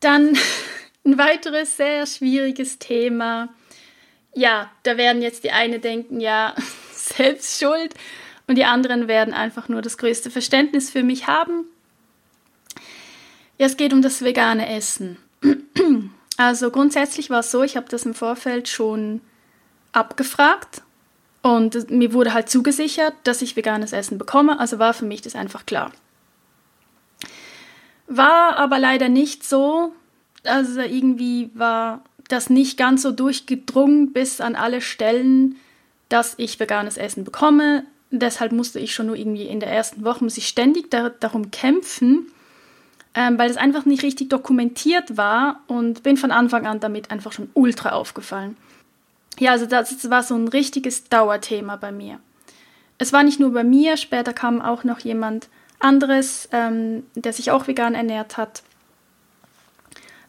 Dann 0.00 0.36
ein 1.04 1.18
weiteres 1.18 1.76
sehr 1.76 2.06
schwieriges 2.06 2.78
Thema. 2.78 3.48
Ja, 4.34 4.70
da 4.82 4.96
werden 4.96 5.22
jetzt 5.22 5.44
die 5.44 5.50
eine 5.50 5.78
denken, 5.78 6.20
ja, 6.20 6.54
selbst 6.92 7.58
schuld 7.60 7.94
und 8.46 8.56
die 8.56 8.64
anderen 8.64 9.08
werden 9.08 9.34
einfach 9.34 9.68
nur 9.68 9.82
das 9.82 9.98
größte 9.98 10.30
Verständnis 10.30 10.90
für 10.90 11.02
mich 11.02 11.26
haben. 11.26 11.64
Ja, 13.58 13.66
es 13.66 13.76
geht 13.76 13.92
um 13.92 14.02
das 14.02 14.22
vegane 14.22 14.68
Essen. 14.68 15.18
Also 16.40 16.70
grundsätzlich 16.70 17.30
war 17.30 17.40
es 17.40 17.50
so, 17.50 17.64
ich 17.64 17.76
habe 17.76 17.88
das 17.88 18.06
im 18.06 18.14
Vorfeld 18.14 18.68
schon 18.68 19.20
abgefragt 19.90 20.82
und 21.42 21.90
mir 21.90 22.12
wurde 22.12 22.32
halt 22.32 22.48
zugesichert, 22.48 23.12
dass 23.24 23.42
ich 23.42 23.56
veganes 23.56 23.92
Essen 23.92 24.18
bekomme, 24.18 24.60
also 24.60 24.78
war 24.78 24.94
für 24.94 25.04
mich 25.04 25.20
das 25.20 25.34
einfach 25.34 25.66
klar. 25.66 25.90
War 28.08 28.56
aber 28.56 28.78
leider 28.78 29.08
nicht 29.08 29.44
so. 29.44 29.92
Also 30.44 30.80
irgendwie 30.80 31.50
war 31.54 32.02
das 32.28 32.50
nicht 32.50 32.78
ganz 32.78 33.02
so 33.02 33.12
durchgedrungen 33.12 34.12
bis 34.12 34.40
an 34.40 34.56
alle 34.56 34.80
Stellen, 34.80 35.56
dass 36.08 36.34
ich 36.38 36.58
veganes 36.58 36.96
Essen 36.96 37.24
bekomme. 37.24 37.84
Deshalb 38.10 38.52
musste 38.52 38.78
ich 38.78 38.94
schon 38.94 39.06
nur 39.06 39.16
irgendwie 39.16 39.46
in 39.46 39.60
der 39.60 39.70
ersten 39.70 40.04
Woche 40.04 40.24
muss 40.24 40.38
ich 40.38 40.48
ständig 40.48 40.90
da, 40.90 41.10
darum 41.10 41.50
kämpfen, 41.50 42.30
ähm, 43.14 43.38
weil 43.38 43.50
es 43.50 43.58
einfach 43.58 43.84
nicht 43.84 44.02
richtig 44.02 44.30
dokumentiert 44.30 45.18
war 45.18 45.60
und 45.66 46.02
bin 46.02 46.16
von 46.16 46.30
Anfang 46.30 46.66
an 46.66 46.80
damit 46.80 47.10
einfach 47.10 47.32
schon 47.32 47.50
ultra 47.52 47.90
aufgefallen. 47.90 48.56
Ja, 49.38 49.52
also 49.52 49.66
das 49.66 50.08
war 50.10 50.22
so 50.22 50.34
ein 50.34 50.48
richtiges 50.48 51.04
Dauerthema 51.04 51.76
bei 51.76 51.92
mir. 51.92 52.18
Es 52.96 53.12
war 53.12 53.22
nicht 53.22 53.38
nur 53.38 53.52
bei 53.52 53.64
mir, 53.64 53.96
später 53.96 54.32
kam 54.32 54.60
auch 54.60 54.84
noch 54.84 55.00
jemand 55.00 55.48
anderes, 55.80 56.48
ähm, 56.52 57.04
der 57.14 57.32
sich 57.32 57.50
auch 57.50 57.66
vegan 57.66 57.94
ernährt 57.94 58.36
hat. 58.36 58.62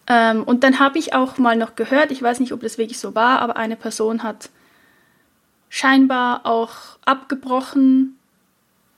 Ähm, 0.08 0.44
und 0.44 0.64
dann 0.64 0.80
habe 0.80 0.98
ich 0.98 1.14
auch 1.14 1.38
mal 1.38 1.56
noch 1.56 1.76
gehört, 1.76 2.12
ich 2.12 2.22
weiß 2.22 2.40
nicht, 2.40 2.52
ob 2.52 2.62
das 2.62 2.78
wirklich 2.78 3.00
so 3.00 3.16
war, 3.16 3.40
aber 3.40 3.58
eine 3.58 3.76
Person 3.76 4.24
hat 4.24 4.50
scheinbar 5.70 6.46
auch 6.46 6.72
abgebrochen 7.06 8.18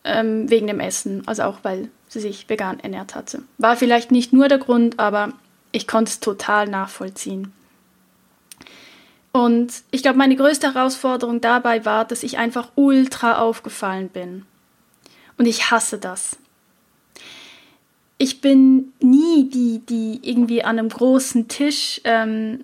ähm, 0.04 0.50
wegen 0.50 0.68
dem 0.68 0.80
Essen, 0.80 1.28
also 1.28 1.44
auch 1.44 1.60
weil 1.64 1.90
sie 2.08 2.22
sich 2.22 2.50
vegan 2.50 2.80
ernährt 2.80 3.14
hatte. 3.16 3.44
War 3.58 3.76
vielleicht 3.76 4.12
nicht 4.12 4.34
nur 4.34 4.48
der 4.48 4.58
Grund, 4.58 5.00
aber 5.00 5.34
ich 5.72 5.88
konnte 5.88 6.10
es 6.10 6.20
total 6.20 6.68
nachvollziehen. 6.68 7.54
Und 9.34 9.84
ich 9.92 10.02
glaube, 10.02 10.18
meine 10.18 10.36
größte 10.36 10.74
Herausforderung 10.74 11.40
dabei 11.40 11.86
war, 11.86 12.04
dass 12.04 12.24
ich 12.24 12.38
einfach 12.38 12.70
ultra 12.76 13.40
aufgefallen 13.40 14.10
bin. 14.10 14.46
Und 15.38 15.46
ich 15.46 15.72
hasse 15.72 15.98
das. 15.98 16.38
Ich 18.22 18.40
bin 18.40 18.94
nie 19.00 19.50
die, 19.50 19.80
die 19.80 20.20
irgendwie 20.22 20.64
an 20.64 20.78
einem 20.78 20.90
großen 20.90 21.48
Tisch 21.48 22.00
ähm, 22.04 22.64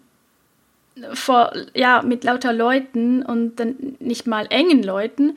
vor, 1.13 1.51
ja, 1.73 2.03
mit 2.03 2.23
lauter 2.23 2.53
Leuten 2.53 3.23
und 3.23 3.55
dann 3.55 3.75
nicht 3.97 4.27
mal 4.27 4.45
engen 4.51 4.83
Leuten, 4.83 5.35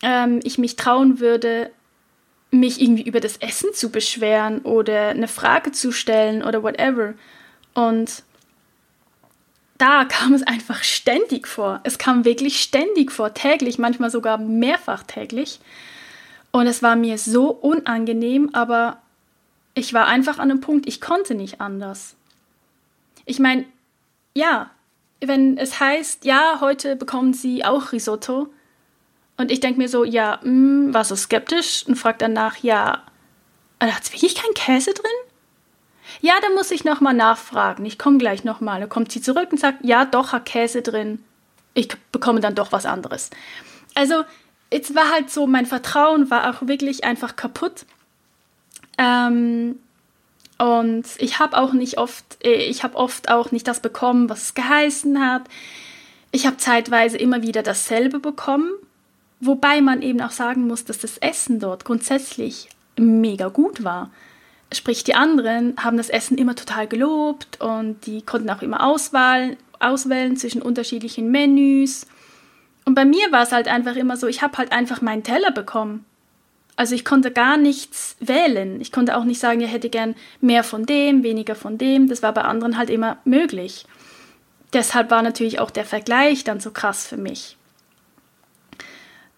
ähm, 0.00 0.38
ich 0.44 0.58
mich 0.58 0.76
trauen 0.76 1.18
würde, 1.18 1.72
mich 2.52 2.80
irgendwie 2.80 3.02
über 3.02 3.18
das 3.18 3.36
Essen 3.38 3.74
zu 3.74 3.90
beschweren 3.90 4.60
oder 4.60 5.08
eine 5.08 5.26
Frage 5.26 5.72
zu 5.72 5.90
stellen 5.90 6.44
oder 6.44 6.62
whatever. 6.62 7.14
Und 7.74 8.22
da 9.76 10.04
kam 10.04 10.34
es 10.34 10.44
einfach 10.44 10.84
ständig 10.84 11.48
vor. 11.48 11.80
Es 11.82 11.98
kam 11.98 12.24
wirklich 12.24 12.62
ständig 12.62 13.10
vor, 13.10 13.34
täglich, 13.34 13.80
manchmal 13.80 14.10
sogar 14.10 14.38
mehrfach 14.38 15.02
täglich. 15.02 15.58
Und 16.52 16.68
es 16.68 16.80
war 16.80 16.94
mir 16.94 17.18
so 17.18 17.50
unangenehm, 17.50 18.50
aber 18.52 19.01
ich 19.74 19.94
war 19.94 20.06
einfach 20.06 20.38
an 20.38 20.50
einem 20.50 20.60
Punkt, 20.60 20.86
ich 20.86 21.00
konnte 21.00 21.34
nicht 21.34 21.60
anders. 21.60 22.16
Ich 23.24 23.38
meine, 23.38 23.64
ja, 24.34 24.70
wenn 25.20 25.56
es 25.56 25.80
heißt, 25.80 26.24
ja, 26.24 26.58
heute 26.60 26.96
bekommen 26.96 27.32
Sie 27.32 27.64
auch 27.64 27.92
Risotto. 27.92 28.48
Und 29.36 29.50
ich 29.50 29.60
denke 29.60 29.80
mir 29.80 29.88
so, 29.88 30.04
ja, 30.04 30.40
mh, 30.42 30.44
hm, 30.44 30.94
war 30.94 31.04
so 31.04 31.16
skeptisch 31.16 31.86
und 31.86 31.96
frage 31.96 32.18
danach, 32.18 32.56
ja, 32.58 33.02
da 33.78 33.92
hat 33.92 34.02
es 34.02 34.12
wirklich 34.12 34.34
keinen 34.34 34.54
Käse 34.54 34.92
drin? 34.92 35.10
Ja, 36.20 36.34
da 36.42 36.48
muss 36.54 36.70
ich 36.70 36.84
nochmal 36.84 37.14
nachfragen. 37.14 37.84
Ich 37.86 37.98
komme 37.98 38.18
gleich 38.18 38.44
nochmal. 38.44 38.80
Da 38.80 38.86
kommt 38.86 39.10
sie 39.10 39.22
zurück 39.22 39.48
und 39.50 39.58
sagt, 39.58 39.84
ja, 39.84 40.04
doch, 40.04 40.32
hat 40.32 40.44
Käse 40.44 40.82
drin. 40.82 41.24
Ich 41.74 41.88
bekomme 42.12 42.40
dann 42.40 42.54
doch 42.54 42.72
was 42.72 42.86
anderes. 42.86 43.30
Also, 43.94 44.24
es 44.70 44.94
war 44.94 45.10
halt 45.10 45.30
so, 45.30 45.46
mein 45.46 45.66
Vertrauen 45.66 46.30
war 46.30 46.50
auch 46.50 46.66
wirklich 46.66 47.04
einfach 47.04 47.36
kaputt. 47.36 47.86
Ähm, 49.02 49.78
und 50.58 51.04
ich 51.18 51.38
habe 51.38 51.58
auch 51.58 51.72
nicht 51.72 51.98
oft, 51.98 52.24
äh, 52.44 52.54
ich 52.54 52.84
habe 52.84 52.96
oft 52.96 53.30
auch 53.30 53.50
nicht 53.50 53.66
das 53.66 53.80
bekommen, 53.80 54.28
was 54.28 54.42
es 54.42 54.54
geheißen 54.54 55.20
hat. 55.20 55.42
Ich 56.30 56.46
habe 56.46 56.56
zeitweise 56.56 57.18
immer 57.18 57.42
wieder 57.42 57.62
dasselbe 57.62 58.20
bekommen, 58.20 58.70
wobei 59.40 59.80
man 59.80 60.02
eben 60.02 60.20
auch 60.20 60.30
sagen 60.30 60.66
muss, 60.66 60.84
dass 60.84 60.98
das 60.98 61.18
Essen 61.18 61.58
dort 61.58 61.84
grundsätzlich 61.84 62.68
mega 62.96 63.48
gut 63.48 63.82
war. 63.82 64.10
Sprich, 64.72 65.04
die 65.04 65.14
anderen 65.14 65.74
haben 65.82 65.96
das 65.96 66.08
Essen 66.08 66.38
immer 66.38 66.54
total 66.54 66.86
gelobt 66.86 67.60
und 67.60 68.06
die 68.06 68.22
konnten 68.22 68.48
auch 68.48 68.62
immer 68.62 68.86
auswählen, 68.86 69.56
auswählen 69.80 70.36
zwischen 70.36 70.62
unterschiedlichen 70.62 71.30
Menüs. 71.30 72.06
Und 72.84 72.94
bei 72.94 73.04
mir 73.04 73.32
war 73.32 73.42
es 73.42 73.52
halt 73.52 73.68
einfach 73.68 73.96
immer 73.96 74.16
so, 74.16 74.28
ich 74.28 74.42
habe 74.42 74.56
halt 74.56 74.72
einfach 74.72 75.02
meinen 75.02 75.24
Teller 75.24 75.50
bekommen. 75.50 76.06
Also 76.76 76.94
ich 76.94 77.04
konnte 77.04 77.30
gar 77.30 77.56
nichts 77.56 78.16
wählen. 78.20 78.80
Ich 78.80 78.92
konnte 78.92 79.16
auch 79.16 79.24
nicht 79.24 79.40
sagen, 79.40 79.60
ich 79.60 79.70
hätte 79.70 79.90
gern 79.90 80.14
mehr 80.40 80.64
von 80.64 80.86
dem, 80.86 81.22
weniger 81.22 81.54
von 81.54 81.78
dem. 81.78 82.08
Das 82.08 82.22
war 82.22 82.32
bei 82.32 82.42
anderen 82.42 82.78
halt 82.78 82.90
immer 82.90 83.18
möglich. 83.24 83.86
Deshalb 84.72 85.10
war 85.10 85.22
natürlich 85.22 85.60
auch 85.60 85.70
der 85.70 85.84
Vergleich 85.84 86.44
dann 86.44 86.60
so 86.60 86.70
krass 86.70 87.06
für 87.06 87.18
mich. 87.18 87.56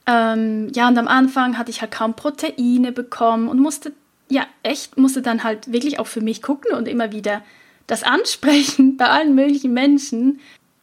Ähm, 0.06 0.70
ja, 0.74 0.86
und 0.88 0.98
am 0.98 1.08
Anfang 1.08 1.58
hatte 1.58 1.70
ich 1.70 1.80
halt 1.80 1.90
kaum 1.90 2.14
Proteine 2.14 2.92
bekommen 2.92 3.48
und 3.48 3.58
musste, 3.58 3.92
ja, 4.28 4.46
echt, 4.62 4.96
musste 4.96 5.22
dann 5.22 5.44
halt 5.44 5.72
wirklich 5.72 5.98
auch 5.98 6.06
für 6.06 6.20
mich 6.20 6.42
gucken 6.42 6.74
und 6.76 6.86
immer 6.86 7.10
wieder 7.10 7.42
das 7.86 8.02
ansprechen 8.02 8.96
bei 8.98 9.06
allen 9.06 9.34
möglichen 9.34 9.72
Menschen, 9.72 10.40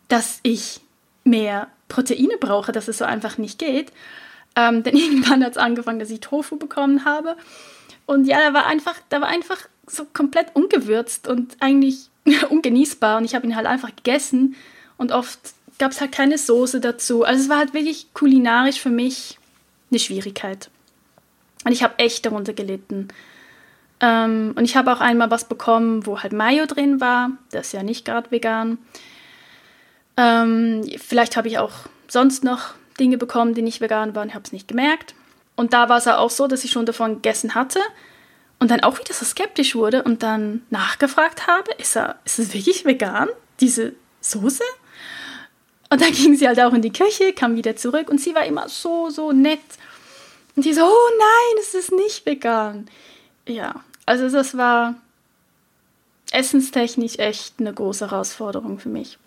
dass 0.08 0.39
ich 0.43 0.82
mehr 1.24 1.68
Proteine 1.88 2.38
brauche, 2.39 2.72
dass 2.72 2.88
es 2.88 2.97
so 2.97 3.06
einfach 3.06 3.38
nicht 3.38 3.60
geht. 3.60 3.91
Ähm, 4.56 4.84
denn 4.84 4.95
irgendwann 4.97 5.43
hat 5.43 5.52
es 5.52 5.58
angefangen, 5.58 5.99
dass 5.99 6.10
ich 6.10 6.20
Tofu 6.20 6.58
bekommen 6.58 7.06
habe. 7.06 7.36
Und 8.06 8.26
ja, 8.26 8.39
da 8.39 8.54
war 8.54 8.66
einfach, 8.66 8.95
da 9.10 9.22
war 9.22 9.28
einfach 9.28 9.58
so 9.88 10.06
komplett 10.06 10.56
ungewürzt 10.56 11.28
und 11.28 11.56
eigentlich 11.60 12.10
ungenießbar. 12.49 13.18
Und 13.18 13.26
ich 13.26 13.36
habe 13.36 13.45
ihn 13.45 13.56
halt 13.56 13.68
einfach 13.68 13.95
gegessen. 13.95 14.56
Und 14.97 15.12
oft 15.12 15.39
gab 15.80 15.91
es 15.91 16.02
halt 16.02 16.12
keine 16.12 16.38
Soße 16.38 16.80
dazu. 16.80 17.24
Also 17.24 17.43
es 17.43 17.49
war 17.49 17.58
halt 17.58 17.74
wirklich 17.74 18.14
kulinarisch 18.14 18.80
für 18.80 18.89
mich 18.89 19.38
eine 19.89 19.99
Schwierigkeit. 19.99 20.70
Und 21.66 21.72
ich 21.72 21.84
habe 21.84 21.97
echt 21.97 22.26
darunter 22.26 22.54
gelitten. 22.54 23.10
Ähm, 23.99 24.54
und 24.56 24.66
ich 24.66 24.76
habe 24.76 24.91
auch 24.91 24.99
einmal 24.99 25.32
was 25.32 25.45
bekommen, 25.45 26.06
wo 26.06 26.22
halt 26.22 26.34
Mayo 26.34 26.66
drin 26.66 26.99
war. 26.99 27.32
Das 27.52 27.68
ist 27.68 27.74
ja 27.74 27.84
nicht 27.84 28.06
gerade 28.06 28.32
vegan. 28.32 28.80
Ähm, 30.18 30.84
vielleicht 30.97 31.38
habe 31.38 31.47
ich 31.47 31.60
auch 31.60 31.72
sonst 32.08 32.43
noch 32.43 32.74
Dinge 32.99 33.17
bekommen, 33.17 33.53
die 33.53 33.61
nicht 33.61 33.81
vegan 33.81 34.15
waren. 34.15 34.29
Ich 34.29 34.35
habe 34.35 34.45
es 34.45 34.51
nicht 34.51 34.67
gemerkt. 34.67 35.15
Und 35.55 35.73
da 35.73 35.89
war 35.89 35.97
es 35.97 36.07
auch 36.07 36.29
so, 36.29 36.47
dass 36.47 36.63
ich 36.63 36.71
schon 36.71 36.85
davon 36.85 37.15
gegessen 37.15 37.55
hatte 37.55 37.79
und 38.59 38.71
dann 38.71 38.81
auch 38.81 38.99
wieder 38.99 39.13
so 39.13 39.25
skeptisch 39.25 39.75
wurde 39.75 40.03
und 40.03 40.23
dann 40.23 40.63
nachgefragt 40.69 41.47
habe, 41.47 41.71
ist, 41.79 41.95
er, 41.95 42.19
ist 42.25 42.39
es 42.39 42.53
wirklich 42.53 42.85
vegan, 42.85 43.27
diese 43.59 43.93
Soße? 44.21 44.63
Und 45.89 46.01
dann 46.01 46.11
ging 46.11 46.35
sie 46.35 46.47
halt 46.47 46.59
auch 46.59 46.73
in 46.73 46.81
die 46.81 46.93
Küche, 46.93 47.33
kam 47.33 47.55
wieder 47.55 47.75
zurück 47.75 48.09
und 48.09 48.21
sie 48.21 48.33
war 48.33 48.45
immer 48.45 48.69
so, 48.69 49.09
so 49.09 49.31
nett. 49.31 49.59
Und 50.55 50.65
die 50.65 50.73
so, 50.73 50.83
oh 50.83 51.09
nein, 51.17 51.59
es 51.59 51.73
ist 51.73 51.91
nicht 51.91 52.25
vegan. 52.25 52.87
Ja, 53.47 53.83
also 54.05 54.29
das 54.29 54.55
war 54.55 54.95
essenstechnisch 56.31 57.19
echt 57.19 57.55
eine 57.59 57.73
große 57.73 58.09
Herausforderung 58.09 58.79
für 58.79 58.89
mich. 58.89 59.17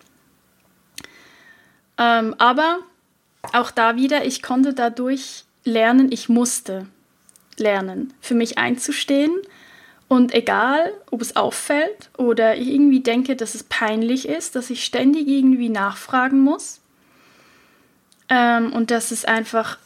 Ähm, 1.97 2.35
aber 2.37 2.79
auch 3.53 3.71
da 3.71 3.95
wieder, 3.95 4.25
ich 4.25 4.41
konnte 4.41 4.73
dadurch 4.73 5.45
lernen, 5.63 6.11
ich 6.11 6.29
musste 6.29 6.87
lernen, 7.57 8.13
für 8.21 8.35
mich 8.35 8.57
einzustehen. 8.57 9.33
Und 10.07 10.33
egal, 10.33 10.93
ob 11.09 11.21
es 11.21 11.35
auffällt 11.35 12.09
oder 12.17 12.55
ich 12.55 12.67
irgendwie 12.67 12.99
denke, 12.99 13.35
dass 13.35 13.55
es 13.55 13.63
peinlich 13.63 14.27
ist, 14.27 14.55
dass 14.55 14.69
ich 14.69 14.85
ständig 14.85 15.27
irgendwie 15.27 15.69
nachfragen 15.69 16.39
muss 16.39 16.79
ähm, 18.29 18.71
und 18.71 18.91
dass 18.91 19.09
es 19.09 19.25
einfach 19.25 19.79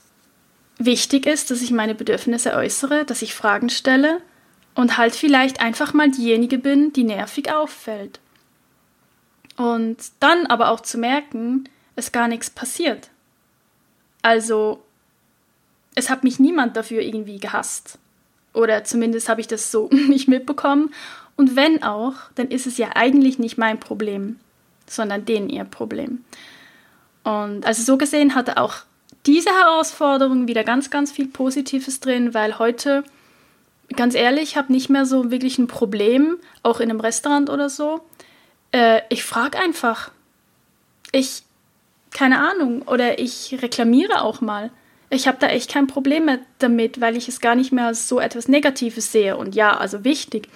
wichtig 0.77 1.25
ist, 1.25 1.51
dass 1.51 1.61
ich 1.61 1.71
meine 1.71 1.95
Bedürfnisse 1.95 2.53
äußere, 2.53 3.05
dass 3.05 3.21
ich 3.21 3.33
Fragen 3.33 3.69
stelle 3.69 4.21
und 4.75 4.97
halt 4.97 5.15
vielleicht 5.15 5.61
einfach 5.61 5.93
mal 5.93 6.11
diejenige 6.11 6.57
bin, 6.57 6.91
die 6.91 7.03
nervig 7.03 7.51
auffällt. 7.51 8.19
Und 9.55 9.97
dann 10.19 10.45
aber 10.47 10.69
auch 10.69 10.79
zu 10.81 10.97
merken, 10.97 11.67
es 11.95 12.11
gar 12.11 12.27
nichts 12.27 12.49
passiert. 12.49 13.09
Also, 14.21 14.83
es 15.95 16.09
hat 16.09 16.23
mich 16.23 16.39
niemand 16.39 16.75
dafür 16.75 17.01
irgendwie 17.01 17.39
gehasst. 17.39 17.97
Oder 18.53 18.83
zumindest 18.83 19.29
habe 19.29 19.41
ich 19.41 19.47
das 19.47 19.71
so 19.71 19.89
nicht 19.91 20.27
mitbekommen. 20.27 20.93
Und 21.35 21.55
wenn 21.55 21.83
auch, 21.83 22.15
dann 22.35 22.49
ist 22.49 22.67
es 22.67 22.77
ja 22.77 22.89
eigentlich 22.95 23.39
nicht 23.39 23.57
mein 23.57 23.79
Problem, 23.79 24.39
sondern 24.87 25.25
denen 25.25 25.49
ihr 25.49 25.63
Problem. 25.63 26.25
Und 27.23 27.65
also 27.65 27.83
so 27.83 27.97
gesehen 27.97 28.35
hatte 28.35 28.57
auch 28.57 28.75
diese 29.25 29.49
Herausforderung 29.49 30.47
wieder 30.47 30.63
ganz, 30.63 30.89
ganz 30.89 31.11
viel 31.11 31.27
Positives 31.27 31.99
drin, 31.99 32.33
weil 32.33 32.57
heute, 32.59 33.03
ganz 33.95 34.15
ehrlich, 34.15 34.57
habe 34.57 34.71
nicht 34.71 34.89
mehr 34.89 35.05
so 35.05 35.31
wirklich 35.31 35.57
ein 35.57 35.67
Problem, 35.67 36.37
auch 36.63 36.79
in 36.79 36.89
einem 36.89 36.99
Restaurant 36.99 37.49
oder 37.49 37.69
so. 37.69 38.01
Äh, 38.71 39.01
ich 39.09 39.23
frage 39.23 39.59
einfach. 39.59 40.11
Ich, 41.11 41.43
keine 42.11 42.39
Ahnung, 42.39 42.83
oder 42.83 43.19
ich 43.19 43.57
reklamiere 43.61 44.21
auch 44.21 44.41
mal. 44.41 44.71
Ich 45.09 45.27
habe 45.27 45.37
da 45.39 45.47
echt 45.47 45.71
kein 45.71 45.87
Problem 45.87 46.29
damit, 46.59 47.01
weil 47.01 47.17
ich 47.17 47.27
es 47.27 47.41
gar 47.41 47.55
nicht 47.55 47.71
mehr 47.71 47.87
als 47.87 48.07
so 48.07 48.19
etwas 48.19 48.47
Negatives 48.47 49.11
sehe. 49.11 49.37
Und 49.37 49.55
ja, 49.55 49.75
also 49.75 50.03
wichtig. 50.03 50.47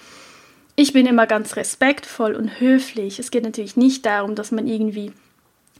Ich 0.76 0.92
bin 0.92 1.06
immer 1.06 1.26
ganz 1.26 1.56
respektvoll 1.56 2.34
und 2.34 2.60
höflich. 2.60 3.18
Es 3.18 3.30
geht 3.30 3.44
natürlich 3.44 3.76
nicht 3.76 4.06
darum, 4.06 4.34
dass 4.34 4.52
man 4.52 4.66
irgendwie 4.66 5.12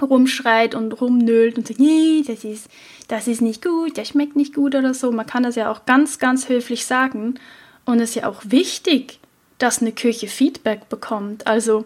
rumschreit 0.03 0.75
und 0.75 1.01
rumnölt 1.01 1.57
und 1.57 1.69
sagt, 1.69 1.81
nee, 1.81 2.23
das 2.27 2.45
ist, 2.45 2.69
das 3.09 3.29
ist 3.29 3.41
nicht 3.41 3.63
gut, 3.63 3.97
das 3.97 4.09
schmeckt 4.09 4.35
nicht 4.35 4.55
gut 4.55 4.75
oder 4.75 4.93
so. 4.93 5.13
Man 5.13 5.27
kann 5.27 5.45
das 5.45 5.55
ja 5.55 5.71
auch 5.71 5.87
ganz, 5.87 6.19
ganz 6.19 6.49
höflich 6.49 6.85
sagen. 6.85 7.39
Und 7.85 8.01
es 8.01 8.11
ist 8.11 8.17
ja 8.17 8.29
auch 8.29 8.43
wichtig, 8.45 9.21
dass 9.59 9.81
eine 9.81 9.93
Küche 9.93 10.27
Feedback 10.27 10.89
bekommt. 10.89 11.47
Also, 11.47 11.85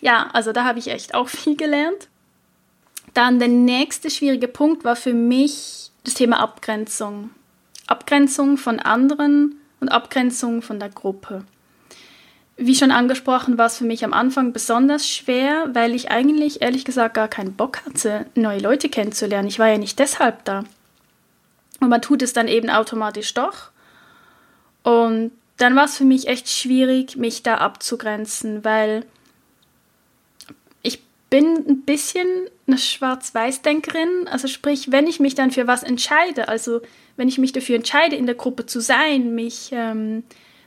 ja, 0.00 0.28
also 0.32 0.52
da 0.52 0.64
habe 0.64 0.78
ich 0.78 0.88
echt 0.88 1.14
auch 1.14 1.28
viel 1.28 1.56
gelernt. 1.56 2.08
Dann 3.14 3.38
der 3.38 3.48
nächste 3.48 4.10
schwierige 4.10 4.48
Punkt 4.48 4.84
war 4.84 4.96
für 4.96 5.14
mich 5.14 5.90
das 6.04 6.14
Thema 6.14 6.40
Abgrenzung. 6.40 7.30
Abgrenzung 7.86 8.56
von 8.56 8.80
anderen 8.80 9.56
und 9.80 9.88
Abgrenzung 9.88 10.62
von 10.62 10.80
der 10.80 10.88
Gruppe. 10.88 11.44
Wie 12.56 12.74
schon 12.74 12.90
angesprochen, 12.90 13.58
war 13.58 13.66
es 13.66 13.78
für 13.78 13.84
mich 13.84 14.04
am 14.04 14.12
Anfang 14.12 14.52
besonders 14.52 15.08
schwer, 15.08 15.70
weil 15.72 15.94
ich 15.94 16.10
eigentlich 16.10 16.62
ehrlich 16.62 16.84
gesagt 16.84 17.14
gar 17.14 17.28
keinen 17.28 17.54
Bock 17.54 17.84
hatte, 17.84 18.26
neue 18.34 18.60
Leute 18.60 18.88
kennenzulernen. 18.88 19.48
Ich 19.48 19.58
war 19.58 19.68
ja 19.68 19.78
nicht 19.78 19.98
deshalb 19.98 20.44
da. 20.44 20.64
Und 21.80 21.88
man 21.88 22.02
tut 22.02 22.22
es 22.22 22.32
dann 22.32 22.46
eben 22.46 22.70
automatisch 22.70 23.34
doch. 23.34 23.70
Und 24.84 25.32
dann 25.56 25.74
war 25.76 25.84
es 25.84 25.96
für 25.96 26.04
mich 26.04 26.28
echt 26.28 26.48
schwierig, 26.48 27.16
mich 27.16 27.42
da 27.42 27.56
abzugrenzen, 27.56 28.64
weil 28.64 29.04
bin 31.34 31.56
ein 31.68 31.80
bisschen 31.80 32.28
eine 32.68 32.78
Schwarz-Weiß-Denkerin. 32.78 34.28
Also 34.30 34.46
sprich, 34.46 34.92
wenn 34.92 35.08
ich 35.08 35.18
mich 35.18 35.34
dann 35.34 35.50
für 35.50 35.66
was 35.66 35.82
entscheide, 35.82 36.46
also 36.46 36.80
wenn 37.16 37.26
ich 37.26 37.38
mich 37.38 37.50
dafür 37.50 37.74
entscheide, 37.74 38.14
in 38.14 38.26
der 38.26 38.36
Gruppe 38.36 38.66
zu 38.66 38.78
sein, 38.78 39.34
mich 39.34 39.70
ähm, 39.72 40.22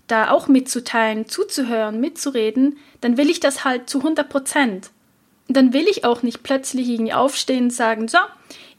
da 0.08 0.30
auch 0.30 0.50
mitzuteilen, 0.50 1.30
zuzuhören, 1.30 2.02
mitzureden, 2.02 2.76
dann 3.00 3.16
will 3.16 3.30
ich 3.30 3.40
das 3.40 3.64
halt 3.64 3.90
zu 3.90 4.00
100 4.00 4.28
Prozent. 4.28 4.90
Dann 5.48 5.72
will 5.72 5.88
ich 5.88 6.04
auch 6.04 6.22
nicht 6.22 6.44
plötzlich 6.44 6.90
irgendwie 6.90 7.14
aufstehen 7.14 7.66
und 7.66 7.74
sagen, 7.74 8.10
so, 8.10 8.18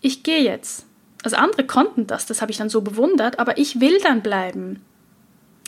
ich 0.02 0.22
gehe 0.22 0.42
jetzt. 0.42 0.84
Also 1.24 1.36
andere 1.36 1.64
konnten 1.64 2.06
das, 2.06 2.26
das 2.26 2.42
habe 2.42 2.52
ich 2.52 2.58
dann 2.58 2.68
so 2.68 2.82
bewundert, 2.82 3.38
aber 3.38 3.56
ich 3.56 3.80
will 3.80 3.98
dann 4.02 4.20
bleiben. 4.20 4.82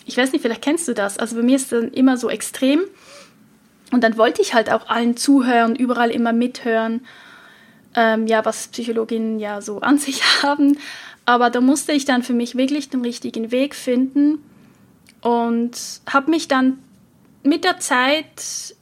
Ich 0.05 0.19
weiß 0.19 0.33
nicht, 0.33 0.43
vielleicht 0.43 0.61
kennst 0.61 0.87
du 0.87 0.93
das. 0.93 1.17
Also 1.17 1.37
bei 1.37 1.43
mir 1.43 1.57
ist 1.57 1.73
es 1.73 1.81
dann 1.81 1.93
immer 1.93 2.19
so 2.19 2.29
extrem. 2.29 2.83
Und 3.91 4.05
dann 4.05 4.17
wollte 4.17 4.43
ich 4.43 4.55
halt 4.55 4.71
auch 4.71 4.89
allen 4.89 5.17
zuhören, 5.17 5.75
überall 5.75 6.11
immer 6.11 6.33
mithören, 6.33 7.05
ähm, 7.97 8.27
ja, 8.27 8.45
was 8.45 8.69
Psychologinnen 8.69 9.41
ja 9.41 9.61
so 9.61 9.81
an 9.81 9.99
sich 9.99 10.23
haben. 10.43 10.79
Aber 11.27 11.51
da 11.51 11.61
musste 11.61 11.93
ich 11.93 12.05
dann 12.05 12.23
für 12.23 12.33
mich 12.33 12.57
wirklich 12.57 12.89
den 12.89 13.03
richtigen 13.03 13.51
Weg 13.51 13.75
finden 13.75 14.39
und 15.21 15.73
habe 16.09 16.31
mich 16.31 16.49
dann 16.49 16.79
mit 17.43 17.65
der 17.65 17.79
Zeit 17.79 18.75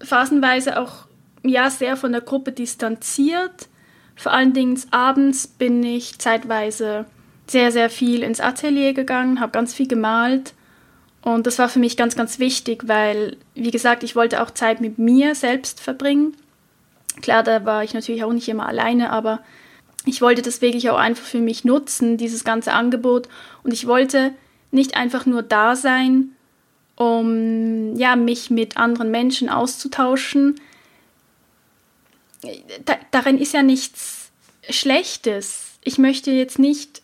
phasenweise 0.00 0.78
auch 0.78 1.06
ja 1.42 1.70
sehr 1.70 1.96
von 1.96 2.12
der 2.12 2.20
Gruppe 2.20 2.52
distanziert. 2.52 3.68
Vor 4.16 4.32
allen 4.32 4.52
Dingen 4.52 4.80
abends 4.90 5.46
bin 5.46 5.82
ich 5.82 6.18
zeitweise 6.18 7.06
sehr, 7.46 7.72
sehr 7.72 7.90
viel 7.90 8.22
ins 8.22 8.40
Atelier 8.40 8.94
gegangen, 8.94 9.40
habe 9.40 9.52
ganz 9.52 9.74
viel 9.74 9.88
gemalt. 9.88 10.54
Und 11.24 11.46
das 11.46 11.58
war 11.58 11.70
für 11.70 11.78
mich 11.78 11.96
ganz, 11.96 12.16
ganz 12.16 12.38
wichtig, 12.38 12.86
weil, 12.86 13.38
wie 13.54 13.70
gesagt, 13.70 14.02
ich 14.02 14.14
wollte 14.14 14.42
auch 14.42 14.50
Zeit 14.50 14.82
mit 14.82 14.98
mir 14.98 15.34
selbst 15.34 15.80
verbringen. 15.80 16.36
Klar, 17.22 17.42
da 17.42 17.64
war 17.64 17.82
ich 17.82 17.94
natürlich 17.94 18.24
auch 18.24 18.32
nicht 18.32 18.46
immer 18.46 18.66
alleine, 18.66 19.08
aber 19.10 19.40
ich 20.04 20.20
wollte 20.20 20.42
das 20.42 20.60
wirklich 20.60 20.90
auch 20.90 20.98
einfach 20.98 21.24
für 21.24 21.38
mich 21.38 21.64
nutzen, 21.64 22.18
dieses 22.18 22.44
ganze 22.44 22.74
Angebot. 22.74 23.30
Und 23.62 23.72
ich 23.72 23.86
wollte 23.86 24.34
nicht 24.70 24.98
einfach 24.98 25.24
nur 25.24 25.42
da 25.42 25.76
sein, 25.76 26.36
um 26.94 27.96
ja, 27.96 28.16
mich 28.16 28.50
mit 28.50 28.76
anderen 28.76 29.10
Menschen 29.10 29.48
auszutauschen. 29.48 30.60
Da, 32.84 32.98
darin 33.12 33.38
ist 33.38 33.54
ja 33.54 33.62
nichts 33.62 34.30
Schlechtes. 34.68 35.78
Ich 35.82 35.96
möchte 35.96 36.32
jetzt 36.32 36.58
nicht 36.58 37.00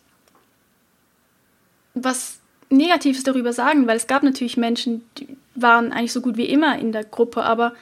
was 1.95 2.40
Negatives 2.71 3.23
darüber 3.23 3.53
sagen, 3.53 3.87
weil 3.87 3.97
es 3.97 4.07
gab 4.07 4.23
natürlich 4.23 4.57
Menschen, 4.57 5.03
die 5.17 5.27
waren 5.55 5.91
eigentlich 5.91 6.13
so 6.13 6.21
gut 6.21 6.37
wie 6.37 6.45
immer 6.45 6.79
in 6.79 6.91
der 6.91 7.03
Gruppe, 7.03 7.43
aber 7.43 7.73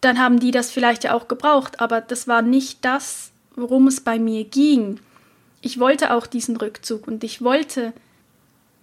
dann 0.00 0.18
haben 0.18 0.38
die 0.38 0.52
das 0.52 0.70
vielleicht 0.70 1.04
ja 1.04 1.14
auch 1.14 1.28
gebraucht, 1.28 1.80
aber 1.80 2.00
das 2.00 2.28
war 2.28 2.42
nicht 2.42 2.84
das, 2.84 3.32
worum 3.56 3.88
es 3.88 4.00
bei 4.00 4.18
mir 4.18 4.44
ging. 4.44 5.00
Ich 5.60 5.80
wollte 5.80 6.14
auch 6.14 6.26
diesen 6.26 6.56
Rückzug 6.56 7.08
und 7.08 7.24
ich 7.24 7.42
wollte 7.42 7.92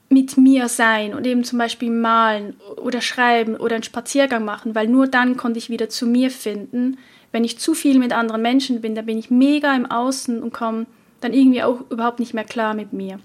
mit 0.09 0.37
mir 0.37 0.67
sein 0.67 1.13
und 1.13 1.25
eben 1.25 1.43
zum 1.43 1.57
Beispiel 1.57 1.89
malen 1.89 2.55
oder 2.77 3.01
schreiben 3.01 3.55
oder 3.55 3.75
einen 3.75 3.83
Spaziergang 3.83 4.45
machen, 4.45 4.75
weil 4.75 4.87
nur 4.87 5.07
dann 5.07 5.37
konnte 5.37 5.57
ich 5.57 5.69
wieder 5.69 5.89
zu 5.89 6.05
mir 6.05 6.29
finden. 6.29 6.97
Wenn 7.31 7.43
ich 7.43 7.59
zu 7.59 7.73
viel 7.73 7.97
mit 7.97 8.13
anderen 8.13 8.41
Menschen 8.41 8.81
bin, 8.81 8.95
dann 8.95 9.05
bin 9.05 9.17
ich 9.17 9.31
mega 9.31 9.75
im 9.75 9.85
Außen 9.85 10.43
und 10.43 10.53
komme 10.53 10.85
dann 11.21 11.33
irgendwie 11.33 11.63
auch 11.63 11.81
überhaupt 11.89 12.19
nicht 12.19 12.33
mehr 12.33 12.43
klar 12.43 12.73
mit 12.73 12.93
mir. 12.93 13.19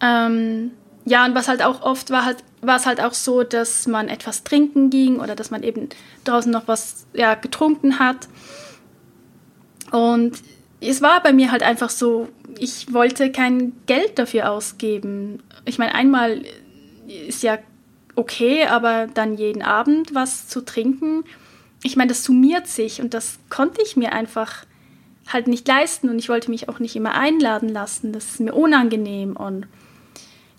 Ähm, 0.00 0.72
ja, 1.04 1.24
und 1.24 1.34
was 1.34 1.48
halt 1.48 1.62
auch 1.62 1.82
oft 1.82 2.10
war, 2.10 2.24
halt, 2.24 2.38
war 2.60 2.76
es 2.76 2.86
halt 2.86 3.00
auch 3.00 3.14
so, 3.14 3.42
dass 3.42 3.86
man 3.86 4.08
etwas 4.08 4.44
trinken 4.44 4.90
ging 4.90 5.18
oder 5.18 5.34
dass 5.34 5.50
man 5.50 5.62
eben 5.62 5.88
draußen 6.24 6.50
noch 6.52 6.68
was 6.68 7.06
ja, 7.14 7.34
getrunken 7.34 7.98
hat. 7.98 8.28
Und 9.90 10.38
es 10.80 11.02
war 11.02 11.22
bei 11.22 11.32
mir 11.32 11.50
halt 11.50 11.62
einfach 11.62 11.90
so, 11.90 12.28
ich 12.58 12.92
wollte 12.92 13.32
kein 13.32 13.72
Geld 13.86 14.18
dafür 14.18 14.50
ausgeben. 14.50 15.42
Ich 15.64 15.78
meine, 15.78 15.94
einmal 15.94 16.42
ist 17.26 17.42
ja 17.42 17.58
okay, 18.14 18.66
aber 18.66 19.06
dann 19.06 19.36
jeden 19.36 19.62
Abend 19.62 20.14
was 20.14 20.48
zu 20.48 20.64
trinken, 20.64 21.24
ich 21.82 21.96
meine, 21.96 22.08
das 22.08 22.24
summiert 22.24 22.66
sich 22.66 23.00
und 23.00 23.14
das 23.14 23.38
konnte 23.48 23.80
ich 23.82 23.96
mir 23.96 24.12
einfach 24.12 24.64
halt 25.26 25.46
nicht 25.46 25.66
leisten 25.66 26.08
und 26.08 26.18
ich 26.18 26.28
wollte 26.28 26.50
mich 26.50 26.68
auch 26.68 26.78
nicht 26.78 26.96
immer 26.96 27.14
einladen 27.14 27.68
lassen. 27.68 28.12
Das 28.12 28.26
ist 28.26 28.40
mir 28.40 28.52
unangenehm 28.52 29.36
und 29.36 29.66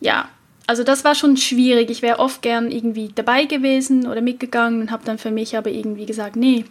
ja, 0.02 0.30
also 0.68 0.84
das 0.84 1.06
war 1.06 1.16
schon 1.16 1.38
schwierig. 1.38 1.90
Ich 1.90 2.02
wäre 2.02 2.20
oft 2.20 2.42
gern 2.42 2.72
irgendwie 2.72 3.12
dabei 3.14 3.46
gewesen 3.46 4.08
oder 4.08 4.22
mitgegangen 4.22 4.82
und 4.82 4.92
habe 4.92 5.06
dann 5.06 5.18
für 5.18 5.32
mich 5.32 5.56
aber 5.56 5.70
irgendwie 5.70 6.06
gesagt, 6.06 6.36
nee, 6.36 6.66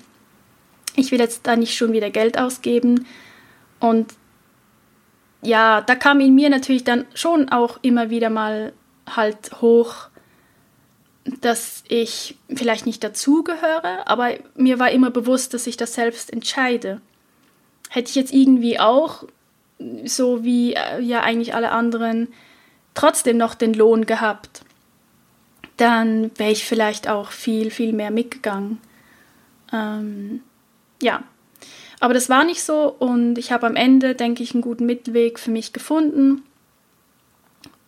ich 0.96 1.10
will 1.10 1.20
jetzt 1.20 1.46
da 1.46 1.56
nicht 1.56 1.76
schon 1.76 1.92
wieder 1.92 2.10
Geld 2.10 2.38
ausgeben. 2.38 3.06
Und 3.78 4.14
ja, 5.42 5.80
da 5.80 5.94
kam 5.94 6.20
in 6.20 6.34
mir 6.34 6.50
natürlich 6.50 6.84
dann 6.84 7.06
schon 7.14 7.48
auch 7.48 7.78
immer 7.82 8.10
wieder 8.10 8.30
mal 8.30 8.72
halt 9.06 9.60
hoch, 9.60 10.08
dass 11.40 11.84
ich 11.88 12.36
vielleicht 12.54 12.86
nicht 12.86 13.04
dazugehöre, 13.04 14.06
aber 14.06 14.30
mir 14.56 14.78
war 14.78 14.90
immer 14.90 15.10
bewusst, 15.10 15.54
dass 15.54 15.66
ich 15.66 15.76
das 15.76 15.94
selbst 15.94 16.32
entscheide. 16.32 17.00
Hätte 17.88 18.08
ich 18.08 18.14
jetzt 18.14 18.32
irgendwie 18.32 18.78
auch, 18.80 19.24
so 20.04 20.44
wie 20.44 20.74
äh, 20.74 21.00
ja 21.00 21.20
eigentlich 21.20 21.54
alle 21.54 21.70
anderen, 21.70 22.28
trotzdem 22.94 23.36
noch 23.36 23.54
den 23.54 23.74
Lohn 23.74 24.06
gehabt, 24.06 24.62
dann 25.76 26.30
wäre 26.36 26.52
ich 26.52 26.64
vielleicht 26.64 27.08
auch 27.08 27.30
viel, 27.30 27.70
viel 27.70 27.92
mehr 27.92 28.10
mitgegangen. 28.10 28.78
Ähm, 29.72 30.42
ja, 31.02 31.22
aber 32.00 32.14
das 32.14 32.28
war 32.28 32.44
nicht 32.44 32.62
so 32.62 32.94
und 32.98 33.38
ich 33.38 33.52
habe 33.52 33.66
am 33.66 33.76
Ende, 33.76 34.14
denke 34.14 34.42
ich, 34.42 34.52
einen 34.52 34.62
guten 34.62 34.86
Mittelweg 34.86 35.38
für 35.38 35.50
mich 35.50 35.72
gefunden 35.72 36.42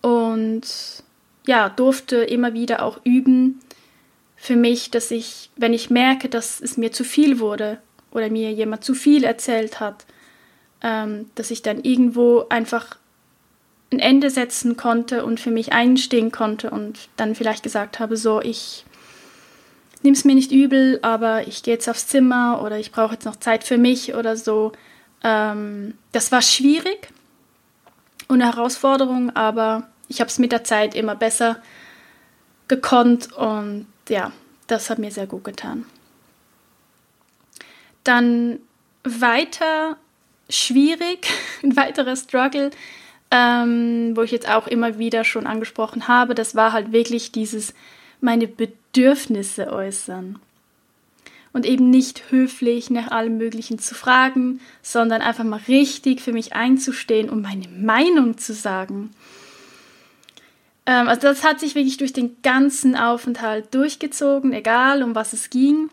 und 0.01 0.63
ja, 1.47 1.69
durfte 1.69 2.17
immer 2.17 2.53
wieder 2.53 2.83
auch 2.83 3.01
üben 3.05 3.61
für 4.37 4.57
mich, 4.57 4.91
dass 4.91 5.11
ich, 5.11 5.51
wenn 5.57 5.73
ich 5.73 5.91
merke, 5.91 6.29
dass 6.29 6.61
es 6.61 6.77
mir 6.77 6.93
zu 6.93 7.05
viel 7.05 7.39
wurde 7.39 7.79
oder 8.11 8.29
mir 8.29 8.53
jemand 8.53 8.85
zu 8.85 8.95
viel 8.95 9.25
erzählt 9.25 9.81
hat, 9.81 10.05
ähm, 10.83 11.31
dass 11.35 11.51
ich 11.51 11.63
dann 11.63 11.83
irgendwo 11.83 12.47
einfach 12.49 12.97
ein 13.93 13.99
Ende 13.99 14.31
setzen 14.31 14.77
konnte 14.77 15.25
und 15.25 15.41
für 15.41 15.51
mich 15.51 15.73
einstehen 15.73 16.33
konnte 16.33 16.71
und 16.71 17.09
dann 17.17 17.35
vielleicht 17.35 17.63
gesagt 17.63 17.99
habe, 17.99 18.17
so, 18.17 18.41
ich 18.41 18.85
nehme 20.03 20.17
es 20.17 20.25
mir 20.25 20.35
nicht 20.35 20.51
übel, 20.51 20.99
aber 21.03 21.47
ich 21.47 21.63
gehe 21.63 21.75
jetzt 21.75 21.89
aufs 21.89 22.07
Zimmer 22.07 22.63
oder 22.63 22.79
ich 22.79 22.93
brauche 22.93 23.15
jetzt 23.15 23.25
noch 23.25 23.37
Zeit 23.37 23.65
für 23.65 23.79
mich 23.79 24.15
oder 24.15 24.37
so. 24.37 24.73
Ähm, 25.23 25.95
das 26.13 26.33
war 26.33 26.43
schwierig 26.43 27.09
und 28.29 28.43
eine 28.43 28.53
Herausforderung, 28.53 29.35
aber 29.37 29.89
ich 30.09 30.21
habe 30.21 30.29
es 30.29 30.39
mit 30.39 30.53
der 30.53 30.65
Zeit 30.65 30.95
immer 30.95 31.15
besser 31.15 31.63
gekonnt 32.69 33.33
und 33.33 33.87
ja, 34.09 34.33
das 34.67 34.91
hat 34.91 34.99
mir 34.99 35.11
sehr 35.11 35.27
gut 35.27 35.45
getan. 35.45 35.85
Dann 38.05 38.59
weiter 39.05 39.97
schwierig, 40.49 41.29
ein 41.63 41.77
weiterer 41.77 42.17
Struggle 42.17 42.71
ähm, 43.33 44.15
wo 44.15 44.23
ich 44.23 44.31
jetzt 44.31 44.49
auch 44.49 44.67
immer 44.67 44.99
wieder 44.99 45.25
schon 45.25 45.47
angesprochen 45.47 46.07
habe, 46.07 46.35
das 46.35 46.55
war 46.55 46.73
halt 46.73 46.93
wirklich 46.93 47.33
dieses 47.33 47.73
meine 48.21 48.47
Bedürfnisse 48.47 49.73
äußern. 49.73 50.39
Und 51.55 51.67
eben 51.67 51.91
nicht 51.91 52.31
höflich 52.31 52.91
nach 52.91 53.11
allem 53.11 53.37
Möglichen 53.37 53.79
zu 53.79 53.95
fragen, 53.95 54.61
sondern 54.83 55.21
einfach 55.21 55.45
mal 55.45 55.61
richtig 55.69 56.21
für 56.21 56.33
mich 56.33 56.55
einzustehen 56.55 57.29
und 57.29 57.43
meine 57.43 57.69
Meinung 57.69 58.39
zu 58.39 58.55
sagen. 58.55 59.11
Ähm, 60.87 61.09
also 61.09 61.23
das 61.23 61.43
hat 61.45 61.61
sich 61.61 61.75
wirklich 61.75 61.97
durch 61.97 62.13
den 62.13 62.37
ganzen 62.43 62.97
Aufenthalt 62.97 63.75
durchgezogen, 63.75 64.53
egal 64.53 65.03
um 65.03 65.15
was 65.15 65.33
es 65.33 65.51
ging. 65.51 65.91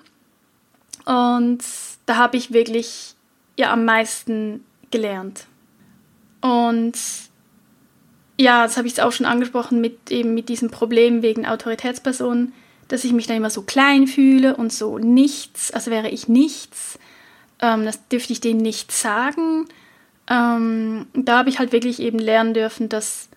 Und 1.06 1.64
da 2.06 2.16
habe 2.16 2.38
ich 2.38 2.54
wirklich 2.54 3.16
ja 3.58 3.72
am 3.74 3.84
meisten 3.84 4.64
gelernt. 4.92 5.46
Und 6.42 6.98
ja, 8.40 8.64
das 8.64 8.78
habe 8.78 8.88
ich 8.88 9.02
auch 9.02 9.12
schon 9.12 9.26
angesprochen 9.26 9.82
mit 9.82 10.12
eben 10.12 10.34
mit 10.34 10.48
diesem 10.48 10.72
Problem 10.72 11.22
wegen 11.22 11.46
Autoritätspersonen, 11.46 12.54
dass 12.88 13.04
ich 13.04 13.12
mich 13.12 13.28
dann 13.28 13.36
immer 13.36 13.50
so 13.50 13.64
klein 13.64 14.08
fühle 14.08 14.56
und 14.56 14.72
so 14.72 14.98
nichts, 14.98 15.72
als 15.72 15.88
wäre 15.88 16.08
ich 16.08 16.30
nichts. 16.30 16.98
Ähm, 17.62 17.84
das 17.84 18.08
dürfte 18.08 18.32
ich 18.32 18.40
denen 18.40 18.62
nicht 18.62 18.94
sagen. 18.94 19.68
Ähm, 20.30 21.08
da 21.14 21.40
habe 21.40 21.50
ich 21.50 21.60
halt 21.60 21.74
wirklich 21.74 22.00
eben 22.00 22.18
lernen 22.18 22.54
dürfen, 22.54 22.88
dass 22.88 23.28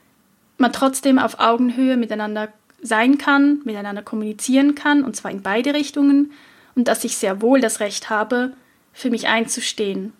man 0.56 0.72
trotzdem 0.72 1.18
auf 1.18 1.40
Augenhöhe 1.40 1.96
miteinander 1.96 2.52
sein 2.80 3.18
kann, 3.18 3.60
miteinander 3.64 4.02
kommunizieren 4.02 4.76
kann, 4.76 5.02
und 5.02 5.16
zwar 5.16 5.32
in 5.32 5.42
beide 5.42 5.74
Richtungen, 5.74 6.30
und 6.76 6.86
dass 6.86 7.02
ich 7.02 7.16
sehr 7.16 7.42
wohl 7.42 7.60
das 7.60 7.80
Recht 7.80 8.08
habe, 8.08 8.52
für 8.92 9.10
mich 9.10 9.26
einzustehen. 9.26 10.12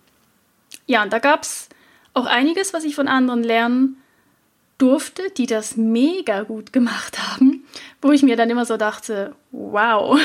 Ja, 0.86 1.04
und 1.04 1.12
da 1.12 1.20
gab 1.20 1.42
es 1.42 1.68
auch 2.14 2.26
einiges, 2.26 2.74
was 2.74 2.82
ich 2.82 2.96
von 2.96 3.06
anderen 3.06 3.44
lernen 3.44 4.01
durfte, 4.82 5.22
die 5.36 5.46
das 5.46 5.76
mega 5.76 6.42
gut 6.42 6.72
gemacht 6.72 7.16
haben, 7.30 7.64
wo 8.00 8.10
ich 8.10 8.24
mir 8.24 8.36
dann 8.36 8.50
immer 8.50 8.66
so 8.66 8.76
dachte, 8.76 9.36
wow, 9.52 10.18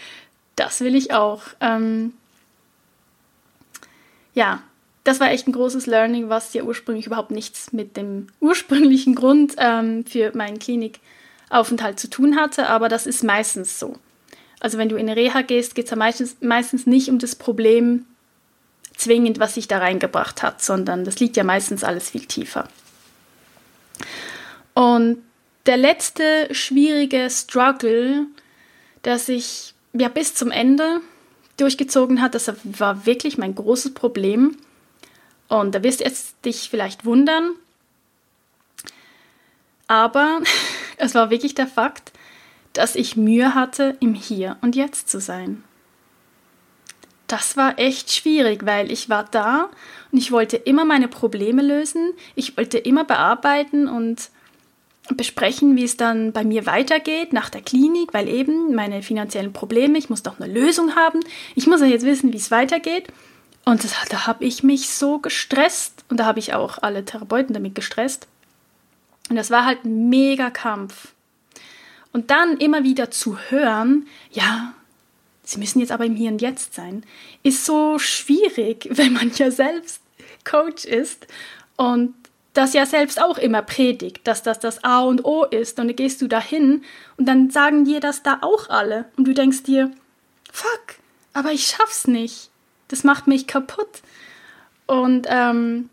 das 0.56 0.80
will 0.80 0.96
ich 0.96 1.12
auch. 1.12 1.42
Ähm, 1.60 2.12
ja, 4.34 4.62
das 5.04 5.20
war 5.20 5.30
echt 5.30 5.46
ein 5.46 5.52
großes 5.52 5.86
Learning, 5.86 6.28
was 6.28 6.52
ja 6.54 6.64
ursprünglich 6.64 7.06
überhaupt 7.06 7.30
nichts 7.30 7.72
mit 7.72 7.96
dem 7.96 8.26
ursprünglichen 8.40 9.14
Grund 9.14 9.54
ähm, 9.58 10.04
für 10.04 10.36
meinen 10.36 10.58
Klinikaufenthalt 10.58 12.00
zu 12.00 12.10
tun 12.10 12.36
hatte, 12.36 12.68
aber 12.68 12.88
das 12.88 13.06
ist 13.06 13.22
meistens 13.22 13.78
so. 13.78 13.94
Also 14.58 14.76
wenn 14.76 14.88
du 14.88 14.96
in 14.96 15.08
Reha 15.08 15.42
gehst, 15.42 15.76
geht 15.76 15.84
es 15.84 15.90
ja 15.92 15.96
meistens, 15.96 16.36
meistens 16.40 16.84
nicht 16.84 17.08
um 17.08 17.20
das 17.20 17.36
Problem 17.36 18.06
zwingend, 18.96 19.38
was 19.38 19.54
sich 19.54 19.68
da 19.68 19.78
reingebracht 19.78 20.42
hat, 20.42 20.62
sondern 20.62 21.04
das 21.04 21.20
liegt 21.20 21.36
ja 21.36 21.44
meistens 21.44 21.84
alles 21.84 22.10
viel 22.10 22.26
tiefer. 22.26 22.68
Und 24.74 25.22
der 25.66 25.76
letzte 25.76 26.48
schwierige 26.54 27.28
Struggle, 27.30 28.26
der 29.04 29.18
sich 29.18 29.74
ja 29.92 30.08
bis 30.08 30.34
zum 30.34 30.50
Ende 30.50 31.00
durchgezogen 31.56 32.22
hat, 32.22 32.34
das 32.34 32.50
war 32.64 33.06
wirklich 33.06 33.38
mein 33.38 33.54
großes 33.54 33.94
Problem. 33.94 34.56
Und 35.48 35.74
da 35.74 35.82
wirst 35.82 36.00
du 36.00 36.04
jetzt 36.04 36.36
dich 36.44 36.70
vielleicht 36.70 37.04
wundern. 37.04 37.50
Aber 39.88 40.40
es 40.96 41.14
war 41.14 41.30
wirklich 41.30 41.54
der 41.54 41.66
Fakt, 41.66 42.12
dass 42.72 42.94
ich 42.94 43.16
Mühe 43.16 43.54
hatte, 43.54 43.96
im 44.00 44.14
Hier 44.14 44.56
und 44.62 44.76
Jetzt 44.76 45.08
zu 45.08 45.20
sein. 45.20 45.64
Das 47.30 47.56
war 47.56 47.78
echt 47.78 48.12
schwierig, 48.12 48.66
weil 48.66 48.90
ich 48.90 49.08
war 49.08 49.24
da 49.24 49.70
und 50.10 50.18
ich 50.18 50.32
wollte 50.32 50.56
immer 50.56 50.84
meine 50.84 51.08
Probleme 51.08 51.62
lösen. 51.62 52.12
Ich 52.34 52.56
wollte 52.56 52.78
immer 52.78 53.04
bearbeiten 53.04 53.88
und 53.88 54.30
besprechen, 55.16 55.76
wie 55.76 55.84
es 55.84 55.96
dann 55.96 56.32
bei 56.32 56.44
mir 56.44 56.66
weitergeht 56.66 57.32
nach 57.32 57.50
der 57.50 57.62
Klinik, 57.62 58.12
weil 58.12 58.28
eben 58.28 58.74
meine 58.74 59.02
finanziellen 59.02 59.52
Probleme, 59.52 59.98
ich 59.98 60.10
muss 60.10 60.22
doch 60.22 60.40
eine 60.40 60.52
Lösung 60.52 60.94
haben. 60.96 61.20
Ich 61.54 61.66
muss 61.66 61.80
ja 61.80 61.86
jetzt 61.86 62.04
wissen, 62.04 62.32
wie 62.32 62.36
es 62.36 62.50
weitergeht. 62.50 63.08
Und 63.64 63.84
das, 63.84 63.94
da 64.08 64.26
habe 64.26 64.44
ich 64.44 64.62
mich 64.62 64.88
so 64.90 65.18
gestresst 65.18 66.04
und 66.08 66.18
da 66.18 66.26
habe 66.26 66.38
ich 66.38 66.54
auch 66.54 66.78
alle 66.78 67.04
Therapeuten 67.04 67.54
damit 67.54 67.74
gestresst. 67.74 68.26
Und 69.28 69.36
das 69.36 69.50
war 69.50 69.64
halt 69.64 69.84
ein 69.84 70.08
mega 70.08 70.50
Kampf. 70.50 71.12
Und 72.12 72.30
dann 72.30 72.56
immer 72.56 72.82
wieder 72.82 73.10
zu 73.10 73.38
hören, 73.38 74.06
ja, 74.32 74.74
sie 75.42 75.58
müssen 75.58 75.80
jetzt 75.80 75.92
aber 75.92 76.04
im 76.04 76.16
Hier 76.16 76.30
und 76.30 76.42
Jetzt 76.42 76.74
sein, 76.74 77.04
ist 77.42 77.64
so 77.64 77.98
schwierig, 77.98 78.88
wenn 78.90 79.12
man 79.12 79.30
ja 79.34 79.50
selbst 79.50 80.00
Coach 80.44 80.84
ist 80.84 81.26
und 81.76 82.14
das 82.52 82.72
ja 82.74 82.84
selbst 82.84 83.22
auch 83.22 83.38
immer 83.38 83.62
predigt, 83.62 84.26
dass 84.26 84.42
das 84.42 84.58
das 84.58 84.82
A 84.82 85.00
und 85.00 85.24
O 85.24 85.44
ist. 85.44 85.78
Und 85.78 85.88
dann 85.88 85.96
gehst 85.96 86.20
du 86.20 86.26
dahin 86.26 86.82
und 87.16 87.26
dann 87.26 87.50
sagen 87.50 87.84
dir 87.84 88.00
das 88.00 88.22
da 88.22 88.38
auch 88.42 88.68
alle. 88.68 89.04
Und 89.16 89.28
du 89.28 89.34
denkst 89.34 89.62
dir, 89.62 89.92
fuck, 90.50 90.96
aber 91.32 91.52
ich 91.52 91.66
schaff's 91.66 92.06
nicht. 92.06 92.50
Das 92.88 93.04
macht 93.04 93.28
mich 93.28 93.46
kaputt. 93.46 94.02
Und 94.86 95.26
ähm, 95.30 95.90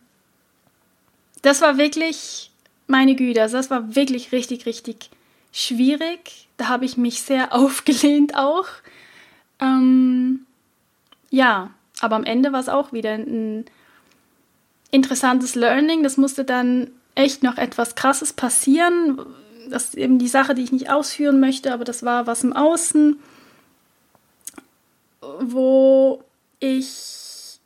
das 1.44 1.62
war 1.62 1.78
wirklich, 1.78 2.50
meine 2.88 3.16
Güte, 3.16 3.42
also 3.44 3.58
das 3.58 3.70
war 3.70 3.96
wirklich 3.96 4.32
richtig, 4.32 4.66
richtig 4.66 5.12
schwierig. 5.52 6.48
Da 6.58 6.70
habe 6.70 6.86
ich 6.86 6.98
mich 6.98 7.22
sehr 7.22 7.54
aufgelehnt 7.54 8.36
auch. 8.36 8.68
Ähm, 9.60 10.46
ja, 11.30 11.72
aber 12.00 12.16
am 12.16 12.24
Ende 12.24 12.52
war 12.52 12.60
es 12.60 12.70
auch 12.70 12.94
wieder 12.94 13.14
ein 13.14 13.66
interessantes 14.92 15.56
Learning. 15.56 16.04
Das 16.04 16.18
musste 16.18 16.46
dann 16.46 16.92
echt 17.16 17.42
noch 17.44 17.58
etwas 17.58 17.96
Krasses 17.96 18.34
passieren. 18.34 19.20
Das 19.70 19.86
ist 19.86 19.96
eben 19.96 20.20
die 20.20 20.28
Sache, 20.28 20.54
die 20.56 20.64
ich 20.64 20.72
nicht 20.72 20.90
ausführen 20.90 21.40
möchte, 21.40 21.74
aber 21.74 21.84
das 21.84 22.04
war 22.04 22.28
was 22.28 22.44
im 22.44 22.54
Außen, 22.54 23.20
wo 25.40 26.24
ich 26.60 27.60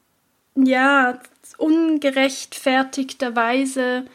ja 0.56 1.20
ungerechtfertigterweise 1.58 4.06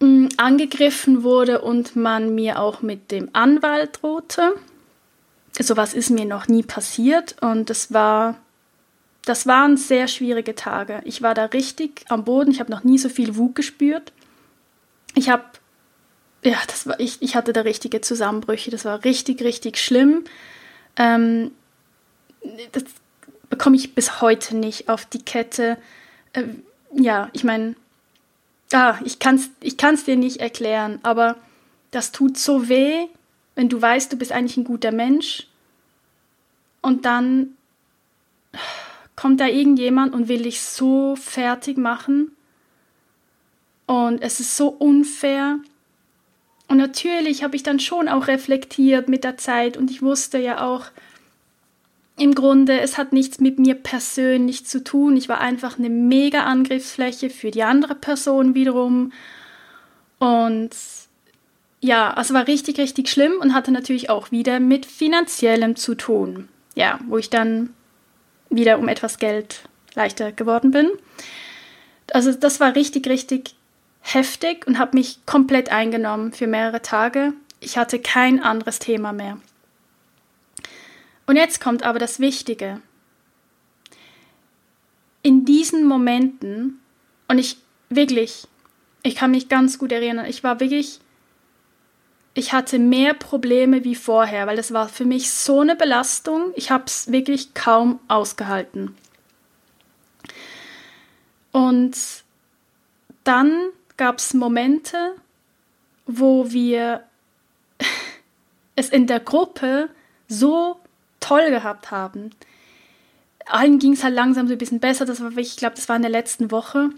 mm, 0.00 0.28
angegriffen 0.36 1.22
wurde 1.22 1.60
und 1.60 1.94
man 1.94 2.34
mir 2.34 2.58
auch 2.58 2.82
mit 2.82 3.12
dem 3.12 3.28
Anwalt 3.32 4.02
drohte. 4.02 4.54
Sowas 5.60 5.92
ist 5.94 6.10
mir 6.10 6.24
noch 6.24 6.48
nie 6.48 6.62
passiert 6.62 7.36
und 7.42 7.68
es 7.70 7.92
war 7.92 8.36
das 9.28 9.46
waren 9.46 9.76
sehr 9.76 10.08
schwierige 10.08 10.54
Tage. 10.54 11.02
Ich 11.04 11.20
war 11.20 11.34
da 11.34 11.46
richtig 11.46 12.06
am 12.08 12.24
Boden. 12.24 12.50
Ich 12.50 12.60
habe 12.60 12.70
noch 12.70 12.82
nie 12.82 12.96
so 12.96 13.10
viel 13.10 13.36
Wut 13.36 13.54
gespürt. 13.54 14.12
Ich 15.14 15.28
habe, 15.28 15.44
ja, 16.42 16.56
das 16.66 16.86
war, 16.86 16.98
ich, 16.98 17.20
ich 17.20 17.36
hatte 17.36 17.52
da 17.52 17.60
richtige 17.60 18.00
Zusammenbrüche. 18.00 18.70
Das 18.70 18.86
war 18.86 19.04
richtig, 19.04 19.42
richtig 19.42 19.76
schlimm. 19.76 20.24
Ähm, 20.96 21.50
das 22.72 22.84
bekomme 23.50 23.76
ich 23.76 23.94
bis 23.94 24.22
heute 24.22 24.56
nicht 24.56 24.88
auf 24.88 25.04
die 25.04 25.22
Kette. 25.22 25.76
Äh, 26.32 26.44
ja, 26.94 27.28
ich 27.34 27.44
meine, 27.44 27.76
ah, 28.72 28.94
ich 29.04 29.18
kann 29.18 29.36
es 29.36 29.50
ich 29.60 29.76
kann's 29.76 30.04
dir 30.04 30.16
nicht 30.16 30.38
erklären, 30.38 31.00
aber 31.02 31.36
das 31.90 32.12
tut 32.12 32.38
so 32.38 32.70
weh, 32.70 33.08
wenn 33.56 33.68
du 33.68 33.80
weißt, 33.80 34.10
du 34.10 34.16
bist 34.16 34.32
eigentlich 34.32 34.56
ein 34.56 34.64
guter 34.64 34.92
Mensch 34.92 35.47
und 36.82 37.04
dann 37.04 37.56
kommt 39.16 39.40
da 39.40 39.46
irgendjemand 39.46 40.14
und 40.14 40.28
will 40.28 40.42
dich 40.42 40.60
so 40.60 41.16
fertig 41.16 41.76
machen. 41.76 42.32
Und 43.86 44.22
es 44.22 44.38
ist 44.38 44.56
so 44.56 44.68
unfair. 44.68 45.58
Und 46.68 46.76
natürlich 46.76 47.42
habe 47.42 47.56
ich 47.56 47.62
dann 47.62 47.80
schon 47.80 48.08
auch 48.08 48.28
reflektiert 48.28 49.08
mit 49.08 49.24
der 49.24 49.36
Zeit 49.36 49.76
und 49.76 49.90
ich 49.90 50.02
wusste 50.02 50.38
ja 50.38 50.64
auch, 50.64 50.86
im 52.18 52.34
Grunde, 52.34 52.80
es 52.80 52.98
hat 52.98 53.12
nichts 53.12 53.38
mit 53.38 53.58
mir 53.58 53.74
persönlich 53.74 54.66
zu 54.66 54.82
tun. 54.82 55.16
Ich 55.16 55.28
war 55.28 55.40
einfach 55.40 55.78
eine 55.78 55.88
mega 55.88 56.44
Angriffsfläche 56.44 57.30
für 57.30 57.50
die 57.50 57.62
andere 57.62 57.94
Person 57.94 58.54
wiederum. 58.54 59.12
Und 60.18 60.70
ja, 61.80 62.12
also 62.12 62.34
war 62.34 62.48
richtig, 62.48 62.78
richtig 62.78 63.08
schlimm 63.08 63.34
und 63.40 63.54
hatte 63.54 63.70
natürlich 63.70 64.10
auch 64.10 64.32
wieder 64.32 64.58
mit 64.58 64.84
finanziellem 64.84 65.76
zu 65.76 65.94
tun. 65.94 66.48
Ja, 66.78 67.00
wo 67.08 67.18
ich 67.18 67.28
dann 67.28 67.74
wieder 68.50 68.78
um 68.78 68.86
etwas 68.86 69.18
Geld 69.18 69.62
leichter 69.94 70.30
geworden 70.30 70.70
bin. 70.70 70.88
Also 72.12 72.32
das 72.32 72.60
war 72.60 72.76
richtig, 72.76 73.08
richtig 73.08 73.56
heftig 74.00 74.64
und 74.64 74.78
habe 74.78 74.96
mich 74.96 75.18
komplett 75.26 75.72
eingenommen 75.72 76.32
für 76.32 76.46
mehrere 76.46 76.80
Tage. 76.80 77.32
Ich 77.58 77.76
hatte 77.76 77.98
kein 77.98 78.40
anderes 78.40 78.78
Thema 78.78 79.12
mehr. 79.12 79.38
Und 81.26 81.34
jetzt 81.34 81.60
kommt 81.60 81.82
aber 81.82 81.98
das 81.98 82.20
Wichtige. 82.20 82.80
In 85.22 85.44
diesen 85.44 85.84
Momenten, 85.84 86.78
und 87.26 87.38
ich 87.38 87.56
wirklich, 87.88 88.46
ich 89.02 89.16
kann 89.16 89.32
mich 89.32 89.48
ganz 89.48 89.80
gut 89.80 89.90
erinnern, 89.90 90.26
ich 90.26 90.44
war 90.44 90.60
wirklich 90.60 91.00
ich 92.38 92.52
hatte 92.52 92.78
mehr 92.78 93.14
Probleme 93.14 93.82
wie 93.82 93.96
vorher, 93.96 94.46
weil 94.46 94.56
das 94.56 94.72
war 94.72 94.88
für 94.88 95.04
mich 95.04 95.32
so 95.32 95.60
eine 95.60 95.74
Belastung. 95.74 96.52
Ich 96.54 96.70
habe 96.70 96.84
es 96.86 97.10
wirklich 97.10 97.52
kaum 97.52 97.98
ausgehalten. 98.06 98.96
Und 101.50 101.96
dann 103.24 103.70
gab 103.96 104.18
es 104.18 104.34
Momente, 104.34 105.16
wo 106.06 106.52
wir 106.52 107.02
es 108.76 108.88
in 108.88 109.08
der 109.08 109.18
Gruppe 109.18 109.90
so 110.28 110.78
toll 111.18 111.50
gehabt 111.50 111.90
haben. 111.90 112.30
Allen 113.46 113.80
ging 113.80 113.94
es 113.94 114.04
halt 114.04 114.14
langsam 114.14 114.46
so 114.46 114.52
ein 114.52 114.58
bisschen 114.58 114.78
besser. 114.78 115.04
Das 115.04 115.20
war, 115.20 115.36
ich 115.36 115.56
glaube, 115.56 115.74
das 115.74 115.88
war 115.88 115.96
in 115.96 116.02
der 116.02 116.10
letzten 116.12 116.52
Woche 116.52 116.90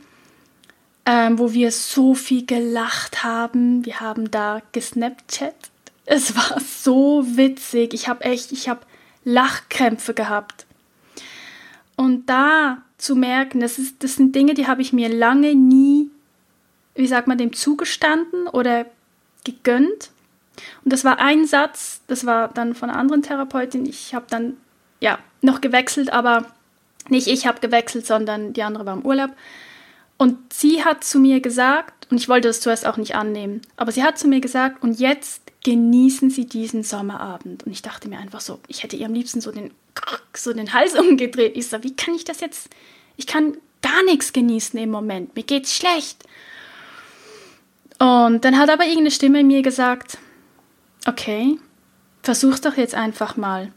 ähm, 1.07 1.38
wo 1.38 1.53
wir 1.53 1.72
so 1.72 2.14
viel 2.14 2.46
gelacht 2.46 3.22
haben. 3.22 3.84
Wir 3.84 4.01
haben 4.01 4.30
da 4.30 4.62
gesnapchat. 4.72 5.55
Es 6.07 6.34
war 6.36 6.61
so 6.61 7.24
witzig. 7.36 7.94
Ich 7.94 8.09
habe 8.09 8.24
echt, 8.24 8.53
ich 8.53 8.68
habe 8.68 8.80
Lachkrämpfe 9.24 10.14
gehabt. 10.14 10.66
Und 11.96 12.26
da 12.26 12.82
zu 12.96 13.14
merken, 13.14 13.61
das, 13.61 13.78
ist, 13.78 14.03
das 14.03 14.16
sind 14.16 14.34
Dinge, 14.34 14.55
die 14.55 14.66
habe 14.66 14.82
ich 14.82 14.92
mir 14.92 15.09
lange 15.09 15.55
nie, 15.55 16.11
wie 16.94 17.07
sagt 17.07 17.28
man, 17.28 17.38
dem 17.38 17.53
zugestanden 17.53 18.46
oder 18.46 18.86
gegönnt. 19.44 20.11
Und 20.84 20.92
das 20.92 21.05
war 21.05 21.18
ein 21.18 21.46
Satz, 21.46 22.01
das 22.07 22.26
war 22.26 22.48
dann 22.48 22.74
von 22.74 22.90
einer 22.90 22.98
anderen 22.98 23.22
Therapeutin. 23.22 23.86
Ich 23.86 24.14
habe 24.14 24.26
dann 24.28 24.57
ja 25.01 25.18
noch 25.42 25.61
gewechselt, 25.61 26.12
aber 26.12 26.46
nicht 27.09 27.26
ich 27.26 27.46
habe 27.46 27.61
gewechselt, 27.61 28.07
sondern 28.07 28.53
die 28.53 28.62
andere 28.62 28.86
war 28.86 28.94
im 28.94 29.05
Urlaub. 29.05 29.30
Und 30.20 30.52
sie 30.52 30.84
hat 30.84 31.02
zu 31.02 31.18
mir 31.18 31.40
gesagt, 31.40 32.06
und 32.10 32.18
ich 32.18 32.28
wollte 32.28 32.48
das 32.48 32.60
zuerst 32.60 32.86
auch 32.86 32.98
nicht 32.98 33.14
annehmen, 33.14 33.62
aber 33.78 33.90
sie 33.90 34.02
hat 34.02 34.18
zu 34.18 34.28
mir 34.28 34.42
gesagt, 34.42 34.82
und 34.82 35.00
jetzt 35.00 35.50
genießen 35.64 36.28
Sie 36.28 36.44
diesen 36.44 36.82
Sommerabend. 36.82 37.62
Und 37.62 37.72
ich 37.72 37.80
dachte 37.80 38.06
mir 38.06 38.18
einfach 38.18 38.42
so, 38.42 38.60
ich 38.68 38.82
hätte 38.82 38.96
ihr 38.96 39.06
am 39.06 39.14
liebsten 39.14 39.40
so 39.40 39.50
den, 39.50 39.70
so 40.36 40.52
den 40.52 40.74
Hals 40.74 40.94
umgedreht. 40.98 41.56
Ich 41.56 41.68
so, 41.68 41.82
wie 41.82 41.96
kann 41.96 42.14
ich 42.14 42.24
das 42.24 42.40
jetzt? 42.40 42.68
Ich 43.16 43.26
kann 43.26 43.56
gar 43.80 44.02
nichts 44.04 44.34
genießen 44.34 44.78
im 44.78 44.90
Moment. 44.90 45.34
Mir 45.36 45.42
geht's 45.42 45.74
schlecht. 45.74 46.22
Und 47.98 48.44
dann 48.44 48.58
hat 48.58 48.68
aber 48.68 48.84
irgendeine 48.84 49.12
Stimme 49.12 49.42
mir 49.42 49.62
gesagt, 49.62 50.18
okay, 51.06 51.56
versuch's 52.22 52.60
doch 52.60 52.76
jetzt 52.76 52.94
einfach 52.94 53.38
mal. 53.38 53.72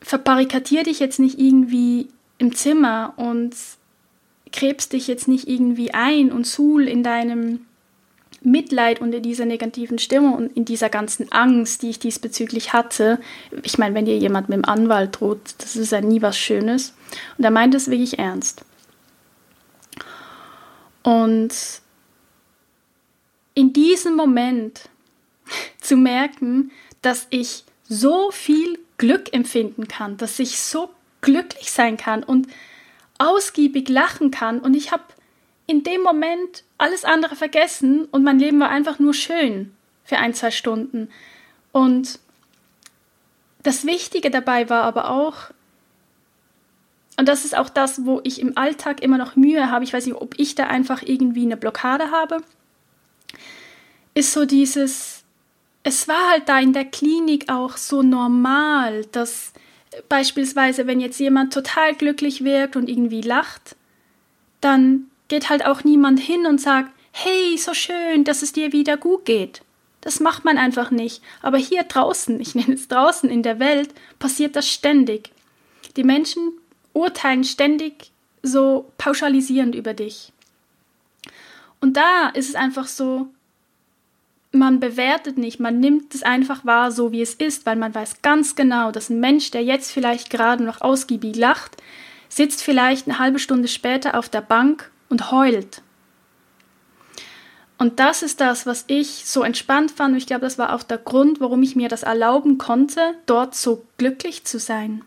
Verbarrikadier 0.00 0.82
dich 0.82 0.98
jetzt 0.98 1.20
nicht 1.20 1.38
irgendwie 1.38 2.08
im 2.38 2.56
Zimmer 2.56 3.14
und 3.14 3.54
krebst 4.52 4.92
dich 4.92 5.08
jetzt 5.08 5.28
nicht 5.28 5.48
irgendwie 5.48 5.94
ein 5.94 6.30
und 6.30 6.46
suhl 6.46 6.86
in 6.88 7.02
deinem 7.02 7.66
Mitleid 8.44 9.00
und 9.00 9.12
in 9.14 9.22
dieser 9.22 9.44
negativen 9.44 9.98
Stimmung 9.98 10.34
und 10.34 10.56
in 10.56 10.64
dieser 10.64 10.88
ganzen 10.88 11.30
Angst, 11.32 11.82
die 11.82 11.90
ich 11.90 11.98
diesbezüglich 11.98 12.72
hatte. 12.72 13.20
Ich 13.62 13.78
meine, 13.78 13.94
wenn 13.94 14.04
dir 14.04 14.16
jemand 14.16 14.48
mit 14.48 14.56
dem 14.56 14.64
Anwalt 14.64 15.20
droht, 15.20 15.54
das 15.58 15.76
ist 15.76 15.92
ja 15.92 16.00
nie 16.00 16.22
was 16.22 16.36
Schönes. 16.36 16.94
Und 17.38 17.44
er 17.44 17.50
meint 17.50 17.74
es 17.74 17.90
wirklich 17.90 18.18
ernst. 18.18 18.64
Und 21.02 21.54
in 23.54 23.72
diesem 23.72 24.16
Moment 24.16 24.88
zu 25.80 25.96
merken, 25.96 26.70
dass 27.00 27.26
ich 27.30 27.64
so 27.88 28.30
viel 28.30 28.78
Glück 28.98 29.32
empfinden 29.32 29.88
kann, 29.88 30.16
dass 30.16 30.38
ich 30.38 30.58
so 30.58 30.90
glücklich 31.20 31.70
sein 31.70 31.96
kann 31.96 32.22
und 32.22 32.48
ausgiebig 33.28 33.88
lachen 33.88 34.30
kann 34.30 34.60
und 34.60 34.74
ich 34.74 34.92
habe 34.92 35.04
in 35.66 35.82
dem 35.82 36.02
Moment 36.02 36.64
alles 36.78 37.04
andere 37.04 37.36
vergessen 37.36 38.06
und 38.06 38.24
mein 38.24 38.38
Leben 38.38 38.60
war 38.60 38.68
einfach 38.68 38.98
nur 38.98 39.14
schön 39.14 39.72
für 40.04 40.18
ein, 40.18 40.34
zwei 40.34 40.50
Stunden. 40.50 41.08
Und 41.70 42.18
das 43.62 43.86
Wichtige 43.86 44.30
dabei 44.30 44.68
war 44.68 44.82
aber 44.82 45.10
auch, 45.10 45.50
und 47.16 47.28
das 47.28 47.44
ist 47.44 47.56
auch 47.56 47.68
das, 47.68 48.04
wo 48.04 48.20
ich 48.24 48.40
im 48.40 48.58
Alltag 48.58 49.02
immer 49.02 49.18
noch 49.18 49.36
Mühe 49.36 49.70
habe, 49.70 49.84
ich 49.84 49.92
weiß 49.92 50.06
nicht, 50.06 50.16
ob 50.16 50.38
ich 50.38 50.54
da 50.54 50.66
einfach 50.66 51.02
irgendwie 51.02 51.44
eine 51.44 51.56
Blockade 51.56 52.10
habe, 52.10 52.38
ist 54.14 54.32
so 54.32 54.44
dieses, 54.44 55.22
es 55.84 56.08
war 56.08 56.30
halt 56.30 56.48
da 56.48 56.58
in 56.58 56.72
der 56.72 56.84
Klinik 56.84 57.50
auch 57.50 57.76
so 57.76 58.02
normal, 58.02 59.06
dass 59.12 59.52
beispielsweise, 60.08 60.86
wenn 60.86 61.00
jetzt 61.00 61.20
jemand 61.20 61.52
total 61.52 61.94
glücklich 61.94 62.44
wirkt 62.44 62.76
und 62.76 62.88
irgendwie 62.88 63.22
lacht, 63.22 63.76
dann 64.60 65.10
geht 65.28 65.48
halt 65.48 65.64
auch 65.64 65.84
niemand 65.84 66.20
hin 66.20 66.46
und 66.46 66.60
sagt, 66.60 66.90
hey, 67.12 67.56
so 67.58 67.74
schön, 67.74 68.24
dass 68.24 68.42
es 68.42 68.52
dir 68.52 68.72
wieder 68.72 68.96
gut 68.96 69.24
geht. 69.24 69.62
Das 70.00 70.18
macht 70.20 70.44
man 70.44 70.58
einfach 70.58 70.90
nicht. 70.90 71.22
Aber 71.42 71.58
hier 71.58 71.84
draußen, 71.84 72.40
ich 72.40 72.54
nenne 72.54 72.74
es 72.74 72.88
draußen 72.88 73.30
in 73.30 73.42
der 73.42 73.58
Welt, 73.58 73.90
passiert 74.18 74.56
das 74.56 74.68
ständig. 74.68 75.30
Die 75.96 76.04
Menschen 76.04 76.52
urteilen 76.92 77.44
ständig 77.44 78.10
so 78.42 78.90
pauschalisierend 78.98 79.74
über 79.74 79.94
dich. 79.94 80.32
Und 81.80 81.96
da 81.96 82.28
ist 82.28 82.48
es 82.48 82.54
einfach 82.54 82.86
so, 82.86 83.28
man 84.52 84.80
bewertet 84.80 85.38
nicht, 85.38 85.60
man 85.60 85.80
nimmt 85.80 86.14
es 86.14 86.22
einfach 86.22 86.64
wahr, 86.64 86.92
so 86.92 87.10
wie 87.10 87.22
es 87.22 87.34
ist, 87.34 87.64
weil 87.64 87.76
man 87.76 87.94
weiß 87.94 88.20
ganz 88.22 88.54
genau, 88.54 88.92
dass 88.92 89.08
ein 89.08 89.18
Mensch, 89.18 89.50
der 89.50 89.64
jetzt 89.64 89.90
vielleicht 89.90 90.30
gerade 90.30 90.62
noch 90.62 90.82
ausgiebig 90.82 91.36
lacht, 91.36 91.82
sitzt 92.28 92.62
vielleicht 92.62 93.08
eine 93.08 93.18
halbe 93.18 93.38
Stunde 93.38 93.68
später 93.68 94.18
auf 94.18 94.28
der 94.28 94.42
Bank 94.42 94.90
und 95.08 95.30
heult. 95.30 95.82
Und 97.78 97.98
das 97.98 98.22
ist 98.22 98.40
das, 98.40 98.64
was 98.64 98.84
ich 98.86 99.24
so 99.26 99.42
entspannt 99.42 99.90
fand. 99.90 100.12
Und 100.12 100.18
ich 100.18 100.26
glaube, 100.26 100.42
das 100.42 100.56
war 100.56 100.72
auch 100.74 100.84
der 100.84 100.98
Grund, 100.98 101.40
warum 101.40 101.62
ich 101.64 101.74
mir 101.74 101.88
das 101.88 102.04
erlauben 102.04 102.56
konnte, 102.56 103.00
dort 103.26 103.56
so 103.56 103.84
glücklich 103.98 104.44
zu 104.44 104.60
sein. 104.60 105.02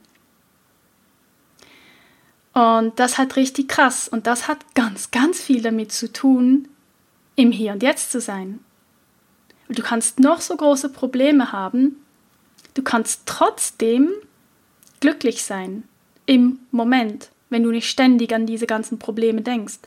Und 2.52 3.00
das 3.00 3.18
hat 3.18 3.38
richtig 3.38 3.70
krass. 3.70 4.10
Und 4.10 4.28
das 4.28 4.48
hat 4.48 4.76
ganz, 4.76 5.12
ganz 5.12 5.42
viel 5.42 5.62
damit 5.62 5.94
zu 5.94 6.12
tun, 6.12 6.68
im 7.36 7.52
Hier 7.52 7.72
und 7.72 7.82
Jetzt 7.82 8.12
zu 8.12 8.20
sein. 8.20 8.60
Du 9.70 9.82
kannst 9.82 10.20
noch 10.20 10.42
so 10.42 10.56
große 10.56 10.90
Probleme 10.90 11.52
haben, 11.52 11.98
du 12.74 12.84
kannst 12.84 13.22
trotzdem 13.26 14.12
glücklich 15.00 15.44
sein 15.44 15.84
im 16.26 16.60
Moment, 16.72 17.30
wenn 17.50 17.64
du 17.64 17.72
nicht 17.72 17.90
ständig 17.90 18.34
an 18.34 18.46
diese 18.46 18.68
ganzen 18.68 19.00
Probleme 19.00 19.42
denkst. 19.42 19.80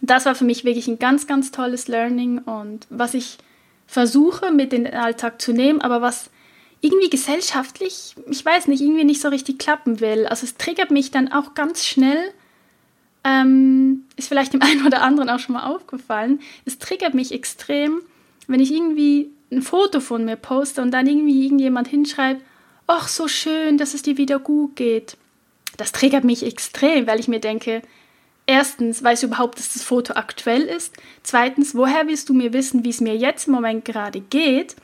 Das 0.00 0.26
war 0.26 0.34
für 0.34 0.44
mich 0.44 0.64
wirklich 0.64 0.88
ein 0.88 0.98
ganz, 0.98 1.26
ganz 1.26 1.52
tolles 1.52 1.88
Learning 1.88 2.38
und 2.38 2.86
was 2.90 3.14
ich 3.14 3.38
versuche 3.86 4.50
mit 4.50 4.72
in 4.72 4.84
den 4.84 4.94
Alltag 4.94 5.40
zu 5.40 5.52
nehmen, 5.52 5.80
aber 5.80 6.00
was 6.00 6.30
irgendwie 6.80 7.10
gesellschaftlich, 7.10 8.16
ich 8.28 8.44
weiß 8.44 8.66
nicht, 8.66 8.80
irgendwie 8.80 9.04
nicht 9.04 9.20
so 9.20 9.28
richtig 9.28 9.58
klappen 9.58 10.00
will. 10.00 10.26
Also 10.26 10.44
es 10.44 10.56
triggert 10.56 10.90
mich 10.90 11.12
dann 11.12 11.30
auch 11.30 11.54
ganz 11.54 11.84
schnell, 11.86 12.18
ähm, 13.22 14.04
ist 14.16 14.28
vielleicht 14.28 14.52
dem 14.52 14.62
einen 14.62 14.84
oder 14.84 15.02
anderen 15.02 15.30
auch 15.30 15.38
schon 15.38 15.54
mal 15.54 15.66
aufgefallen, 15.66 16.40
es 16.64 16.78
triggert 16.78 17.14
mich 17.14 17.32
extrem, 17.32 18.02
wenn 18.46 18.60
ich 18.60 18.72
irgendwie 18.72 19.30
ein 19.50 19.62
Foto 19.62 20.00
von 20.00 20.24
mir 20.24 20.36
poste 20.36 20.82
und 20.82 20.90
dann 20.90 21.06
irgendwie 21.06 21.44
irgendjemand 21.44 21.88
hinschreibt, 21.88 22.42
ach 22.86 23.08
so 23.08 23.28
schön, 23.28 23.78
dass 23.78 23.94
es 23.94 24.02
dir 24.02 24.16
wieder 24.16 24.38
gut 24.38 24.76
geht. 24.76 25.16
Das 25.76 25.92
triggert 25.92 26.24
mich 26.24 26.44
extrem, 26.44 27.06
weil 27.06 27.20
ich 27.20 27.28
mir 27.28 27.40
denke, 27.40 27.82
erstens, 28.46 29.02
weißt 29.02 29.22
du 29.22 29.26
überhaupt, 29.28 29.58
dass 29.58 29.72
das 29.72 29.82
Foto 29.82 30.14
aktuell 30.14 30.62
ist? 30.62 30.94
Zweitens, 31.22 31.74
woher 31.74 32.06
willst 32.06 32.28
du 32.28 32.34
mir 32.34 32.52
wissen, 32.52 32.84
wie 32.84 32.90
es 32.90 33.00
mir 33.00 33.16
jetzt 33.16 33.46
im 33.46 33.54
Moment 33.54 33.84
gerade 33.84 34.20
geht? 34.20 34.76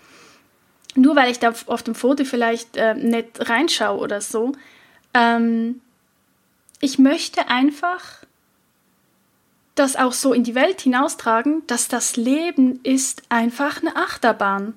Nur 0.94 1.16
weil 1.16 1.30
ich 1.30 1.38
da 1.38 1.52
auf 1.66 1.82
dem 1.82 1.94
Foto 1.94 2.24
vielleicht 2.24 2.76
äh, 2.76 2.94
nicht 2.94 3.48
reinschaue 3.48 3.98
oder 3.98 4.20
so. 4.20 4.52
Ähm, 5.14 5.80
ich 6.80 6.98
möchte 6.98 7.48
einfach 7.48 8.18
das 9.79 9.97
auch 9.97 10.12
so 10.12 10.33
in 10.33 10.45
die 10.45 10.55
Welt 10.55 10.81
hinaustragen, 10.81 11.62
dass 11.66 11.89
das 11.89 12.16
Leben 12.16 12.81
ist 12.83 13.22
einfach 13.29 13.81
eine 13.81 13.97
Achterbahn. 13.97 14.74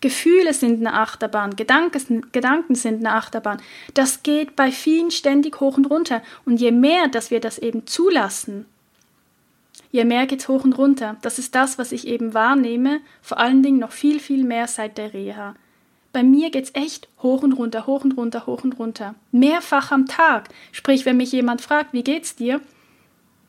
Gefühle 0.00 0.52
sind 0.52 0.80
eine 0.80 0.92
Achterbahn, 0.92 1.56
Gedanken, 1.56 2.26
Gedanken 2.30 2.74
sind 2.74 2.98
eine 2.98 3.14
Achterbahn. 3.14 3.62
Das 3.94 4.22
geht 4.22 4.54
bei 4.54 4.70
vielen 4.70 5.10
ständig 5.10 5.60
hoch 5.60 5.78
und 5.78 5.86
runter. 5.86 6.22
Und 6.44 6.60
je 6.60 6.72
mehr, 6.72 7.08
dass 7.08 7.30
wir 7.30 7.40
das 7.40 7.58
eben 7.58 7.86
zulassen, 7.86 8.66
je 9.92 10.04
mehr 10.04 10.26
geht 10.26 10.40
es 10.40 10.48
hoch 10.48 10.64
und 10.64 10.74
runter. 10.74 11.16
Das 11.22 11.38
ist 11.38 11.54
das, 11.54 11.78
was 11.78 11.90
ich 11.90 12.06
eben 12.06 12.34
wahrnehme, 12.34 13.00
vor 13.22 13.38
allen 13.38 13.62
Dingen 13.62 13.78
noch 13.78 13.92
viel, 13.92 14.20
viel 14.20 14.44
mehr 14.44 14.68
seit 14.68 14.98
der 14.98 15.14
Reha. 15.14 15.54
Bei 16.12 16.22
mir 16.22 16.50
geht 16.50 16.64
es 16.64 16.74
echt 16.74 17.08
hoch 17.22 17.42
und 17.42 17.54
runter, 17.54 17.86
hoch 17.86 18.04
und 18.04 18.12
runter, 18.12 18.46
hoch 18.46 18.62
und 18.62 18.78
runter. 18.78 19.14
Mehrfach 19.32 19.90
am 19.90 20.06
Tag. 20.06 20.48
Sprich, 20.70 21.06
wenn 21.06 21.16
mich 21.16 21.32
jemand 21.32 21.62
fragt, 21.62 21.92
wie 21.92 22.04
geht's 22.04 22.36
dir, 22.36 22.60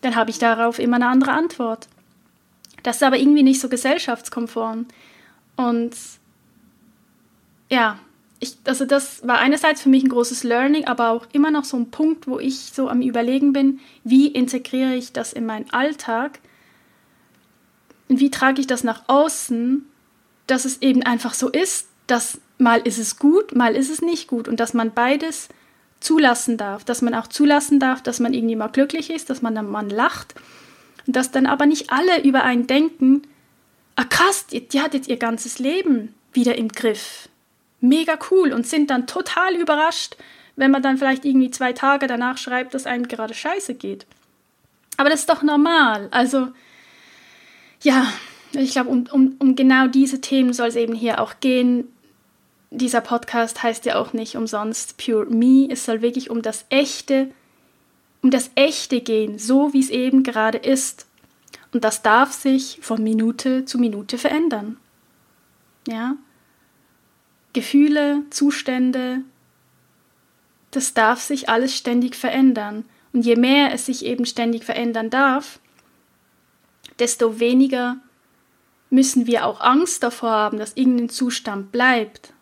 dann 0.01 0.15
habe 0.15 0.29
ich 0.29 0.39
darauf 0.39 0.79
immer 0.79 0.97
eine 0.97 1.07
andere 1.07 1.31
Antwort. 1.31 1.87
Das 2.83 2.97
ist 2.97 3.03
aber 3.03 3.17
irgendwie 3.17 3.43
nicht 3.43 3.59
so 3.59 3.69
gesellschaftskonform. 3.69 4.85
Und 5.55 5.95
ja, 7.69 7.99
ich, 8.39 8.57
also 8.65 8.85
das 8.85 9.25
war 9.27 9.39
einerseits 9.39 9.81
für 9.81 9.89
mich 9.89 10.03
ein 10.03 10.09
großes 10.09 10.43
Learning, 10.43 10.85
aber 10.85 11.09
auch 11.09 11.25
immer 11.31 11.51
noch 11.51 11.63
so 11.63 11.77
ein 11.77 11.89
Punkt, 11.89 12.27
wo 12.27 12.39
ich 12.39 12.57
so 12.73 12.89
am 12.89 13.01
Überlegen 13.01 13.53
bin, 13.53 13.79
wie 14.03 14.27
integriere 14.27 14.95
ich 14.95 15.13
das 15.13 15.33
in 15.33 15.45
meinen 15.45 15.69
Alltag 15.71 16.39
und 18.07 18.19
wie 18.19 18.29
trage 18.29 18.61
ich 18.61 18.67
das 18.67 18.83
nach 18.83 19.03
außen, 19.07 19.85
dass 20.47 20.65
es 20.65 20.81
eben 20.81 21.03
einfach 21.03 21.33
so 21.33 21.49
ist, 21.49 21.87
dass 22.07 22.39
mal 22.57 22.81
ist 22.81 22.99
es 22.99 23.17
gut, 23.17 23.55
mal 23.55 23.75
ist 23.75 23.89
es 23.89 24.01
nicht 24.01 24.27
gut 24.27 24.47
und 24.47 24.59
dass 24.59 24.73
man 24.73 24.93
beides 24.93 25.49
zulassen 26.05 26.57
darf, 26.57 26.83
dass 26.85 27.01
man 27.01 27.15
auch 27.15 27.27
zulassen 27.27 27.79
darf, 27.79 28.03
dass 28.03 28.19
man 28.19 28.33
irgendwie 28.33 28.55
mal 28.55 28.67
glücklich 28.67 29.09
ist, 29.09 29.29
dass 29.29 29.41
man 29.41 29.55
dann 29.55 29.69
mal 29.69 29.89
lacht 29.89 30.35
und 31.07 31.15
dass 31.15 31.31
dann 31.31 31.47
aber 31.47 31.65
nicht 31.65 31.91
alle 31.91 32.23
über 32.23 32.43
einen 32.43 32.67
denken, 32.67 33.23
ah 33.95 34.03
krass, 34.03 34.47
die, 34.47 34.67
die 34.67 34.81
hat 34.81 34.93
jetzt 34.93 35.07
ihr 35.07 35.17
ganzes 35.17 35.59
Leben 35.59 36.13
wieder 36.31 36.57
im 36.57 36.69
Griff 36.69 37.29
mega 37.81 38.17
cool 38.29 38.53
und 38.53 38.67
sind 38.67 38.89
dann 38.89 39.07
total 39.07 39.55
überrascht, 39.55 40.15
wenn 40.55 40.71
man 40.71 40.81
dann 40.81 40.97
vielleicht 40.97 41.25
irgendwie 41.25 41.51
zwei 41.51 41.73
Tage 41.73 42.07
danach 42.07 42.37
schreibt, 42.37 42.73
dass 42.73 42.85
einem 42.85 43.07
gerade 43.07 43.33
scheiße 43.33 43.73
geht. 43.73 44.05
Aber 44.97 45.09
das 45.09 45.21
ist 45.21 45.29
doch 45.29 45.43
normal. 45.43 46.07
Also, 46.11 46.49
ja, 47.81 48.07
ich 48.53 48.71
glaube, 48.71 48.89
um, 48.89 49.07
um, 49.11 49.35
um 49.39 49.55
genau 49.55 49.87
diese 49.87 50.21
Themen 50.21 50.53
soll 50.53 50.69
es 50.69 50.75
eben 50.75 50.93
hier 50.93 51.19
auch 51.19 51.39
gehen. 51.41 51.87
Dieser 52.77 52.99
Podcast 52.99 53.63
heißt 53.63 53.85
ja 53.85 53.95
auch 53.95 54.11
nicht 54.11 54.35
umsonst 54.35 54.97
Pure 54.97 55.27
Me. 55.27 55.69
Es 55.71 55.85
soll 55.85 56.01
wirklich 56.01 56.29
um 56.29 56.41
das 56.41 56.65
Echte, 56.69 57.31
um 58.21 58.31
das 58.31 58.51
Echte 58.55 58.99
gehen, 58.99 59.39
so 59.39 59.71
wie 59.71 59.79
es 59.79 59.89
eben 59.89 60.23
gerade 60.23 60.57
ist. 60.57 61.07
Und 61.71 61.85
das 61.85 62.01
darf 62.01 62.33
sich 62.33 62.79
von 62.81 63.01
Minute 63.01 63.63
zu 63.63 63.77
Minute 63.77 64.17
verändern. 64.17 64.75
Ja, 65.87 66.17
Gefühle, 67.53 68.23
Zustände, 68.29 69.21
das 70.71 70.93
darf 70.93 71.21
sich 71.21 71.47
alles 71.47 71.73
ständig 71.73 72.17
verändern. 72.17 72.83
Und 73.13 73.25
je 73.25 73.37
mehr 73.37 73.71
es 73.71 73.85
sich 73.85 74.03
eben 74.03 74.25
ständig 74.25 74.65
verändern 74.65 75.09
darf, 75.09 75.61
desto 76.99 77.39
weniger 77.39 77.97
müssen 78.89 79.27
wir 79.27 79.45
auch 79.45 79.61
Angst 79.61 80.03
davor 80.03 80.31
haben, 80.31 80.59
dass 80.59 80.75
irgendein 80.75 81.07
Zustand 81.07 81.71
bleibt. 81.71 82.33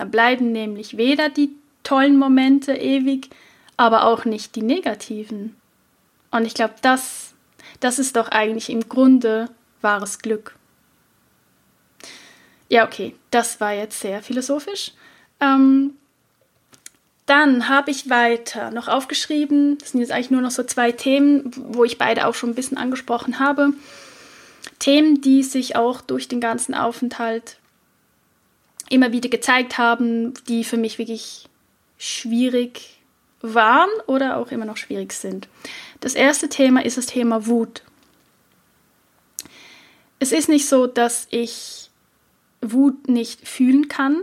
Dann 0.00 0.10
bleiben 0.10 0.50
nämlich 0.50 0.96
weder 0.96 1.28
die 1.28 1.50
tollen 1.82 2.16
Momente 2.16 2.72
ewig, 2.72 3.28
aber 3.76 4.04
auch 4.04 4.24
nicht 4.24 4.56
die 4.56 4.62
negativen. 4.62 5.54
Und 6.30 6.46
ich 6.46 6.54
glaube, 6.54 6.72
das, 6.80 7.34
das 7.80 7.98
ist 7.98 8.16
doch 8.16 8.28
eigentlich 8.28 8.70
im 8.70 8.88
Grunde 8.88 9.50
wahres 9.82 10.20
Glück. 10.20 10.56
Ja, 12.70 12.86
okay, 12.86 13.14
das 13.30 13.60
war 13.60 13.74
jetzt 13.74 14.00
sehr 14.00 14.22
philosophisch. 14.22 14.92
Ähm, 15.38 15.92
dann 17.26 17.68
habe 17.68 17.90
ich 17.90 18.08
weiter 18.08 18.70
noch 18.70 18.88
aufgeschrieben, 18.88 19.76
das 19.76 19.90
sind 19.90 20.00
jetzt 20.00 20.12
eigentlich 20.12 20.30
nur 20.30 20.40
noch 20.40 20.50
so 20.50 20.62
zwei 20.62 20.92
Themen, 20.92 21.52
wo 21.74 21.84
ich 21.84 21.98
beide 21.98 22.26
auch 22.26 22.34
schon 22.34 22.48
ein 22.48 22.54
bisschen 22.54 22.78
angesprochen 22.78 23.38
habe. 23.38 23.74
Themen, 24.78 25.20
die 25.20 25.42
sich 25.42 25.76
auch 25.76 26.00
durch 26.00 26.26
den 26.26 26.40
ganzen 26.40 26.74
Aufenthalt 26.74 27.58
immer 28.90 29.12
wieder 29.12 29.30
gezeigt 29.30 29.78
haben, 29.78 30.34
die 30.48 30.64
für 30.64 30.76
mich 30.76 30.98
wirklich 30.98 31.48
schwierig 31.96 33.00
waren 33.40 33.88
oder 34.06 34.36
auch 34.36 34.50
immer 34.50 34.66
noch 34.66 34.76
schwierig 34.76 35.12
sind. 35.12 35.48
Das 36.00 36.14
erste 36.14 36.48
Thema 36.48 36.84
ist 36.84 36.98
das 36.98 37.06
Thema 37.06 37.46
Wut. 37.46 37.82
Es 40.18 40.32
ist 40.32 40.50
nicht 40.50 40.68
so, 40.68 40.86
dass 40.86 41.26
ich 41.30 41.90
Wut 42.60 43.08
nicht 43.08 43.48
fühlen 43.48 43.88
kann. 43.88 44.20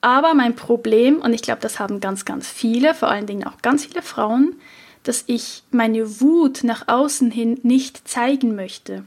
Aber 0.00 0.32
mein 0.32 0.56
Problem, 0.56 1.20
und 1.20 1.34
ich 1.34 1.42
glaube, 1.42 1.60
das 1.60 1.78
haben 1.78 2.00
ganz, 2.00 2.24
ganz 2.24 2.48
viele, 2.48 2.94
vor 2.94 3.10
allen 3.10 3.26
Dingen 3.26 3.46
auch 3.46 3.60
ganz 3.60 3.84
viele 3.84 4.00
Frauen, 4.00 4.56
dass 5.02 5.24
ich 5.26 5.62
meine 5.70 6.20
Wut 6.20 6.64
nach 6.64 6.88
außen 6.88 7.30
hin 7.30 7.58
nicht 7.62 8.08
zeigen 8.08 8.54
möchte. 8.54 9.04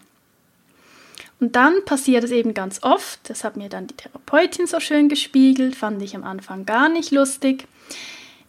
Und 1.44 1.58
dann 1.58 1.84
passiert 1.84 2.24
es 2.24 2.32
eben 2.32 2.54
ganz 2.54 2.84
oft, 2.84 3.20
das 3.30 3.44
hat 3.44 3.58
mir 3.58 3.68
dann 3.68 3.86
die 3.86 3.96
Therapeutin 3.96 4.66
so 4.66 4.80
schön 4.80 5.10
gespiegelt, 5.10 5.76
fand 5.76 6.02
ich 6.02 6.16
am 6.16 6.24
Anfang 6.24 6.66
gar 6.66 6.88
nicht 6.88 7.12
lustig. 7.12 7.68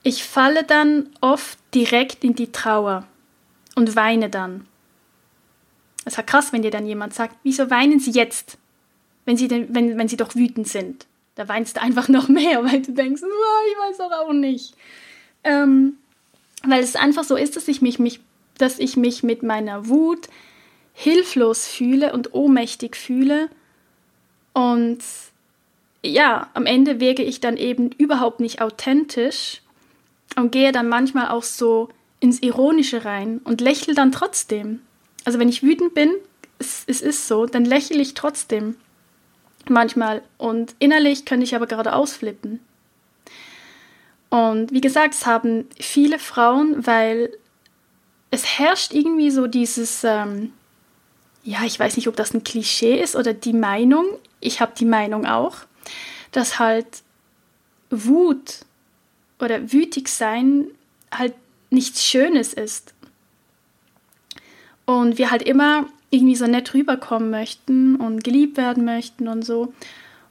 Ich 0.05 0.23
falle 0.23 0.63
dann 0.63 1.11
oft 1.21 1.59
direkt 1.75 2.23
in 2.23 2.37
die 2.37 2.53
Trauer 2.53 3.05
und 3.75 3.97
weine 3.97 4.31
dann. 4.31 4.69
Es 6.05 6.13
ist 6.13 6.19
halt 6.19 6.29
krass, 6.29 6.53
wenn 6.53 6.63
dir 6.63 6.71
dann 6.71 6.87
jemand 6.87 7.15
sagt, 7.15 7.35
wieso 7.43 7.69
weinen 7.69 7.99
Sie 7.99 8.13
jetzt, 8.13 8.59
wenn 9.25 9.37
Sie, 9.37 9.49
denn, 9.49 9.75
wenn, 9.75 9.99
wenn 9.99 10.07
Sie 10.07 10.17
doch 10.17 10.37
wütend 10.37 10.69
sind. 10.69 11.07
Da 11.35 11.49
weinst 11.49 11.77
du 11.77 11.83
einfach 11.83 12.07
noch 12.07 12.29
mehr, 12.29 12.63
weil 12.65 12.81
du 12.81 12.93
denkst, 12.93 13.23
ich 13.23 13.79
weiß 13.89 13.99
doch 13.99 14.13
auch 14.13 14.33
nicht. 14.33 14.77
Ähm, 15.43 15.95
weil 16.63 16.85
es 16.85 16.95
einfach 16.95 17.25
so 17.25 17.35
ist, 17.35 17.57
dass 17.57 17.67
ich 17.67 17.83
mich, 17.83 17.99
mich, 17.99 18.21
dass 18.57 18.79
ich 18.79 18.97
mich 18.97 19.25
mit 19.25 19.43
meiner 19.43 19.89
Wut 19.89 20.29
hilflos 20.95 21.67
fühle 21.67 22.13
und 22.13 22.33
ohnmächtig 22.33 22.97
fühle. 22.97 23.51
Und 24.55 25.01
ja, 26.03 26.49
am 26.55 26.65
Ende 26.65 27.01
wirke 27.01 27.23
ich 27.23 27.41
dann 27.41 27.57
eben 27.57 27.91
überhaupt 27.91 28.41
nicht 28.41 28.63
authentisch 28.63 29.61
und 30.37 30.53
gehe 30.53 30.73
dann 30.73 30.89
manchmal 30.89 31.29
auch 31.29 31.43
so 31.43 31.89
ins 32.21 32.41
Ironische 32.43 33.05
rein 33.05 33.41
und 33.45 33.61
lächle 33.61 33.95
dann 33.95 34.13
trotzdem. 34.13 34.81
Also 35.25 35.39
wenn 35.39 35.49
ich 35.49 35.63
wütend 35.63 35.95
bin, 35.95 36.15
es, 36.59 36.85
es 36.87 37.03
ist 37.03 37.27
so, 37.27 37.47
dann 37.47 37.65
lächle 37.65 38.01
ich 38.01 38.15
trotzdem 38.15 38.77
manchmal 39.69 40.23
und 40.39 40.75
innerlich 40.79 41.25
könnte 41.25 41.45
ich 41.45 41.55
aber 41.55 41.67
gerade 41.67 41.95
ausflippen. 41.95 42.61
Und 44.31 44.73
wie 44.73 44.81
gesagt, 44.81 45.15
es 45.15 45.27
haben 45.27 45.69
viele 45.79 46.19
Frauen, 46.19 46.87
weil 46.87 47.37
es 48.31 48.59
herrscht 48.59 48.93
irgendwie 48.93 49.31
so 49.31 49.47
dieses, 49.47 50.05
ähm, 50.05 50.53
ja, 51.45 51.63
ich 51.65 51.79
weiß 51.79 51.97
nicht, 51.97 52.09
ob 52.09 52.17
das 52.17 52.35
ein 52.35 52.43
Klischee 52.43 53.01
ist 53.01 53.17
oder 53.17 53.35
die 53.35 53.53
Meinung, 53.53 54.07
ich 54.41 54.61
habe 54.61 54.73
die 54.77 54.87
Meinung 54.87 55.27
auch, 55.27 55.59
dass 56.33 56.59
halt 56.59 57.03
Wut 57.91 58.61
oder 59.39 59.73
wütig 59.73 60.09
sein 60.09 60.67
halt 61.13 61.35
nichts 61.71 62.05
Schönes 62.05 62.55
ist. 62.55 62.95
Und 64.87 65.19
wir 65.19 65.31
halt 65.31 65.43
immer 65.43 65.87
irgendwie 66.11 66.37
so 66.37 66.47
nett 66.47 66.75
rüberkommen 66.75 67.31
möchten 67.31 67.97
und 67.97 68.25
geliebt 68.25 68.57
werden 68.57 68.85
möchten 68.85 69.29
und 69.29 69.45
so. 69.45 69.73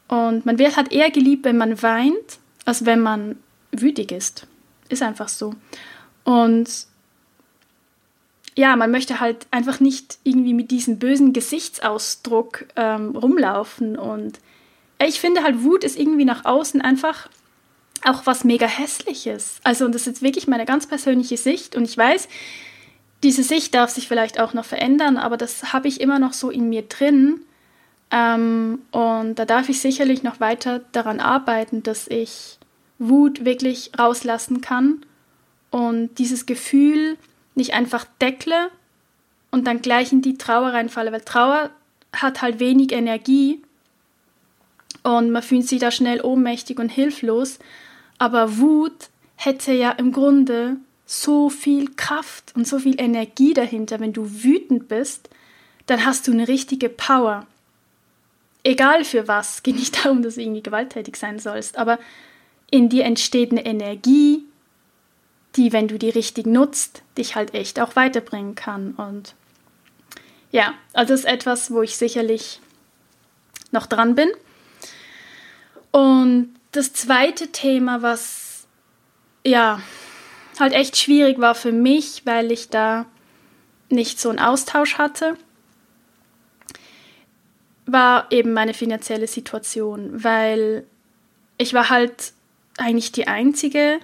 Und 0.08 0.46
man 0.46 0.58
wird 0.58 0.78
halt 0.78 0.92
eher 0.92 1.12
geliebt, 1.12 1.46
wenn 1.46 1.58
man 1.58 1.82
weint, 1.82 2.40
als 2.66 2.86
wenn 2.86 3.00
man 3.00 3.38
wütig 3.72 4.12
ist. 4.12 4.48
Ist 4.90 5.04
einfach 5.04 5.28
so. 5.28 5.56
Und 6.24 6.88
ja, 8.56 8.76
man 8.76 8.92
möchte 8.92 9.20
halt 9.20 9.48
einfach 9.52 9.80
nicht 9.80 10.18
irgendwie 10.24 10.54
mit 10.54 10.72
diesem 10.72 11.00
bösen 11.00 11.34
Gesichtsausdruck 11.34 12.66
ähm, 12.76 13.16
rumlaufen. 13.16 13.98
Und 13.98 14.40
ich 15.04 15.20
finde 15.20 15.44
halt, 15.44 15.64
Wut 15.64 15.84
ist 15.84 15.98
irgendwie 15.98 16.26
nach 16.26 16.46
außen 16.46 16.82
einfach 16.82 17.30
auch 18.04 18.26
was 18.26 18.44
mega 18.44 18.68
hässliches. 18.68 19.60
Also, 19.64 19.86
und 19.86 19.96
das 19.96 20.02
ist 20.02 20.08
jetzt 20.08 20.22
wirklich 20.22 20.48
meine 20.48 20.66
ganz 20.66 20.88
persönliche 20.88 21.38
Sicht. 21.38 21.76
Und 21.76 21.86
ich 21.86 21.98
weiß, 21.98 22.28
diese 23.24 23.44
Sicht 23.44 23.74
darf 23.74 23.90
sich 23.90 24.08
vielleicht 24.08 24.40
auch 24.40 24.54
noch 24.54 24.66
verändern, 24.66 25.18
aber 25.18 25.38
das 25.38 25.74
habe 25.74 25.88
ich 25.88 26.02
immer 26.02 26.20
noch 26.20 26.34
so 26.34 26.50
in 26.50 26.70
mir 26.70 26.84
drin. 26.84 27.42
Ähm, 28.12 28.82
und 28.92 29.36
da 29.36 29.46
darf 29.46 29.70
ich 29.70 29.80
sicherlich 29.80 30.22
noch 30.22 30.40
weiter 30.40 30.82
daran 30.92 31.20
arbeiten, 31.20 31.82
dass 31.82 32.08
ich 32.08 32.60
Wut 33.00 33.46
wirklich 33.46 33.92
rauslassen 33.98 34.62
kann 34.62 35.06
und 35.72 36.20
dieses 36.20 36.46
Gefühl 36.46 37.18
nicht 37.56 37.74
einfach 37.74 38.06
deckle 38.22 38.70
und 39.52 39.66
dann 39.68 39.82
gleich 39.82 40.12
in 40.12 40.22
die 40.22 40.38
Trauer 40.38 40.70
reinfalle, 40.70 41.12
weil 41.12 41.22
Trauer 41.22 41.70
hat 42.12 42.42
halt 42.42 42.60
wenig 42.60 42.92
Energie 42.92 43.62
und 45.04 45.32
man 45.32 45.44
fühlt 45.44 45.68
sich 45.68 45.80
da 45.80 45.92
schnell 45.92 46.22
ohnmächtig 46.22 46.80
und 46.80 46.90
hilflos. 46.90 47.60
Aber 48.18 48.58
Wut 48.58 49.10
hätte 49.36 49.74
ja 49.74 49.92
im 49.92 50.12
Grunde 50.12 50.78
so 51.06 51.50
viel 51.50 51.92
Kraft 51.96 52.54
und 52.56 52.68
so 52.68 52.80
viel 52.80 53.00
Energie 53.00 53.54
dahinter. 53.54 54.00
Wenn 54.00 54.14
du 54.14 54.44
wütend 54.44 54.88
bist, 54.88 55.30
dann 55.86 56.06
hast 56.06 56.28
du 56.28 56.32
eine 56.32 56.48
richtige 56.48 56.90
Power. 56.90 57.46
Egal 58.64 59.04
für 59.04 59.28
was, 59.28 59.64
geht 59.64 59.76
nicht 59.76 60.04
darum, 60.06 60.22
dass 60.22 60.36
du 60.36 60.42
irgendwie 60.42 60.64
gewalttätig 60.64 61.18
sein 61.18 61.40
sollst, 61.40 61.78
aber 61.78 62.00
in 62.72 62.90
dir 62.90 63.04
entsteht 63.04 63.52
eine 63.52 63.66
Energie, 63.66 64.46
die, 65.56 65.72
wenn 65.72 65.88
du 65.88 66.00
die 66.00 66.10
richtig 66.10 66.46
nutzt, 66.46 67.04
dich 67.18 67.36
halt 67.36 67.54
echt 67.54 67.80
auch 67.80 67.96
weiterbringen 67.96 68.56
kann. 68.56 68.94
Und 68.94 69.36
ja, 70.52 70.74
also 70.94 71.14
das 71.14 71.22
ist 71.22 71.30
etwas, 71.30 71.72
wo 71.72 71.82
ich 71.82 71.98
sicherlich 71.98 72.60
noch 73.72 73.86
dran 73.86 74.16
bin. 74.16 74.30
Und 75.92 76.56
das 76.72 76.94
zweite 76.94 77.52
Thema, 77.52 78.02
was 78.02 78.66
ja 79.46 79.80
halt 80.60 80.74
echt 80.74 80.98
schwierig 80.98 81.40
war 81.40 81.56
für 81.56 81.72
mich, 81.72 82.26
weil 82.26 82.52
ich 82.52 82.70
da 82.70 83.06
nicht 83.90 84.20
so 84.20 84.30
einen 84.30 84.40
Austausch 84.40 84.98
hatte, 84.98 85.38
war 87.86 88.32
eben 88.32 88.54
meine 88.54 88.74
finanzielle 88.74 89.28
Situation, 89.28 90.24
weil 90.24 90.86
ich 91.58 91.74
war 91.74 91.90
halt 91.90 92.34
eigentlich 92.78 93.12
die 93.12 93.28
Einzige, 93.28 94.00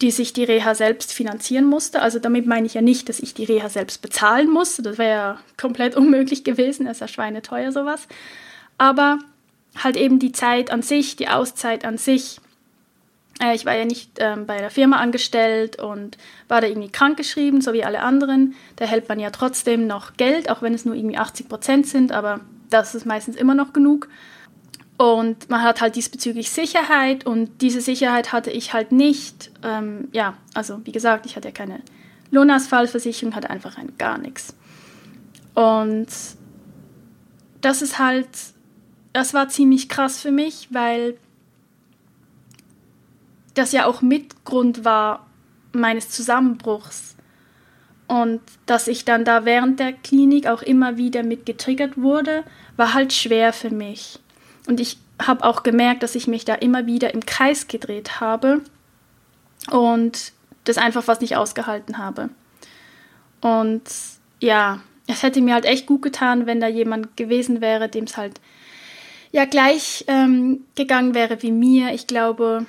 die 0.00 0.10
sich 0.10 0.32
die 0.32 0.44
Reha 0.44 0.74
selbst 0.74 1.12
finanzieren 1.12 1.66
musste. 1.66 2.00
Also 2.00 2.18
damit 2.18 2.46
meine 2.46 2.66
ich 2.66 2.74
ja 2.74 2.80
nicht, 2.80 3.08
dass 3.08 3.20
ich 3.20 3.34
die 3.34 3.44
Reha 3.44 3.68
selbst 3.68 4.00
bezahlen 4.00 4.50
musste. 4.50 4.82
Das 4.82 4.98
wäre 4.98 5.10
ja 5.10 5.38
komplett 5.56 5.96
unmöglich 5.96 6.44
gewesen. 6.44 6.86
Das 6.86 6.96
ist 6.96 7.00
ja 7.00 7.08
schweineteuer 7.08 7.72
sowas. 7.72 8.08
Aber 8.78 9.18
halt 9.76 9.96
eben 9.96 10.18
die 10.18 10.32
Zeit 10.32 10.70
an 10.70 10.82
sich, 10.82 11.16
die 11.16 11.28
Auszeit 11.28 11.84
an 11.84 11.98
sich. 11.98 12.40
Äh, 13.42 13.54
ich 13.54 13.66
war 13.66 13.76
ja 13.76 13.84
nicht 13.84 14.12
ähm, 14.18 14.46
bei 14.46 14.56
der 14.56 14.70
Firma 14.70 14.96
angestellt 14.96 15.80
und 15.80 16.16
war 16.48 16.62
da 16.62 16.66
irgendwie 16.66 16.90
krankgeschrieben, 16.90 17.60
so 17.60 17.74
wie 17.74 17.84
alle 17.84 18.00
anderen. 18.00 18.54
Da 18.76 18.86
hält 18.86 19.08
man 19.08 19.20
ja 19.20 19.30
trotzdem 19.30 19.86
noch 19.86 20.16
Geld, 20.16 20.50
auch 20.50 20.62
wenn 20.62 20.72
es 20.72 20.86
nur 20.86 20.94
irgendwie 20.94 21.18
80 21.18 21.48
Prozent 21.48 21.86
sind. 21.86 22.10
Aber 22.10 22.40
das 22.70 22.94
ist 22.94 23.04
meistens 23.04 23.36
immer 23.36 23.54
noch 23.54 23.74
genug. 23.74 24.08
Und 25.00 25.48
man 25.48 25.62
hat 25.62 25.80
halt 25.80 25.96
diesbezüglich 25.96 26.50
Sicherheit 26.50 27.24
und 27.24 27.62
diese 27.62 27.80
Sicherheit 27.80 28.32
hatte 28.32 28.50
ich 28.50 28.74
halt 28.74 28.92
nicht. 28.92 29.50
Ähm, 29.62 30.08
ja, 30.12 30.36
also 30.52 30.84
wie 30.84 30.92
gesagt, 30.92 31.24
ich 31.24 31.36
hatte 31.36 31.48
ja 31.48 31.52
keine 31.54 31.80
Lohnausfallversicherung, 32.30 33.34
hatte 33.34 33.48
einfach 33.48 33.78
ein 33.78 33.96
gar 33.96 34.18
nichts. 34.18 34.54
Und 35.54 36.06
das 37.62 37.80
ist 37.80 37.98
halt, 37.98 38.28
das 39.14 39.32
war 39.32 39.48
ziemlich 39.48 39.88
krass 39.88 40.20
für 40.20 40.32
mich, 40.32 40.68
weil 40.70 41.16
das 43.54 43.72
ja 43.72 43.86
auch 43.86 44.02
Mitgrund 44.02 44.84
war 44.84 45.26
meines 45.72 46.10
Zusammenbruchs. 46.10 47.16
Und 48.06 48.42
dass 48.66 48.86
ich 48.86 49.06
dann 49.06 49.24
da 49.24 49.46
während 49.46 49.80
der 49.80 49.94
Klinik 49.94 50.46
auch 50.46 50.60
immer 50.60 50.98
wieder 50.98 51.22
mit 51.22 51.46
getriggert 51.46 51.96
wurde, 51.96 52.44
war 52.76 52.92
halt 52.92 53.14
schwer 53.14 53.54
für 53.54 53.70
mich. 53.70 54.20
Und 54.70 54.78
ich 54.78 54.98
habe 55.20 55.42
auch 55.42 55.64
gemerkt, 55.64 56.04
dass 56.04 56.14
ich 56.14 56.28
mich 56.28 56.44
da 56.44 56.54
immer 56.54 56.86
wieder 56.86 57.12
im 57.12 57.26
Kreis 57.26 57.66
gedreht 57.66 58.20
habe 58.20 58.60
und 59.68 60.30
das 60.62 60.78
einfach 60.78 61.02
fast 61.02 61.22
nicht 61.22 61.36
ausgehalten 61.36 61.98
habe. 61.98 62.28
Und 63.40 63.82
ja, 64.38 64.78
es 65.08 65.24
hätte 65.24 65.40
mir 65.40 65.54
halt 65.54 65.64
echt 65.64 65.86
gut 65.86 66.02
getan, 66.02 66.46
wenn 66.46 66.60
da 66.60 66.68
jemand 66.68 67.16
gewesen 67.16 67.60
wäre, 67.60 67.88
dem 67.88 68.04
es 68.04 68.16
halt 68.16 68.40
ja 69.32 69.44
gleich 69.44 70.04
ähm, 70.06 70.60
gegangen 70.76 71.16
wäre 71.16 71.42
wie 71.42 71.50
mir. 71.50 71.92
Ich 71.92 72.06
glaube, 72.06 72.64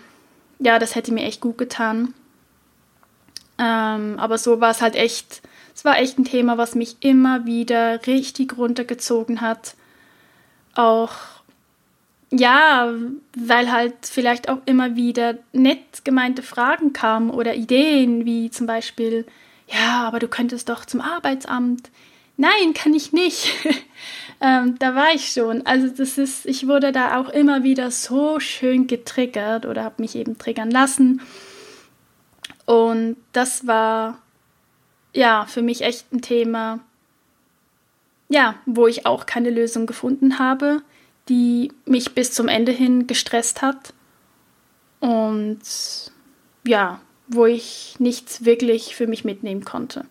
ja, 0.58 0.80
das 0.80 0.96
hätte 0.96 1.14
mir 1.14 1.26
echt 1.26 1.40
gut 1.40 1.60
getan. 1.60 2.16
Ähm, 3.60 4.16
aber 4.18 4.40
so 4.40 4.60
war 4.60 4.72
es 4.72 4.82
halt 4.82 4.96
echt, 4.96 5.44
es 5.76 5.86
war 5.86 6.00
echt 6.00 6.18
ein 6.18 6.26
Thema, 6.26 6.58
was 6.58 6.74
mich 6.74 6.98
immer 7.02 7.46
wieder 7.46 8.08
richtig 8.08 8.58
runtergezogen 8.58 9.42
hat. 9.42 9.76
Auch 10.74 11.12
ja, 12.32 12.94
weil 13.36 13.72
halt 13.72 13.94
vielleicht 14.04 14.48
auch 14.48 14.60
immer 14.66 14.96
wieder 14.96 15.38
nett 15.52 16.06
gemeinte 16.06 16.42
Fragen 16.42 16.94
kamen 16.94 17.30
oder 17.30 17.56
Ideen, 17.56 18.26
wie 18.26 18.50
zum 18.50 18.68
Beispiel, 18.68 19.26
ja, 19.68 20.04
aber 20.08 20.20
du 20.20 20.30
könntest 20.30 20.70
doch 20.70 20.86
zum 20.86 21.02
Arbeitsamt. 21.02 21.90
Nein, 22.38 22.74
kann 22.74 22.94
ich 22.94 23.12
nicht. 23.12 23.54
ähm, 24.42 24.80
da 24.80 24.96
war 24.96 25.14
ich 25.14 25.34
schon. 25.34 25.66
Also 25.66 25.90
das 25.90 26.18
ist, 26.18 26.46
ich 26.46 26.68
wurde 26.68 26.94
da 26.94 27.20
auch 27.20 27.30
immer 27.30 27.64
wieder 27.64 27.92
so 27.92 28.40
schön 28.40 28.88
getriggert 28.88 29.66
oder 29.66 29.84
habe 29.84 30.02
mich 30.02 30.16
eben 30.16 30.38
triggern 30.38 30.72
lassen. 30.72 31.22
Und 32.66 33.18
das 33.34 33.68
war 33.68 34.20
ja 35.14 35.46
für 35.46 35.62
mich 35.62 35.82
echt 35.82 36.14
ein 36.14 36.22
Thema, 36.22 36.80
ja, 38.30 38.56
wo 38.66 38.88
ich 38.88 39.06
auch 39.06 39.26
keine 39.26 39.50
Lösung 39.50 39.86
gefunden 39.86 40.40
habe 40.40 40.82
die 41.32 41.72
mich 41.86 42.14
bis 42.14 42.34
zum 42.34 42.50
Ende 42.50 42.74
hin 42.74 43.08
gestresst 43.08 43.62
hat 43.62 43.94
und 45.00 45.62
ja, 46.68 47.00
wo 47.30 47.46
ich 47.46 47.96
nichts 48.00 48.44
wirklich 48.44 48.98
für 48.98 49.08
mich 49.08 49.24
mitnehmen 49.24 49.64
konnte. 49.64 50.02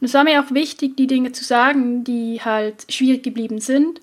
Und 0.00 0.06
es 0.06 0.14
war 0.14 0.24
mir 0.24 0.42
auch 0.42 0.50
wichtig, 0.50 0.96
die 0.96 1.06
Dinge 1.06 1.32
zu 1.32 1.44
sagen, 1.44 2.02
die 2.02 2.40
halt 2.42 2.90
schwierig 2.90 3.22
geblieben 3.22 3.60
sind, 3.60 4.00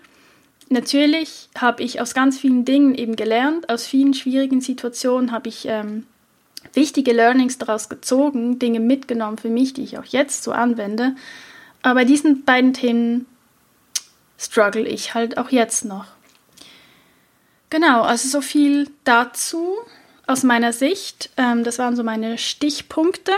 natürlich 0.70 1.50
habe 1.58 1.82
ich 1.82 2.00
aus 2.00 2.14
ganz 2.14 2.38
vielen 2.38 2.64
Dingen 2.64 2.94
eben 2.94 3.16
gelernt, 3.16 3.68
aus 3.68 3.88
vielen 3.88 4.14
schwierigen 4.14 4.62
Situationen 4.62 5.32
habe 5.32 5.50
ich 5.50 5.66
ähm, 5.68 6.06
wichtige 6.74 7.12
Learnings 7.12 7.58
daraus 7.58 7.90
gezogen, 7.90 8.60
Dinge 8.60 8.80
mitgenommen 8.80 9.40
für 9.40 9.50
mich, 9.50 9.74
die 9.74 9.84
ich 9.84 9.98
auch 9.98 10.06
jetzt 10.06 10.44
so 10.44 10.52
anwende. 10.52 11.16
Aber 11.82 12.02
bei 12.02 12.06
diesen 12.06 12.46
beiden 12.46 12.74
Themen 12.74 13.26
struggle 14.38 14.88
ich 14.88 15.16
halt 15.16 15.40
auch 15.40 15.50
jetzt 15.50 15.86
noch. 15.86 16.19
Genau, 17.70 18.02
also 18.02 18.28
so 18.28 18.42
viel 18.42 18.90
dazu 19.04 19.78
aus 20.26 20.44
meiner 20.44 20.74
Sicht. 20.74 21.30
Ähm, 21.38 21.64
das 21.64 21.80
waren 21.80 21.96
so 21.96 22.04
meine 22.04 22.38
Stichpunkte 22.38 23.32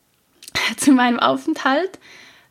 zu 0.76 0.92
meinem 0.92 1.18
Aufenthalt. 1.20 1.98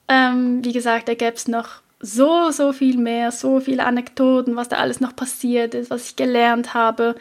Ähm, 0.07 0.63
wie 0.63 0.74
gesagt, 0.74 1.07
da 1.07 1.15
gäbe 1.15 1.36
es 1.36 1.47
noch 1.47 1.82
so, 1.99 2.51
so 2.51 2.74
viel 2.74 2.97
mehr, 2.97 3.32
so 3.32 3.59
viele 3.59 3.86
Anekdoten, 3.86 4.55
was 4.55 4.70
da 4.70 4.78
alles 4.78 4.99
noch 4.99 5.15
passiert 5.15 5.74
ist, 5.74 5.89
was 5.89 6.09
ich 6.09 6.15
gelernt 6.15 6.74
habe. 6.74 7.15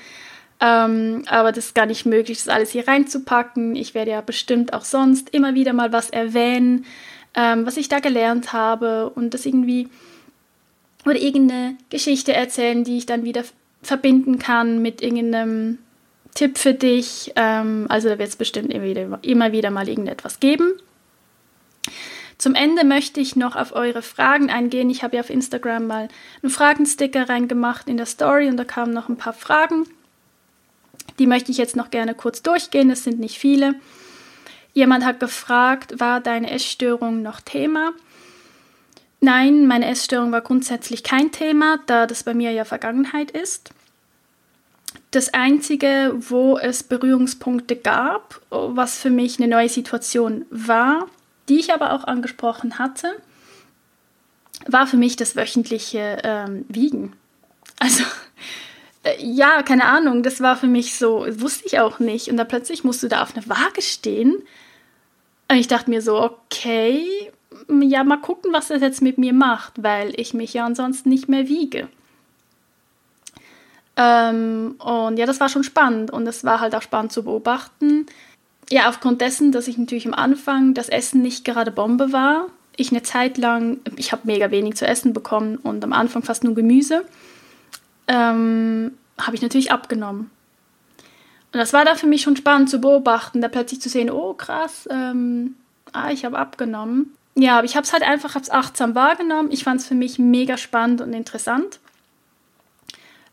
Ähm, 0.60 1.24
aber 1.26 1.52
das 1.52 1.66
ist 1.66 1.74
gar 1.74 1.86
nicht 1.86 2.06
möglich, 2.06 2.38
das 2.38 2.48
alles 2.48 2.70
hier 2.70 2.86
reinzupacken. 2.86 3.76
Ich 3.76 3.94
werde 3.94 4.12
ja 4.12 4.20
bestimmt 4.20 4.72
auch 4.72 4.84
sonst 4.84 5.30
immer 5.30 5.54
wieder 5.54 5.72
mal 5.72 5.92
was 5.92 6.10
erwähnen, 6.10 6.84
ähm, 7.34 7.66
was 7.66 7.76
ich 7.76 7.88
da 7.88 8.00
gelernt 8.00 8.52
habe 8.52 9.10
und 9.10 9.34
das 9.34 9.46
irgendwie 9.46 9.88
oder 11.04 11.20
irgendeine 11.20 11.76
Geschichte 11.90 12.32
erzählen, 12.32 12.84
die 12.84 12.98
ich 12.98 13.06
dann 13.06 13.22
wieder 13.24 13.44
verbinden 13.86 14.38
kann 14.38 14.82
mit 14.82 15.02
irgendeinem 15.02 15.78
Tipp 16.34 16.58
für 16.58 16.74
dich. 16.74 17.32
Ähm, 17.36 17.86
also 17.88 18.08
da 18.08 18.18
wird 18.18 18.28
es 18.28 18.36
bestimmt 18.36 18.72
immer 18.72 18.84
wieder, 18.84 19.18
immer 19.22 19.52
wieder 19.52 19.70
mal 19.70 19.88
irgendetwas 19.88 20.40
geben. 20.40 20.72
Zum 22.38 22.54
Ende 22.54 22.84
möchte 22.84 23.20
ich 23.20 23.34
noch 23.34 23.56
auf 23.56 23.74
eure 23.74 24.02
Fragen 24.02 24.50
eingehen. 24.50 24.90
Ich 24.90 25.02
habe 25.02 25.16
ja 25.16 25.22
auf 25.22 25.30
Instagram 25.30 25.86
mal 25.86 26.08
einen 26.42 26.50
Fragensticker 26.50 27.28
reingemacht 27.28 27.88
in 27.88 27.96
der 27.96 28.06
Story 28.06 28.48
und 28.48 28.58
da 28.58 28.64
kamen 28.64 28.92
noch 28.92 29.08
ein 29.08 29.16
paar 29.16 29.32
Fragen. 29.32 29.88
Die 31.18 31.26
möchte 31.26 31.50
ich 31.50 31.56
jetzt 31.56 31.76
noch 31.76 31.90
gerne 31.90 32.14
kurz 32.14 32.42
durchgehen. 32.42 32.90
Es 32.90 33.04
sind 33.04 33.18
nicht 33.18 33.38
viele. 33.38 33.74
Jemand 34.74 35.06
hat 35.06 35.20
gefragt, 35.20 35.98
war 35.98 36.20
deine 36.20 36.50
Essstörung 36.50 37.22
noch 37.22 37.40
Thema? 37.40 37.92
Nein, 39.20 39.66
meine 39.66 39.86
Essstörung 39.86 40.30
war 40.32 40.42
grundsätzlich 40.42 41.02
kein 41.02 41.32
Thema, 41.32 41.78
da 41.86 42.06
das 42.06 42.24
bei 42.24 42.34
mir 42.34 42.50
ja 42.50 42.66
Vergangenheit 42.66 43.30
ist. 43.30 43.70
Das 45.16 45.32
Einzige, 45.32 46.14
wo 46.14 46.58
es 46.58 46.82
Berührungspunkte 46.82 47.74
gab, 47.74 48.38
was 48.50 48.98
für 48.98 49.08
mich 49.08 49.38
eine 49.38 49.48
neue 49.48 49.70
Situation 49.70 50.44
war, 50.50 51.06
die 51.48 51.58
ich 51.58 51.72
aber 51.72 51.94
auch 51.94 52.04
angesprochen 52.04 52.78
hatte, 52.78 53.08
war 54.66 54.86
für 54.86 54.98
mich 54.98 55.16
das 55.16 55.34
wöchentliche 55.34 56.18
ähm, 56.22 56.66
Wiegen. 56.68 57.14
Also 57.78 58.04
äh, 59.04 59.24
ja, 59.24 59.62
keine 59.62 59.86
Ahnung, 59.86 60.22
das 60.22 60.42
war 60.42 60.54
für 60.54 60.66
mich 60.66 60.98
so, 60.98 61.24
wusste 61.40 61.64
ich 61.64 61.80
auch 61.80 61.98
nicht. 61.98 62.28
Und 62.28 62.36
dann 62.36 62.48
plötzlich 62.48 62.84
musst 62.84 63.02
du 63.02 63.08
da 63.08 63.22
auf 63.22 63.34
einer 63.34 63.48
Waage 63.48 63.80
stehen. 63.80 64.34
Und 65.50 65.56
ich 65.56 65.66
dachte 65.66 65.88
mir 65.88 66.02
so, 66.02 66.20
okay, 66.20 67.32
ja, 67.80 68.04
mal 68.04 68.20
gucken, 68.20 68.52
was 68.52 68.68
das 68.68 68.82
jetzt 68.82 69.00
mit 69.00 69.16
mir 69.16 69.32
macht, 69.32 69.82
weil 69.82 70.12
ich 70.20 70.34
mich 70.34 70.52
ja 70.52 70.66
ansonsten 70.66 71.08
nicht 71.08 71.26
mehr 71.26 71.48
wiege. 71.48 71.88
Ähm, 73.96 74.76
und 74.78 75.18
ja, 75.18 75.26
das 75.26 75.40
war 75.40 75.48
schon 75.48 75.64
spannend 75.64 76.10
und 76.10 76.26
es 76.26 76.44
war 76.44 76.60
halt 76.60 76.74
auch 76.74 76.82
spannend 76.82 77.12
zu 77.12 77.24
beobachten. 77.24 78.06
Ja, 78.70 78.88
aufgrund 78.88 79.20
dessen, 79.20 79.52
dass 79.52 79.68
ich 79.68 79.78
natürlich 79.78 80.06
am 80.06 80.14
Anfang 80.14 80.74
das 80.74 80.88
Essen 80.88 81.22
nicht 81.22 81.44
gerade 81.44 81.70
Bombe 81.70 82.12
war, 82.12 82.46
ich 82.76 82.90
eine 82.90 83.02
Zeit 83.02 83.38
lang, 83.38 83.78
ich 83.96 84.12
habe 84.12 84.22
mega 84.24 84.50
wenig 84.50 84.76
zu 84.76 84.86
essen 84.86 85.12
bekommen 85.12 85.56
und 85.56 85.82
am 85.82 85.92
Anfang 85.92 86.22
fast 86.22 86.44
nur 86.44 86.54
Gemüse 86.54 87.04
ähm, 88.08 88.92
habe 89.18 89.34
ich 89.34 89.42
natürlich 89.42 89.72
abgenommen. 89.72 90.30
Und 91.52 91.60
das 91.60 91.72
war 91.72 91.84
da 91.84 91.94
für 91.94 92.06
mich 92.06 92.22
schon 92.22 92.36
spannend 92.36 92.68
zu 92.68 92.80
beobachten, 92.80 93.40
da 93.40 93.48
plötzlich 93.48 93.80
zu 93.80 93.88
sehen, 93.88 94.10
oh 94.10 94.34
krass, 94.34 94.86
ähm, 94.90 95.54
ah, 95.92 96.10
ich 96.10 96.24
habe 96.24 96.38
abgenommen. 96.38 97.14
Ja, 97.34 97.58
aber 97.58 97.64
ich 97.64 97.76
habe 97.76 97.84
es 97.84 97.92
halt 97.92 98.02
einfach 98.02 98.34
hab's 98.34 98.50
achtsam 98.50 98.94
wahrgenommen. 98.94 99.50
Ich 99.50 99.64
fand 99.64 99.80
es 99.80 99.86
für 99.86 99.94
mich 99.94 100.18
mega 100.18 100.56
spannend 100.56 101.00
und 101.00 101.12
interessant. 101.12 101.80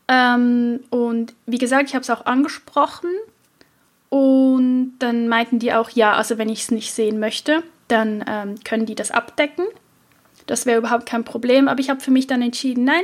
Ähm, 0.07 0.81
und 0.89 1.33
wie 1.45 1.57
gesagt, 1.57 1.89
ich 1.89 1.95
habe 1.95 2.03
es 2.03 2.09
auch 2.09 2.25
angesprochen. 2.25 3.09
Und 4.09 4.95
dann 4.99 5.27
meinten 5.27 5.59
die 5.59 5.73
auch, 5.73 5.89
ja, 5.89 6.13
also 6.13 6.37
wenn 6.37 6.49
ich 6.49 6.63
es 6.63 6.71
nicht 6.71 6.93
sehen 6.93 7.19
möchte, 7.19 7.63
dann 7.87 8.23
ähm, 8.27 8.55
können 8.63 8.85
die 8.85 8.95
das 8.95 9.11
abdecken. 9.11 9.65
Das 10.45 10.65
wäre 10.65 10.77
überhaupt 10.77 11.05
kein 11.05 11.23
Problem. 11.23 11.67
Aber 11.67 11.79
ich 11.79 11.89
habe 11.89 11.99
für 11.99 12.11
mich 12.11 12.27
dann 12.27 12.41
entschieden, 12.41 12.83
nein, 12.83 13.03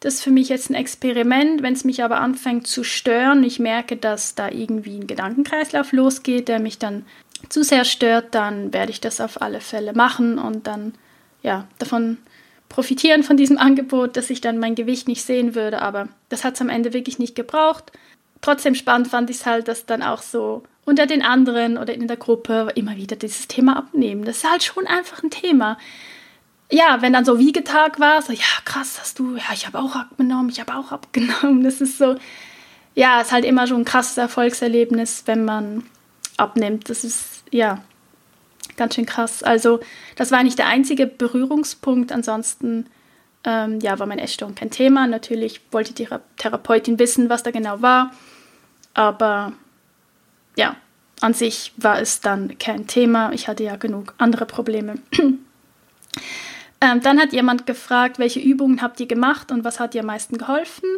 das 0.00 0.14
ist 0.14 0.22
für 0.22 0.30
mich 0.30 0.48
jetzt 0.48 0.70
ein 0.70 0.74
Experiment. 0.74 1.62
Wenn 1.62 1.72
es 1.72 1.84
mich 1.84 2.02
aber 2.02 2.20
anfängt 2.20 2.66
zu 2.66 2.84
stören, 2.84 3.42
ich 3.44 3.58
merke, 3.58 3.96
dass 3.96 4.34
da 4.34 4.50
irgendwie 4.50 4.98
ein 4.98 5.06
Gedankenkreislauf 5.06 5.92
losgeht, 5.92 6.48
der 6.48 6.60
mich 6.60 6.78
dann 6.78 7.06
zu 7.48 7.62
sehr 7.62 7.84
stört, 7.84 8.34
dann 8.34 8.72
werde 8.72 8.92
ich 8.92 9.00
das 9.00 9.20
auf 9.20 9.40
alle 9.40 9.60
Fälle 9.60 9.94
machen 9.94 10.38
und 10.38 10.66
dann 10.66 10.94
ja 11.42 11.66
davon 11.78 12.18
profitieren 12.70 13.22
von 13.22 13.36
diesem 13.36 13.58
Angebot, 13.58 14.16
dass 14.16 14.30
ich 14.30 14.40
dann 14.40 14.58
mein 14.58 14.74
Gewicht 14.74 15.08
nicht 15.08 15.22
sehen 15.22 15.54
würde. 15.54 15.82
Aber 15.82 16.08
das 16.30 16.44
hat 16.44 16.54
es 16.54 16.62
am 16.62 16.70
Ende 16.70 16.94
wirklich 16.94 17.18
nicht 17.18 17.34
gebraucht. 17.34 17.92
Trotzdem 18.40 18.74
spannend 18.74 19.08
fand 19.08 19.28
ich 19.28 19.36
es 19.36 19.46
halt, 19.46 19.68
dass 19.68 19.84
dann 19.84 20.02
auch 20.02 20.22
so 20.22 20.62
unter 20.86 21.04
den 21.04 21.22
anderen 21.22 21.76
oder 21.76 21.92
in 21.92 22.08
der 22.08 22.16
Gruppe 22.16 22.72
immer 22.74 22.96
wieder 22.96 23.16
dieses 23.16 23.46
Thema 23.46 23.76
abnehmen. 23.76 24.24
Das 24.24 24.38
ist 24.38 24.50
halt 24.50 24.62
schon 24.62 24.86
einfach 24.86 25.22
ein 25.22 25.30
Thema 25.30 25.76
ja, 26.70 27.02
wenn 27.02 27.12
dann 27.12 27.24
so 27.24 27.38
Wiegetag 27.38 27.98
war, 27.98 28.22
so, 28.22 28.32
ja, 28.32 28.44
krass, 28.64 28.98
hast 29.00 29.18
du, 29.18 29.36
ja, 29.36 29.52
ich 29.52 29.66
habe 29.66 29.78
auch 29.78 29.96
abgenommen, 29.96 30.50
ich 30.50 30.60
habe 30.60 30.74
auch 30.74 30.92
abgenommen. 30.92 31.64
Das 31.64 31.80
ist 31.80 31.98
so, 31.98 32.16
ja, 32.94 33.20
ist 33.20 33.32
halt 33.32 33.44
immer 33.44 33.66
schon 33.66 33.82
ein 33.82 33.84
krasses 33.84 34.16
Erfolgserlebnis, 34.18 35.24
wenn 35.26 35.44
man 35.44 35.84
abnimmt. 36.36 36.88
Das 36.88 37.04
ist, 37.04 37.44
ja, 37.50 37.82
ganz 38.80 38.94
schön 38.94 39.06
krass. 39.06 39.44
Also, 39.44 39.78
das 40.16 40.32
war 40.32 40.42
nicht 40.42 40.58
der 40.58 40.66
einzige 40.66 41.06
Berührungspunkt. 41.06 42.10
Ansonsten, 42.10 42.86
ähm, 43.44 43.78
ja, 43.80 43.98
war 43.98 44.06
meine 44.06 44.22
Essstörung 44.22 44.54
kein 44.56 44.70
Thema. 44.70 45.06
Natürlich 45.06 45.60
wollte 45.70 45.92
die 45.92 46.08
Therapeutin 46.38 46.98
wissen, 46.98 47.28
was 47.28 47.42
da 47.42 47.50
genau 47.52 47.82
war. 47.82 48.10
Aber, 48.94 49.52
ja, 50.56 50.76
an 51.20 51.34
sich 51.34 51.72
war 51.76 52.00
es 52.00 52.20
dann 52.20 52.58
kein 52.58 52.86
Thema. 52.86 53.32
Ich 53.32 53.46
hatte 53.46 53.62
ja 53.62 53.76
genug 53.76 54.14
andere 54.18 54.46
Probleme. 54.46 54.96
Ähm, 56.82 57.02
dann 57.02 57.20
hat 57.20 57.34
jemand 57.34 57.66
gefragt, 57.66 58.18
welche 58.18 58.40
Übungen 58.40 58.80
habt 58.80 58.98
ihr 59.00 59.06
gemacht 59.06 59.52
und 59.52 59.64
was 59.64 59.78
hat 59.80 59.92
dir 59.92 60.00
am 60.00 60.06
meisten 60.06 60.38
geholfen? 60.38 60.88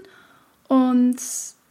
Und 0.69 1.17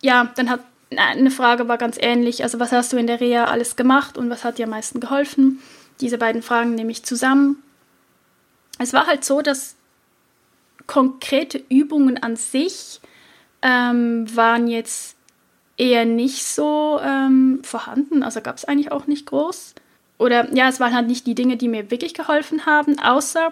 ja, 0.01 0.29
dann 0.35 0.49
hat 0.49 0.59
eine 0.97 1.31
Frage 1.31 1.69
war 1.69 1.77
ganz 1.77 1.97
ähnlich. 1.97 2.43
Also 2.43 2.59
was 2.59 2.73
hast 2.73 2.91
du 2.91 2.97
in 2.97 3.07
der 3.07 3.21
Reha 3.21 3.45
alles 3.45 3.77
gemacht 3.77 4.17
und 4.17 4.29
was 4.29 4.43
hat 4.43 4.57
dir 4.57 4.65
am 4.65 4.71
meisten 4.71 4.99
geholfen? 4.99 5.59
Diese 6.01 6.17
beiden 6.17 6.41
Fragen 6.41 6.75
nehme 6.75 6.91
ich 6.91 7.03
zusammen. 7.03 7.61
Es 8.79 8.93
war 8.93 9.07
halt 9.07 9.23
so, 9.23 9.41
dass 9.41 9.75
konkrete 10.87 11.63
Übungen 11.69 12.21
an 12.21 12.35
sich 12.35 12.99
ähm, 13.61 14.35
waren 14.35 14.67
jetzt 14.67 15.15
eher 15.77 16.05
nicht 16.05 16.45
so 16.45 16.99
ähm, 17.03 17.59
vorhanden. 17.63 18.23
Also 18.23 18.41
gab 18.41 18.57
es 18.57 18.65
eigentlich 18.65 18.91
auch 18.91 19.07
nicht 19.07 19.27
groß. 19.27 19.75
Oder 20.17 20.53
ja, 20.53 20.67
es 20.67 20.79
waren 20.79 20.93
halt 20.93 21.07
nicht 21.07 21.25
die 21.27 21.35
Dinge, 21.35 21.57
die 21.57 21.67
mir 21.67 21.89
wirklich 21.89 22.13
geholfen 22.13 22.65
haben, 22.65 22.99
außer 22.99 23.51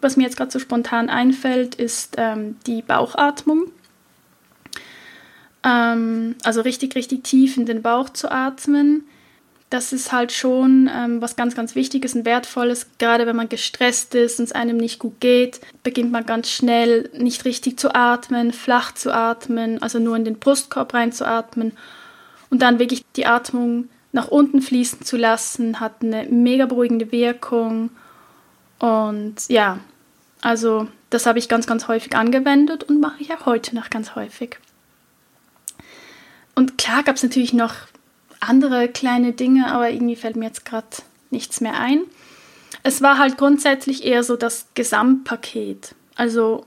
was 0.00 0.16
mir 0.16 0.24
jetzt 0.24 0.36
gerade 0.36 0.50
so 0.50 0.58
spontan 0.58 1.10
einfällt, 1.10 1.74
ist 1.74 2.14
ähm, 2.18 2.56
die 2.66 2.82
Bauchatmung. 2.82 3.72
Ähm, 5.64 6.36
also 6.44 6.60
richtig, 6.60 6.94
richtig 6.94 7.24
tief 7.24 7.56
in 7.56 7.66
den 7.66 7.82
Bauch 7.82 8.10
zu 8.10 8.30
atmen. 8.30 9.04
Das 9.70 9.92
ist 9.92 10.12
halt 10.12 10.32
schon 10.32 10.90
ähm, 10.94 11.20
was 11.20 11.36
ganz, 11.36 11.54
ganz 11.54 11.74
Wichtiges 11.74 12.14
und 12.14 12.24
Wertvolles. 12.24 12.86
Gerade 12.98 13.26
wenn 13.26 13.36
man 13.36 13.50
gestresst 13.50 14.14
ist 14.14 14.38
und 14.38 14.46
es 14.46 14.52
einem 14.52 14.78
nicht 14.78 14.98
gut 14.98 15.20
geht, 15.20 15.60
beginnt 15.82 16.10
man 16.10 16.24
ganz 16.24 16.50
schnell 16.50 17.10
nicht 17.12 17.44
richtig 17.44 17.78
zu 17.78 17.94
atmen, 17.94 18.52
flach 18.52 18.92
zu 18.92 19.12
atmen, 19.12 19.82
also 19.82 19.98
nur 19.98 20.16
in 20.16 20.24
den 20.24 20.38
Brustkorb 20.38 20.94
reinzuatmen 20.94 21.72
und 22.48 22.62
dann 22.62 22.78
wirklich 22.78 23.04
die 23.16 23.26
Atmung 23.26 23.88
nach 24.12 24.28
unten 24.28 24.62
fließen 24.62 25.02
zu 25.02 25.18
lassen, 25.18 25.80
hat 25.80 26.02
eine 26.02 26.24
mega 26.24 26.64
beruhigende 26.64 27.12
Wirkung 27.12 27.90
und 28.78 29.34
ja, 29.48 29.78
also 30.40 30.88
das 31.10 31.26
habe 31.26 31.38
ich 31.38 31.48
ganz, 31.48 31.66
ganz 31.66 31.88
häufig 31.88 32.16
angewendet 32.16 32.84
und 32.84 33.00
mache 33.00 33.20
ich 33.20 33.32
auch 33.32 33.46
heute 33.46 33.74
noch 33.74 33.90
ganz 33.90 34.14
häufig. 34.14 34.58
Und 36.54 36.78
klar 36.78 37.02
gab 37.02 37.16
es 37.16 37.22
natürlich 37.22 37.52
noch 37.52 37.74
andere 38.40 38.88
kleine 38.88 39.32
Dinge, 39.32 39.72
aber 39.72 39.90
irgendwie 39.90 40.16
fällt 40.16 40.36
mir 40.36 40.46
jetzt 40.46 40.64
gerade 40.64 40.88
nichts 41.30 41.60
mehr 41.60 41.78
ein. 41.78 42.02
Es 42.82 43.02
war 43.02 43.18
halt 43.18 43.36
grundsätzlich 43.36 44.04
eher 44.04 44.22
so 44.22 44.36
das 44.36 44.66
Gesamtpaket. 44.74 45.94
Also 46.14 46.64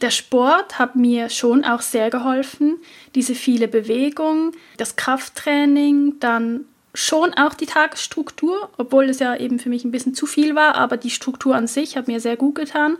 der 0.00 0.10
Sport 0.10 0.78
hat 0.78 0.96
mir 0.96 1.28
schon 1.30 1.64
auch 1.64 1.80
sehr 1.80 2.10
geholfen. 2.10 2.78
Diese 3.14 3.34
viele 3.34 3.68
Bewegung, 3.68 4.52
das 4.76 4.96
Krafttraining, 4.96 6.20
dann 6.20 6.64
schon 6.94 7.34
auch 7.34 7.54
die 7.54 7.66
Tagesstruktur, 7.66 8.70
obwohl 8.76 9.08
es 9.08 9.18
ja 9.18 9.36
eben 9.36 9.58
für 9.58 9.68
mich 9.68 9.84
ein 9.84 9.90
bisschen 9.90 10.14
zu 10.14 10.26
viel 10.26 10.54
war, 10.54 10.74
aber 10.74 10.96
die 10.96 11.10
Struktur 11.10 11.54
an 11.54 11.66
sich 11.66 11.96
hat 11.96 12.08
mir 12.08 12.20
sehr 12.20 12.36
gut 12.36 12.54
getan, 12.54 12.96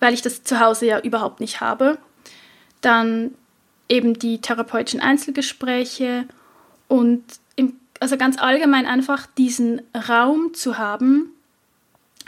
weil 0.00 0.14
ich 0.14 0.22
das 0.22 0.44
zu 0.44 0.60
Hause 0.60 0.86
ja 0.86 1.00
überhaupt 1.00 1.40
nicht 1.40 1.60
habe. 1.60 1.98
Dann 2.80 3.34
eben 3.88 4.18
die 4.18 4.40
therapeutischen 4.40 5.00
Einzelgespräche 5.00 6.26
und 6.88 7.22
im, 7.56 7.78
also 8.00 8.16
ganz 8.16 8.38
allgemein 8.38 8.86
einfach 8.86 9.26
diesen 9.26 9.82
Raum 10.08 10.54
zu 10.54 10.78
haben, 10.78 11.30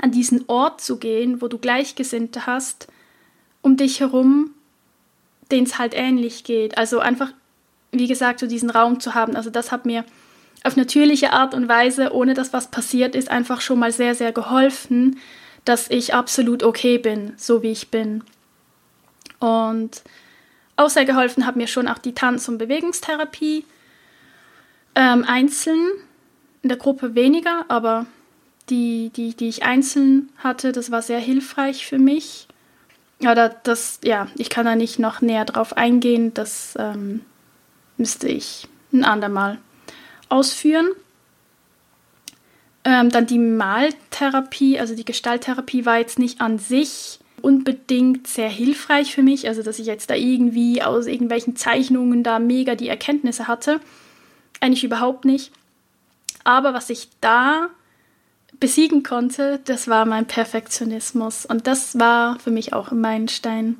an 0.01 0.11
diesen 0.11 0.45
Ort 0.49 0.81
zu 0.81 0.99
gehen, 0.99 1.41
wo 1.41 1.49
du 1.49 1.59
Gleichgesinnte 1.59 2.47
hast, 2.47 2.89
um 3.63 3.77
dich 3.77 4.01
herum, 4.01 4.51
denen 5.51 5.67
es 5.67 5.79
halt 5.79 5.95
ähnlich 5.95 6.45
geht. 6.45 6.77
Also 6.77 6.99
einfach, 6.99 7.33
wie 7.93 8.07
gesagt, 8.07 8.41
so 8.41 8.47
diesen 8.47 8.71
Raum 8.71 9.01
zu 9.01 9.15
haben. 9.15 9.37
Also 9.37 9.51
das 9.51 9.73
hat 9.73 9.87
mir 9.87 10.05
auf 10.65 10.77
natürliche 10.77 11.33
Art 11.33 11.55
und 11.55 11.69
Weise, 11.69 12.13
ohne 12.13 12.35
dass 12.35 12.53
was 12.53 12.71
passiert 12.71 13.15
ist, 13.15 13.31
einfach 13.31 13.61
schon 13.61 13.79
mal 13.79 13.93
sehr, 13.93 14.15
sehr 14.15 14.33
geholfen, 14.33 15.19
dass 15.65 15.91
ich 15.91 16.15
absolut 16.15 16.63
okay 16.63 16.99
bin, 16.99 17.33
so 17.37 17.63
wie 17.63 17.73
ich 17.73 17.89
bin. 17.91 18.23
Und 19.39 20.03
auch 20.77 20.91
sehr 20.91 21.05
geholfen 21.05 21.47
hat 21.47 21.57
mir 21.57 21.67
schon 21.67 21.89
auch 21.89 21.99
die 21.99 22.15
Tanz- 22.15 22.49
und 22.49 22.59
Bewegungstherapie. 22.59 23.65
Ähm, 24.97 25.25
einzeln, 25.29 25.91
in 26.63 26.71
der 26.71 26.79
Gruppe 26.79 27.15
weniger, 27.15 27.67
aber 27.69 28.07
die, 28.71 29.11
die, 29.15 29.37
die 29.37 29.49
ich 29.49 29.63
einzeln 29.63 30.31
hatte, 30.39 30.73
das 30.73 30.91
war 30.91 31.03
sehr 31.03 31.21
hilfreich 31.21 31.87
für 31.87 31.99
mich. 31.99 32.49
Oder 33.21 33.51
das, 33.51 34.01
ja, 34.03 34.27
ich 34.37 34.51
kann 34.51 34.67
da 34.67 34.75
nicht 34.75 34.99
noch 34.99 35.21
näher 35.21 35.45
drauf 35.45 35.77
eingehen, 35.77 36.35
das 36.35 36.75
ähm, 36.79 37.21
müsste 37.99 38.27
ich 38.27 38.69
ein 38.93 39.05
andermal 39.05 39.59
ausführen. 40.29 40.89
Ähm, 42.85 43.11
dann 43.11 43.27
die 43.27 43.39
Maltherapie, 43.39 44.79
also 44.79 44.95
die 44.95 45.05
Gestalttherapie 45.05 45.85
war 45.87 45.99
jetzt 45.99 46.19
nicht 46.19 46.41
an 46.41 46.59
sich 46.59 47.19
unbedingt 47.43 48.27
sehr 48.27 48.49
hilfreich 48.49 49.15
für 49.15 49.23
mich, 49.23 49.47
also 49.47 49.63
dass 49.63 49.79
ich 49.79 49.87
jetzt 49.87 50.09
da 50.09 50.15
irgendwie 50.15 50.83
aus 50.83 51.07
irgendwelchen 51.07 51.55
Zeichnungen 51.55 52.23
da 52.23 52.39
mega 52.39 52.75
die 52.75 52.89
Erkenntnisse 52.89 53.47
hatte. 53.47 53.81
Eigentlich 54.61 54.85
überhaupt 54.85 55.25
nicht. 55.25 55.53
Aber 56.45 56.75
was 56.75 56.91
ich 56.91 57.09
da 57.21 57.71
besiegen 58.61 59.03
konnte, 59.03 59.61
das 59.65 59.89
war 59.89 60.05
mein 60.05 60.27
Perfektionismus. 60.27 61.47
Und 61.47 61.67
das 61.67 61.99
war 61.99 62.39
für 62.39 62.51
mich 62.51 62.73
auch 62.73 62.91
ein 62.91 63.01
Meilenstein. 63.01 63.77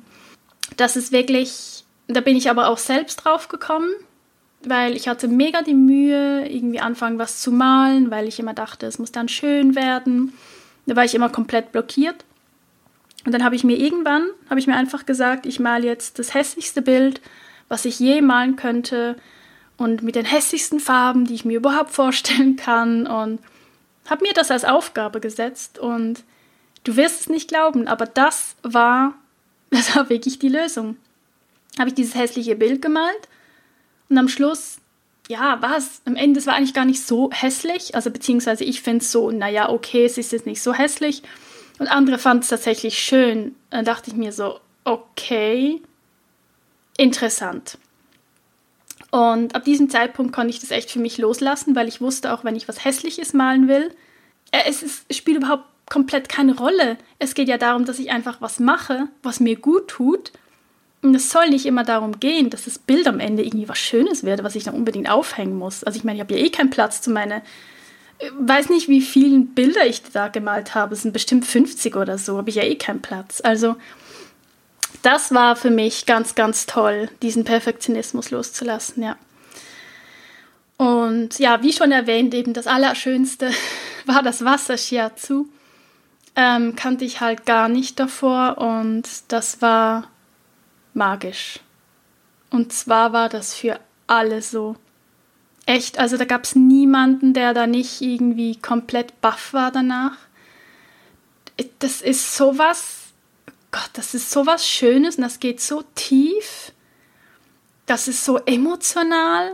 Das 0.75 0.95
ist 0.95 1.11
wirklich, 1.11 1.85
da 2.07 2.21
bin 2.21 2.35
ich 2.35 2.49
aber 2.49 2.67
auch 2.67 2.77
selbst 2.77 3.17
drauf 3.17 3.47
gekommen, 3.47 3.89
weil 4.63 4.95
ich 4.95 5.07
hatte 5.07 5.27
mega 5.27 5.61
die 5.61 5.73
Mühe, 5.73 6.47
irgendwie 6.47 6.79
anfangen, 6.79 7.19
was 7.19 7.41
zu 7.41 7.51
malen, 7.51 8.11
weil 8.11 8.27
ich 8.27 8.39
immer 8.39 8.53
dachte, 8.53 8.85
es 8.85 8.99
muss 8.99 9.11
dann 9.11 9.29
schön 9.29 9.75
werden. 9.75 10.33
Da 10.85 10.95
war 10.95 11.05
ich 11.05 11.15
immer 11.15 11.29
komplett 11.29 11.71
blockiert. 11.71 12.25
Und 13.25 13.31
dann 13.33 13.43
habe 13.43 13.55
ich 13.55 13.63
mir 13.63 13.77
irgendwann, 13.77 14.25
habe 14.49 14.59
ich 14.59 14.67
mir 14.67 14.75
einfach 14.75 15.05
gesagt, 15.05 15.45
ich 15.45 15.59
male 15.59 15.85
jetzt 15.85 16.19
das 16.19 16.33
hässlichste 16.33 16.81
Bild, 16.81 17.21
was 17.67 17.85
ich 17.85 17.99
je 17.99 18.21
malen 18.21 18.55
könnte 18.55 19.17
und 19.77 20.01
mit 20.01 20.15
den 20.15 20.25
hässlichsten 20.25 20.79
Farben, 20.79 21.25
die 21.25 21.35
ich 21.35 21.45
mir 21.45 21.57
überhaupt 21.57 21.91
vorstellen 21.91 22.55
kann 22.55 23.07
und 23.07 23.39
habe 24.09 24.23
mir 24.23 24.33
das 24.33 24.51
als 24.51 24.65
Aufgabe 24.65 25.19
gesetzt 25.19 25.79
und 25.79 26.23
du 26.83 26.95
wirst 26.95 27.21
es 27.21 27.29
nicht 27.29 27.47
glauben, 27.47 27.87
aber 27.87 28.05
das 28.05 28.55
war, 28.63 29.13
das 29.69 29.95
war 29.95 30.09
wirklich 30.09 30.39
die 30.39 30.49
Lösung. 30.49 30.97
Habe 31.77 31.89
ich 31.89 31.95
dieses 31.95 32.15
hässliche 32.15 32.55
Bild 32.55 32.81
gemalt 32.81 33.27
und 34.09 34.17
am 34.17 34.29
Schluss, 34.29 34.77
ja, 35.27 35.57
was? 35.61 36.01
Am 36.05 36.15
Ende, 36.15 36.39
es 36.39 36.47
war 36.47 36.55
eigentlich 36.55 36.73
gar 36.73 36.85
nicht 36.85 37.05
so 37.05 37.29
hässlich. 37.31 37.95
Also 37.95 38.09
beziehungsweise 38.09 38.63
ich 38.63 38.81
finde 38.81 39.03
es 39.03 39.11
so, 39.11 39.29
naja, 39.29 39.69
okay, 39.69 40.05
es 40.05 40.17
ist 40.17 40.31
jetzt 40.31 40.45
nicht 40.45 40.61
so 40.61 40.73
hässlich. 40.73 41.21
Und 41.79 41.87
andere 41.87 42.17
fanden 42.17 42.43
es 42.43 42.49
tatsächlich 42.49 42.97
schön. 42.97 43.55
Dann 43.69 43.85
dachte 43.85 44.09
ich 44.09 44.15
mir 44.15 44.31
so, 44.31 44.59
okay, 44.85 45.81
interessant. 46.97 47.77
Und 49.11 49.55
ab 49.55 49.63
diesem 49.63 49.89
Zeitpunkt 49.89 50.33
konnte 50.33 50.49
ich 50.49 50.59
das 50.59 50.71
echt 50.71 50.91
für 50.91 50.99
mich 50.99 51.17
loslassen, 51.17 51.75
weil 51.75 51.87
ich 51.87 52.01
wusste, 52.01 52.33
auch 52.33 52.43
wenn 52.43 52.55
ich 52.55 52.67
was 52.67 52.83
Hässliches 52.83 53.33
malen 53.33 53.67
will, 53.67 53.91
äh, 54.51 54.63
es, 54.67 54.83
es 54.83 55.17
spielt 55.17 55.37
überhaupt 55.37 55.65
komplett 55.89 56.27
keine 56.27 56.55
Rolle. 56.55 56.97
Es 57.19 57.33
geht 57.33 57.47
ja 57.47 57.57
darum, 57.57 57.85
dass 57.85 57.99
ich 57.99 58.11
einfach 58.11 58.41
was 58.41 58.59
mache, 58.59 59.07
was 59.23 59.39
mir 59.39 59.55
gut 59.55 59.87
tut 59.87 60.31
und 61.01 61.15
es 61.15 61.31
soll 61.31 61.49
nicht 61.49 61.65
immer 61.65 61.83
darum 61.83 62.19
gehen, 62.19 62.49
dass 62.49 62.65
das 62.65 62.79
Bild 62.79 63.07
am 63.07 63.19
Ende 63.19 63.43
irgendwie 63.43 63.69
was 63.69 63.77
Schönes 63.77 64.23
wird, 64.23 64.43
was 64.43 64.55
ich 64.55 64.63
dann 64.63 64.73
unbedingt 64.73 65.09
aufhängen 65.09 65.57
muss. 65.57 65.83
Also 65.83 65.97
ich 65.97 66.03
meine, 66.03 66.17
ich 66.17 66.21
habe 66.21 66.33
ja 66.35 66.43
eh 66.43 66.49
keinen 66.49 66.71
Platz 66.71 67.01
zu 67.01 67.11
meiner, 67.11 67.37
äh, 68.17 68.29
weiß 68.39 68.69
nicht, 68.69 68.89
wie 68.89 69.01
viele 69.01 69.39
Bilder 69.39 69.85
ich 69.85 70.01
da 70.03 70.27
gemalt 70.27 70.73
habe. 70.73 70.95
Es 70.95 71.03
sind 71.03 71.13
bestimmt 71.13 71.45
50 71.45 71.95
oder 71.95 72.17
so, 72.17 72.37
habe 72.37 72.49
ich 72.49 72.55
ja 72.55 72.63
eh 72.63 72.75
keinen 72.75 73.01
Platz. 73.01 73.41
Also 73.43 73.75
das 75.07 75.33
war 75.33 75.55
für 75.55 75.69
mich 75.69 76.05
ganz, 76.05 76.35
ganz 76.35 76.65
toll, 76.65 77.09
diesen 77.21 77.45
Perfektionismus 77.45 78.29
loszulassen, 78.29 79.03
ja. 79.03 79.15
Und 80.75 81.39
ja, 81.39 81.63
wie 81.63 81.71
schon 81.71 81.93
erwähnt, 81.93 82.33
eben 82.33 82.53
das 82.53 82.67
Allerschönste 82.67 83.51
war 84.05 84.21
das 84.21 84.43
Wasser-Shiatsu. 84.43 85.47
Ähm, 86.35 86.75
kannte 86.75 87.05
ich 87.05 87.21
halt 87.21 87.45
gar 87.45 87.69
nicht 87.69 88.01
davor 88.01 88.57
und 88.57 89.07
das 89.29 89.61
war 89.61 90.09
magisch. 90.93 91.61
Und 92.49 92.73
zwar 92.73 93.13
war 93.13 93.29
das 93.29 93.53
für 93.53 93.79
alle 94.07 94.41
so. 94.41 94.75
Echt, 95.65 95.99
also 95.99 96.17
da 96.17 96.25
gab 96.25 96.43
es 96.43 96.55
niemanden, 96.55 97.33
der 97.33 97.53
da 97.53 97.65
nicht 97.65 98.01
irgendwie 98.01 98.57
komplett 98.57 99.21
baff 99.21 99.53
war 99.53 99.71
danach. 99.71 100.17
Das 101.79 102.01
ist 102.01 102.35
sowas, 102.35 103.06
Gott, 103.77 103.91
das 103.93 104.15
ist 104.15 104.31
sowas 104.31 104.67
Schönes 104.67 105.17
und 105.17 105.21
das 105.21 105.39
geht 105.39 105.61
so 105.61 105.83
tief. 105.93 106.71
Das 107.85 108.07
ist 108.07 108.25
so 108.25 108.39
emotional. 108.39 109.53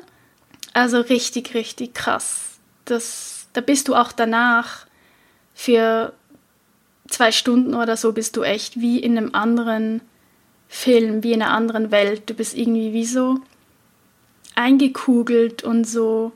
Also 0.73 1.01
richtig, 1.01 1.53
richtig 1.53 1.93
krass. 1.93 2.57
Das, 2.85 3.47
da 3.51 3.59
bist 3.59 3.89
du 3.89 3.95
auch 3.95 4.13
danach 4.13 4.87
für 5.53 6.13
zwei 7.09 7.33
Stunden 7.33 7.75
oder 7.75 7.97
so 7.97 8.13
bist 8.13 8.37
du 8.37 8.43
echt 8.43 8.79
wie 8.79 8.97
in 8.97 9.17
einem 9.17 9.35
anderen 9.35 9.99
Film, 10.69 11.21
wie 11.21 11.33
in 11.33 11.41
einer 11.41 11.51
anderen 11.51 11.91
Welt. 11.91 12.29
Du 12.29 12.33
bist 12.33 12.55
irgendwie 12.55 12.93
wie 12.93 13.05
so 13.05 13.41
eingekugelt 14.55 15.63
und 15.63 15.83
so 15.83 16.31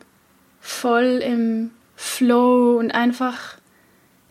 voll 0.59 1.21
im 1.23 1.71
Flow 1.95 2.77
und 2.79 2.91
einfach 2.91 3.56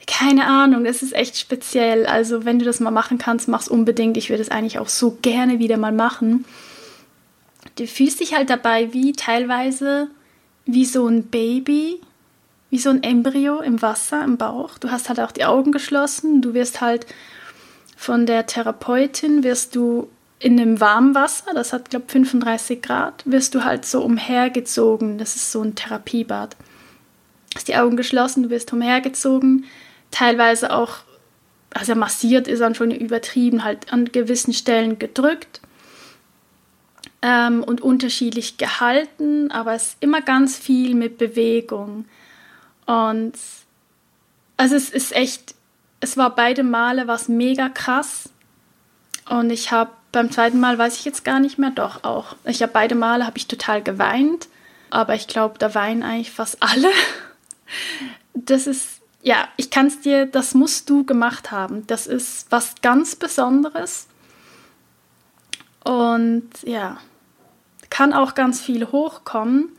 keine 0.06 0.46
Ahnung, 0.46 0.84
das 0.84 1.02
ist 1.02 1.14
echt 1.14 1.36
speziell. 1.38 2.06
Also, 2.06 2.44
wenn 2.44 2.58
du 2.58 2.64
das 2.64 2.80
mal 2.80 2.90
machen 2.90 3.18
kannst, 3.18 3.48
mach's 3.48 3.68
unbedingt. 3.68 4.16
Ich 4.16 4.30
würde 4.30 4.42
es 4.42 4.50
eigentlich 4.50 4.78
auch 4.78 4.88
so 4.88 5.18
gerne 5.22 5.58
wieder 5.58 5.76
mal 5.76 5.92
machen. 5.92 6.44
Du 7.76 7.86
fühlst 7.86 8.20
dich 8.20 8.34
halt 8.34 8.48
dabei 8.48 8.92
wie 8.92 9.12
teilweise 9.12 10.08
wie 10.64 10.84
so 10.84 11.06
ein 11.06 11.24
Baby, 11.24 12.00
wie 12.70 12.78
so 12.78 12.90
ein 12.90 13.02
Embryo 13.02 13.60
im 13.60 13.82
Wasser, 13.82 14.24
im 14.24 14.36
Bauch. 14.36 14.78
Du 14.78 14.90
hast 14.90 15.08
halt 15.08 15.20
auch 15.20 15.32
die 15.32 15.44
Augen 15.44 15.72
geschlossen. 15.72 16.40
Du 16.40 16.54
wirst 16.54 16.80
halt 16.80 17.06
von 17.96 18.26
der 18.26 18.46
Therapeutin 18.46 19.42
wirst 19.42 19.74
du 19.74 20.08
in 20.38 20.60
einem 20.60 20.80
warmen 20.80 21.14
Wasser, 21.14 21.54
das 21.54 21.72
hat, 21.72 21.88
glaube 21.88 22.04
ich, 22.06 22.12
35 22.12 22.82
Grad, 22.82 23.22
wirst 23.24 23.54
du 23.54 23.64
halt 23.64 23.86
so 23.86 24.02
umhergezogen. 24.02 25.16
Das 25.16 25.34
ist 25.34 25.50
so 25.50 25.62
ein 25.62 25.74
Therapiebad. 25.74 26.56
Hast 27.54 27.68
die 27.68 27.76
Augen 27.76 27.96
geschlossen, 27.96 28.42
du 28.42 28.50
wirst 28.50 28.70
umhergezogen, 28.72 29.64
teilweise 30.10 30.72
auch, 30.72 30.98
also 31.74 31.94
massiert 31.94 32.48
ist 32.48 32.60
dann 32.60 32.74
schon 32.74 32.90
übertrieben, 32.90 33.64
halt 33.64 33.92
an 33.92 34.06
gewissen 34.06 34.52
Stellen 34.52 34.98
gedrückt 34.98 35.60
ähm, 37.22 37.62
und 37.62 37.80
unterschiedlich 37.80 38.56
gehalten, 38.56 39.50
aber 39.50 39.74
es 39.74 39.88
ist 39.88 39.96
immer 40.00 40.22
ganz 40.22 40.56
viel 40.56 40.94
mit 40.94 41.18
Bewegung. 41.18 42.06
Und 42.86 43.34
also 44.56 44.74
es 44.74 44.90
ist 44.90 45.14
echt 45.14 45.56
es 46.00 46.16
war 46.16 46.34
beide 46.34 46.62
Male 46.62 47.08
was 47.08 47.28
mega 47.28 47.68
krass. 47.68 48.30
Und 49.28 49.50
ich 49.50 49.72
habe 49.72 49.90
beim 50.12 50.30
zweiten 50.30 50.60
Mal, 50.60 50.78
weiß 50.78 50.96
ich 50.96 51.04
jetzt 51.04 51.24
gar 51.24 51.40
nicht 51.40 51.58
mehr, 51.58 51.70
doch 51.70 52.04
auch. 52.04 52.36
Ich 52.44 52.62
habe 52.62 52.72
beide 52.72 52.94
Male, 52.94 53.26
habe 53.26 53.38
ich 53.38 53.48
total 53.48 53.82
geweint. 53.82 54.48
Aber 54.90 55.14
ich 55.14 55.26
glaube, 55.26 55.58
da 55.58 55.74
weinen 55.74 56.02
eigentlich 56.02 56.30
fast 56.30 56.62
alle. 56.62 56.90
Das 58.34 58.68
ist, 58.68 58.95
ja, 59.26 59.48
ich 59.56 59.70
kann 59.70 59.88
es 59.88 59.98
dir, 59.98 60.24
das 60.24 60.54
musst 60.54 60.88
du 60.88 61.02
gemacht 61.02 61.50
haben. 61.50 61.84
Das 61.88 62.06
ist 62.06 62.46
was 62.50 62.76
ganz 62.80 63.16
Besonderes. 63.16 64.06
Und 65.82 66.48
ja, 66.62 66.98
kann 67.90 68.12
auch 68.12 68.36
ganz 68.36 68.60
viel 68.60 68.86
hochkommen. 68.86 69.70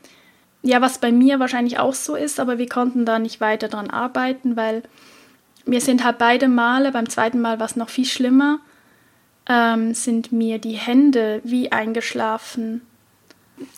Ja, 0.63 0.81
was 0.81 0.97
bei 0.97 1.13
mir 1.13 1.39
wahrscheinlich 1.39 1.79
auch 1.79 1.93
so 1.93 2.15
ist, 2.15 2.41
aber 2.41 2.57
wir 2.57 2.67
konnten 2.67 3.05
da 3.05 3.19
nicht 3.19 3.39
weiter 3.39 3.69
dran 3.69 3.89
arbeiten, 3.89 4.57
weil 4.57 4.83
mir 5.65 5.79
sind 5.79 6.03
halt 6.03 6.17
beide 6.17 6.49
Male, 6.49 6.91
beim 6.91 7.07
zweiten 7.07 7.39
Mal 7.39 7.57
war 7.57 7.67
es 7.67 7.77
noch 7.77 7.87
viel 7.87 8.03
schlimmer, 8.03 8.59
ähm, 9.47 9.93
sind 9.93 10.33
mir 10.33 10.59
die 10.59 10.75
Hände 10.75 11.39
wie 11.45 11.71
eingeschlafen 11.71 12.81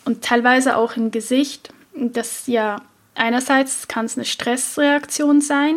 und 0.04 0.24
teilweise 0.24 0.76
auch 0.76 0.96
im 0.96 1.12
Gesicht. 1.12 1.72
Das 1.94 2.48
ja 2.48 2.82
einerseits 3.14 3.88
kann 3.88 4.06
es 4.06 4.16
eine 4.16 4.24
Stressreaktion 4.24 5.40
sein 5.40 5.76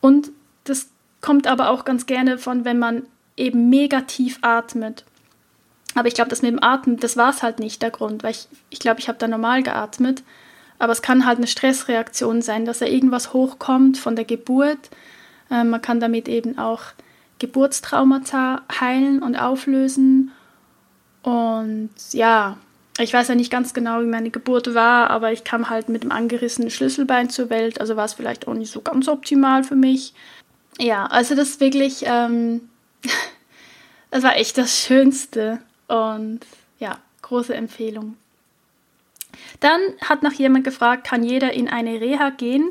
und 0.00 0.30
das 0.64 0.88
kommt 1.20 1.46
aber 1.46 1.70
auch 1.70 1.84
ganz 1.84 2.06
gerne 2.06 2.38
von, 2.38 2.64
wenn 2.64 2.78
man 2.78 3.04
eben 3.36 3.70
mega 3.70 4.02
tief 4.02 4.38
atmet. 4.42 5.04
Aber 5.94 6.08
ich 6.08 6.14
glaube, 6.14 6.30
das 6.30 6.42
mit 6.42 6.50
dem 6.50 6.62
Atmen, 6.62 6.98
das 6.98 7.16
war 7.16 7.30
es 7.30 7.42
halt 7.42 7.58
nicht 7.60 7.82
der 7.82 7.90
Grund, 7.90 8.22
weil 8.22 8.32
ich 8.32 8.48
ich, 8.70 8.78
glaube, 8.80 9.00
ich 9.00 9.08
habe 9.08 9.18
da 9.18 9.28
normal 9.28 9.62
geatmet. 9.62 10.22
Aber 10.78 10.92
es 10.92 11.02
kann 11.02 11.24
halt 11.24 11.38
eine 11.38 11.46
Stressreaktion 11.46 12.42
sein, 12.42 12.64
dass 12.64 12.80
da 12.80 12.86
irgendwas 12.86 13.32
hochkommt 13.32 13.96
von 13.96 14.16
der 14.16 14.24
Geburt. 14.24 14.90
Ähm, 15.50 15.70
man 15.70 15.80
kann 15.80 16.00
damit 16.00 16.28
eben 16.28 16.58
auch 16.58 16.82
Geburtstraumata 17.38 18.62
heilen 18.80 19.22
und 19.22 19.36
auflösen. 19.36 20.32
Und 21.22 21.90
ja, 22.12 22.56
ich 22.98 23.12
weiß 23.12 23.28
ja 23.28 23.34
nicht 23.34 23.50
ganz 23.50 23.74
genau, 23.74 24.00
wie 24.00 24.06
meine 24.06 24.30
Geburt 24.30 24.74
war, 24.74 25.10
aber 25.10 25.32
ich 25.32 25.42
kam 25.42 25.68
halt 25.68 25.88
mit 25.88 26.04
dem 26.04 26.12
angerissenen 26.12 26.70
Schlüsselbein 26.70 27.28
zur 27.28 27.50
Welt, 27.50 27.80
also 27.80 27.96
war 27.96 28.04
es 28.04 28.14
vielleicht 28.14 28.46
auch 28.46 28.54
nicht 28.54 28.70
so 28.70 28.80
ganz 28.80 29.08
optimal 29.08 29.64
für 29.64 29.74
mich. 29.74 30.14
Ja, 30.78 31.06
also 31.06 31.34
das 31.34 31.60
wirklich, 31.60 32.04
ähm, 32.06 32.68
das 34.10 34.22
war 34.22 34.36
echt 34.36 34.58
das 34.58 34.78
Schönste. 34.78 35.60
Und 35.88 36.40
ja, 36.78 36.98
große 37.22 37.54
Empfehlung. 37.54 38.16
Dann 39.60 39.80
hat 40.00 40.22
noch 40.22 40.32
jemand 40.32 40.64
gefragt, 40.64 41.04
kann 41.06 41.24
jeder 41.24 41.52
in 41.52 41.68
eine 41.68 42.00
Reha 42.00 42.30
gehen? 42.30 42.70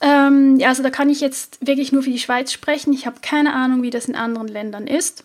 Ähm, 0.00 0.58
ja, 0.58 0.68
also 0.68 0.82
da 0.82 0.90
kann 0.90 1.08
ich 1.08 1.20
jetzt 1.20 1.64
wirklich 1.66 1.92
nur 1.92 2.02
für 2.02 2.10
die 2.10 2.18
Schweiz 2.18 2.52
sprechen. 2.52 2.92
Ich 2.92 3.06
habe 3.06 3.20
keine 3.22 3.54
Ahnung, 3.54 3.82
wie 3.82 3.90
das 3.90 4.06
in 4.06 4.16
anderen 4.16 4.48
Ländern 4.48 4.86
ist. 4.86 5.24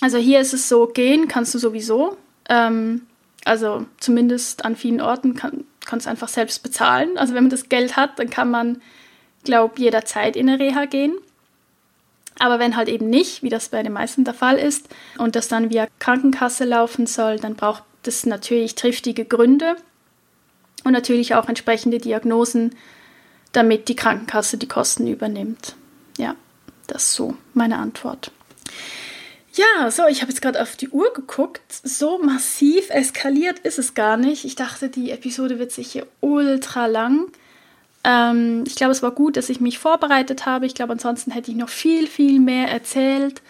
Also 0.00 0.18
hier 0.18 0.40
ist 0.40 0.52
es 0.52 0.68
so, 0.68 0.86
gehen 0.86 1.26
kannst 1.26 1.54
du 1.54 1.58
sowieso. 1.58 2.16
Ähm, 2.48 3.02
also 3.44 3.86
zumindest 3.98 4.64
an 4.64 4.76
vielen 4.76 5.00
Orten 5.00 5.34
kann, 5.34 5.64
kannst 5.84 6.06
du 6.06 6.10
einfach 6.10 6.28
selbst 6.28 6.62
bezahlen. 6.62 7.16
Also 7.16 7.34
wenn 7.34 7.44
man 7.44 7.50
das 7.50 7.68
Geld 7.68 7.96
hat, 7.96 8.18
dann 8.18 8.28
kann 8.30 8.50
man, 8.50 8.82
glaube 9.44 9.80
jederzeit 9.80 10.36
in 10.36 10.48
eine 10.48 10.58
Reha 10.58 10.86
gehen. 10.86 11.14
Aber 12.38 12.58
wenn 12.58 12.76
halt 12.76 12.88
eben 12.88 13.08
nicht, 13.08 13.42
wie 13.42 13.48
das 13.48 13.70
bei 13.70 13.82
den 13.82 13.92
meisten 13.92 14.24
der 14.24 14.34
Fall 14.34 14.58
ist, 14.58 14.88
und 15.16 15.36
das 15.36 15.48
dann 15.48 15.70
via 15.70 15.86
Krankenkasse 15.98 16.64
laufen 16.64 17.06
soll, 17.06 17.38
dann 17.38 17.54
braucht 17.54 17.84
das 18.02 18.26
natürlich 18.26 18.74
triftige 18.74 19.24
Gründe 19.24 19.76
und 20.84 20.92
natürlich 20.92 21.34
auch 21.34 21.48
entsprechende 21.48 21.98
Diagnosen, 21.98 22.74
damit 23.52 23.88
die 23.88 23.96
Krankenkasse 23.96 24.58
die 24.58 24.68
Kosten 24.68 25.06
übernimmt. 25.06 25.76
Ja, 26.18 26.34
das 26.86 27.04
ist 27.04 27.14
so 27.14 27.36
meine 27.54 27.78
Antwort. 27.78 28.30
Ja, 29.56 29.90
so, 29.90 30.06
ich 30.06 30.20
habe 30.20 30.30
jetzt 30.30 30.42
gerade 30.42 30.60
auf 30.60 30.76
die 30.76 30.90
Uhr 30.90 31.14
geguckt. 31.14 31.62
So 31.82 32.18
massiv 32.18 32.90
eskaliert 32.90 33.58
ist 33.60 33.78
es 33.78 33.94
gar 33.94 34.18
nicht. 34.18 34.44
Ich 34.44 34.54
dachte, 34.54 34.90
die 34.90 35.10
Episode 35.10 35.58
wird 35.58 35.72
sicher 35.72 36.04
ultra 36.20 36.86
lang. 36.86 37.32
Ähm, 38.04 38.64
ich 38.66 38.74
glaube, 38.74 38.92
es 38.92 39.02
war 39.02 39.12
gut, 39.12 39.38
dass 39.38 39.48
ich 39.48 39.60
mich 39.60 39.78
vorbereitet 39.78 40.44
habe. 40.44 40.66
Ich 40.66 40.74
glaube, 40.74 40.92
ansonsten 40.92 41.30
hätte 41.30 41.50
ich 41.50 41.56
noch 41.56 41.70
viel, 41.70 42.06
viel 42.06 42.38
mehr 42.38 42.70
erzählt. 42.70 43.40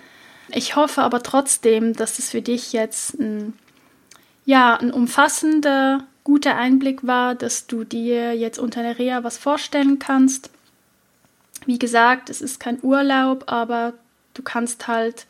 Ich 0.53 0.77
hoffe 0.77 1.03
aber 1.03 1.25
trotzdem, 1.25 1.93
dass 1.93 2.21
es 2.21 2.31
für 2.31 2.43
dich 2.43 2.73
jetzt 2.73 3.19
ein, 3.19 3.55
ja, 4.45 4.77
ein 4.77 4.93
umfassender, 4.93 6.05
guter 6.23 6.57
Einblick 6.57 7.05
war, 7.05 7.35
dass 7.35 7.67
du 7.67 7.83
dir 7.83 8.33
jetzt 8.37 8.61
unter 8.61 8.83
der 8.83 8.99
Reha 8.99 9.25
was 9.25 9.39
vorstellen 9.39 9.99
kannst. 9.99 10.51
Wie 11.67 11.81
gesagt, 11.81 12.31
es 12.31 12.41
ist 12.41 12.61
kein 12.61 12.79
Urlaub, 12.83 13.45
aber 13.49 13.95
du 14.35 14.43
kannst 14.43 14.87
halt 14.87 15.27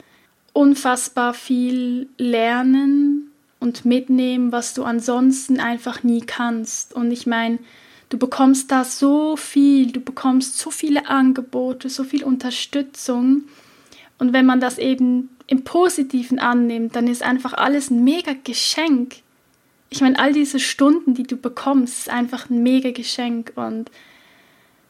unfassbar 0.57 1.35
viel 1.35 2.09
lernen 2.19 3.31
und 3.61 3.85
mitnehmen, 3.85 4.53
was 4.53 4.75
du 4.75 4.85
ansonsten 4.85 5.61
einfach 5.61 6.03
nie 6.03 6.21
kannst. 6.21 6.95
Und 6.95 7.11
ich 7.11 7.27
meine, 7.27 7.59
Du 8.09 8.19
bekommst 8.19 8.71
da 8.71 8.85
so 8.85 9.37
viel, 9.37 9.91
du 9.91 10.01
bekommst 10.01 10.59
so 10.59 10.71
viele 10.71 11.09
Angebote, 11.09 11.89
so 11.89 12.05
viel 12.05 12.23
Unterstützung. 12.23 13.45
Und 14.19 14.33
wenn 14.33 14.47
man 14.47 14.61
das 14.61 14.79
eben 14.79 15.31
im 15.49 15.65
Positiven 15.65 16.39
annimmt, 16.39 16.95
dann 16.95 17.09
ist 17.09 17.23
einfach 17.23 17.53
alles 17.53 17.91
ein 17.91 18.05
mega 18.05 18.33
Geschenk. 18.45 19.17
Ich 19.91 20.01
meine, 20.01 20.19
all 20.19 20.33
diese 20.33 20.61
Stunden, 20.61 21.15
die 21.15 21.25
du 21.25 21.37
bekommst, 21.37 21.99
ist 22.01 22.09
einfach 22.09 22.49
ein 22.49 22.63
mega 22.63 22.93
Geschenk. 22.93 23.53
Und 23.57 23.91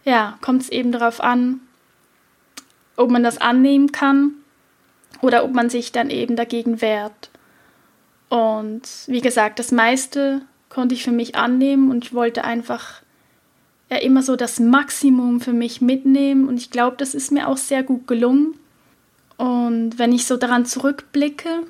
ja, 0.05 0.39
kommt 0.43 0.63
es 0.63 0.69
eben 0.69 0.93
darauf 0.93 1.23
an, 1.23 1.61
ob 2.97 3.11
man 3.11 3.23
das 3.23 3.39
annehmen 3.39 3.93
kann 3.93 4.33
oder 5.23 5.45
ob 5.45 5.53
man 5.53 5.71
sich 5.71 5.93
dann 5.93 6.11
eben 6.11 6.37
dagegen 6.37 6.81
wehrt. 6.81 7.31
Und 8.29 8.83
wie 9.07 9.21
gesagt, 9.21 9.59
das 9.59 9.73
meiste 9.73 10.43
konnte 10.69 10.95
ich 10.95 11.05
für 11.05 11.13
mich 11.13 11.37
annehmen 11.37 11.91
und 11.91 12.05
ich 12.05 12.15
wollte 12.15 12.45
einfach 12.45 13.03
ja 13.89 13.99
immer 13.99 14.23
so 14.23 14.37
das 14.37 14.59
Maximum 14.59 15.41
für 15.41 15.53
mich 15.53 15.81
mitnehmen 15.81 16.49
und 16.49 16.57
ich 16.57 16.71
glaube, 16.71 16.97
das 16.97 17.15
ist 17.15 17.31
mir 17.31 17.49
auch 17.49 17.57
sehr 17.57 17.83
gut 17.83 18.07
gelungen. 18.07 18.55
Und 19.37 19.99
wenn 19.99 20.13
ich 20.13 20.27
so 20.27 20.37
daran 20.37 20.67
zurückblicke, 20.67 21.63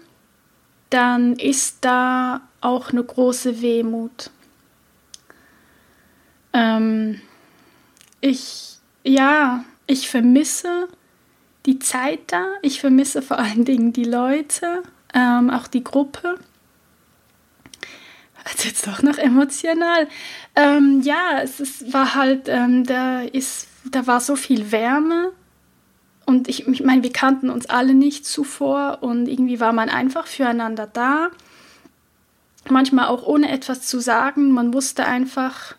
dann 0.89 1.35
ist 1.35 1.79
da 1.85 2.41
auch 2.61 2.91
eine 2.91 3.03
große 3.03 3.61
Wehmut. 3.61 4.31
Ähm, 6.53 7.21
ich, 8.21 8.79
ja, 9.05 9.65
ich 9.87 10.09
vermisse 10.09 10.89
die 11.67 11.79
Zeit 11.79 12.21
da, 12.29 12.47
ich 12.63 12.81
vermisse 12.81 13.23
vor 13.23 13.39
allen 13.39 13.65
Dingen 13.65 13.93
die 13.93 14.05
Leute, 14.05 14.83
ähm, 15.15 15.51
auch 15.51 15.67
die 15.67 15.85
Gruppe 15.85 16.39
also 18.47 18.69
jetzt 18.69 18.87
doch 18.87 19.03
noch 19.03 19.19
emotional. 19.19 20.07
Ähm, 20.55 21.01
ja, 21.03 21.41
es 21.43 21.59
ist, 21.61 21.93
war 21.93 22.15
halt, 22.15 22.49
ähm, 22.49 22.85
da 22.85 23.23
ist, 23.23 23.67
da 23.91 24.07
war 24.07 24.21
so 24.21 24.37
viel 24.37 24.71
Wärme 24.71 25.33
und 26.27 26.49
ich, 26.49 26.67
ich 26.67 26.83
meine, 26.83 27.03
wir 27.03 27.13
kannten 27.13 27.51
uns 27.51 27.67
alle 27.67 27.95
nicht 27.95 28.25
zuvor 28.25 28.99
und 29.01 29.27
irgendwie 29.27 29.61
war 29.61 29.73
man 29.73 29.89
einfach 29.89 30.27
füreinander 30.27 30.87
da. 30.87 31.31
Manchmal 32.69 33.07
auch 33.09 33.25
ohne 33.27 33.51
etwas 33.51 33.83
zu 33.83 34.01
sagen. 34.01 34.51
Man 34.51 34.75
wusste 34.75 35.07
einfach, 35.07 35.77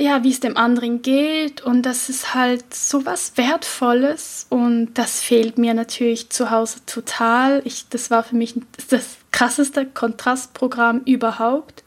ja, 0.00 0.22
wie 0.22 0.30
es 0.30 0.38
dem 0.38 0.56
anderen 0.56 1.02
geht 1.02 1.60
und 1.60 1.82
das 1.82 2.08
ist 2.08 2.32
halt 2.32 2.72
so 2.72 3.04
was 3.04 3.36
Wertvolles 3.36 4.46
und 4.48 4.94
das 4.94 5.20
fehlt 5.20 5.58
mir 5.58 5.74
natürlich 5.74 6.30
zu 6.30 6.50
Hause 6.50 6.78
total. 6.86 7.62
Ich, 7.64 7.88
das 7.88 8.10
war 8.10 8.22
für 8.22 8.36
mich 8.36 8.54
das 8.90 9.16
krasseste 9.32 9.86
Kontrastprogramm 9.86 11.02
überhaupt. 11.04 11.82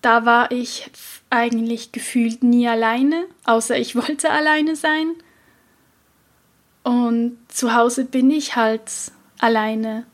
Da 0.00 0.24
war 0.24 0.50
ich 0.50 0.90
eigentlich 1.28 1.92
gefühlt 1.92 2.42
nie 2.42 2.66
alleine, 2.66 3.26
außer 3.44 3.76
ich 3.76 3.94
wollte 4.08 4.30
alleine 4.30 4.74
sein. 4.74 5.12
Und 6.82 7.36
zu 7.48 7.74
Hause 7.74 8.06
bin 8.06 8.30
ich 8.30 8.56
halt 8.56 8.90
alleine 9.38 10.06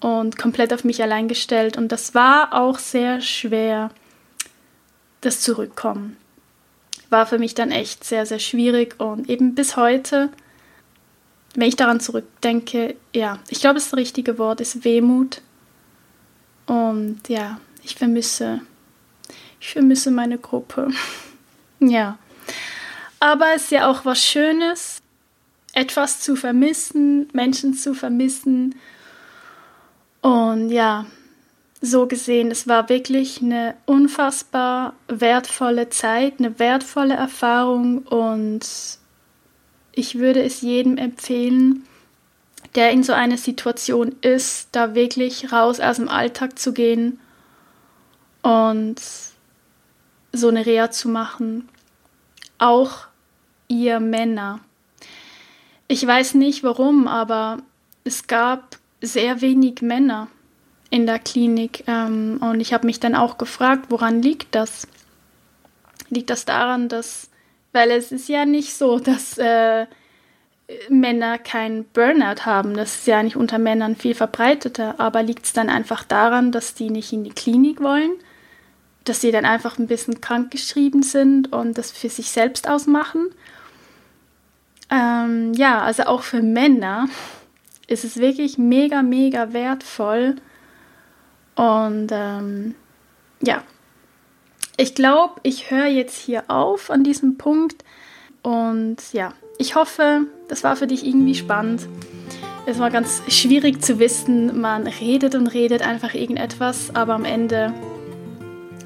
und 0.00 0.36
komplett 0.36 0.74
auf 0.74 0.84
mich 0.84 1.02
allein 1.02 1.28
gestellt 1.28 1.78
und 1.78 1.90
das 1.90 2.14
war 2.14 2.52
auch 2.52 2.78
sehr 2.78 3.22
schwer 3.22 3.90
das 5.22 5.40
Zurückkommen 5.40 6.16
war 7.12 7.26
für 7.26 7.38
mich 7.38 7.54
dann 7.54 7.70
echt 7.70 8.02
sehr, 8.02 8.26
sehr 8.26 8.40
schwierig 8.40 8.98
und 8.98 9.28
eben 9.28 9.54
bis 9.54 9.76
heute, 9.76 10.30
wenn 11.54 11.68
ich 11.68 11.76
daran 11.76 12.00
zurückdenke, 12.00 12.96
ja, 13.14 13.38
ich 13.50 13.60
glaube, 13.60 13.74
das 13.74 13.94
richtige 13.94 14.38
Wort 14.38 14.60
ist 14.60 14.84
Wehmut. 14.84 15.42
Und 16.66 17.20
ja, 17.28 17.60
ich 17.84 17.94
vermisse, 17.96 18.62
ich 19.60 19.68
vermisse 19.72 20.10
meine 20.10 20.38
Gruppe. 20.38 20.88
ja. 21.80 22.18
Aber 23.20 23.54
es 23.54 23.64
ist 23.64 23.72
ja 23.72 23.90
auch 23.90 24.04
was 24.04 24.24
Schönes, 24.24 25.02
etwas 25.74 26.20
zu 26.20 26.34
vermissen, 26.34 27.28
Menschen 27.34 27.74
zu 27.74 27.94
vermissen. 27.94 28.74
Und 30.22 30.70
ja, 30.70 31.04
so 31.84 32.06
gesehen, 32.06 32.52
es 32.52 32.68
war 32.68 32.88
wirklich 32.88 33.42
eine 33.42 33.74
unfassbar 33.86 34.94
wertvolle 35.08 35.88
Zeit, 35.88 36.34
eine 36.38 36.60
wertvolle 36.60 37.14
Erfahrung 37.14 37.98
und 37.98 38.60
ich 39.90 40.18
würde 40.18 40.42
es 40.44 40.60
jedem 40.60 40.96
empfehlen, 40.96 41.84
der 42.76 42.92
in 42.92 43.02
so 43.02 43.12
einer 43.12 43.36
Situation 43.36 44.14
ist, 44.20 44.68
da 44.70 44.94
wirklich 44.94 45.52
raus 45.52 45.80
aus 45.80 45.96
dem 45.96 46.08
Alltag 46.08 46.56
zu 46.56 46.72
gehen 46.72 47.18
und 48.42 49.02
so 50.32 50.48
eine 50.48 50.64
Reha 50.64 50.92
zu 50.92 51.08
machen. 51.08 51.68
Auch 52.58 53.08
ihr 53.66 53.98
Männer. 53.98 54.60
Ich 55.88 56.06
weiß 56.06 56.34
nicht 56.34 56.62
warum, 56.62 57.08
aber 57.08 57.58
es 58.04 58.28
gab 58.28 58.78
sehr 59.00 59.40
wenig 59.40 59.82
Männer 59.82 60.28
in 60.92 61.06
der 61.06 61.18
Klinik. 61.18 61.84
Ähm, 61.86 62.38
und 62.42 62.60
ich 62.60 62.74
habe 62.74 62.84
mich 62.84 63.00
dann 63.00 63.14
auch 63.14 63.38
gefragt, 63.38 63.86
woran 63.88 64.20
liegt 64.20 64.54
das? 64.54 64.86
Liegt 66.10 66.28
das 66.28 66.44
daran, 66.44 66.90
dass, 66.90 67.30
weil 67.72 67.90
es 67.90 68.12
ist 68.12 68.28
ja 68.28 68.44
nicht 68.44 68.74
so, 68.74 68.98
dass 68.98 69.38
äh, 69.38 69.86
Männer 70.90 71.38
kein 71.38 71.84
Burnout 71.84 72.44
haben. 72.44 72.74
Das 72.74 72.96
ist 72.96 73.06
ja 73.06 73.22
nicht 73.22 73.36
unter 73.36 73.56
Männern 73.56 73.96
viel 73.96 74.14
verbreiteter. 74.14 75.00
Aber 75.00 75.22
liegt 75.22 75.46
es 75.46 75.54
dann 75.54 75.70
einfach 75.70 76.04
daran, 76.04 76.52
dass 76.52 76.74
die 76.74 76.90
nicht 76.90 77.10
in 77.14 77.24
die 77.24 77.30
Klinik 77.30 77.80
wollen? 77.80 78.12
Dass 79.04 79.22
sie 79.22 79.32
dann 79.32 79.46
einfach 79.46 79.78
ein 79.78 79.86
bisschen 79.86 80.20
krankgeschrieben 80.20 81.02
sind 81.02 81.54
und 81.54 81.78
das 81.78 81.90
für 81.90 82.10
sich 82.10 82.28
selbst 82.30 82.68
ausmachen? 82.68 83.30
Ähm, 84.90 85.54
ja, 85.54 85.80
also 85.80 86.02
auch 86.02 86.20
für 86.20 86.42
Männer 86.42 87.08
ist 87.86 88.04
es 88.04 88.18
wirklich 88.18 88.58
mega, 88.58 89.00
mega 89.00 89.54
wertvoll. 89.54 90.36
Und 91.54 92.08
ähm, 92.12 92.74
ja, 93.42 93.62
ich 94.76 94.94
glaube, 94.94 95.34
ich 95.42 95.70
höre 95.70 95.86
jetzt 95.86 96.18
hier 96.18 96.44
auf 96.48 96.90
an 96.90 97.04
diesem 97.04 97.36
Punkt. 97.36 97.84
Und 98.42 98.96
ja, 99.12 99.32
ich 99.58 99.74
hoffe, 99.74 100.22
das 100.48 100.64
war 100.64 100.76
für 100.76 100.86
dich 100.86 101.06
irgendwie 101.06 101.34
spannend. 101.34 101.86
Es 102.64 102.78
war 102.78 102.90
ganz 102.90 103.22
schwierig 103.28 103.82
zu 103.82 103.98
wissen, 103.98 104.60
man 104.60 104.86
redet 104.86 105.34
und 105.34 105.48
redet 105.48 105.82
einfach 105.82 106.14
irgendetwas, 106.14 106.94
aber 106.94 107.14
am 107.14 107.24
Ende, 107.24 107.74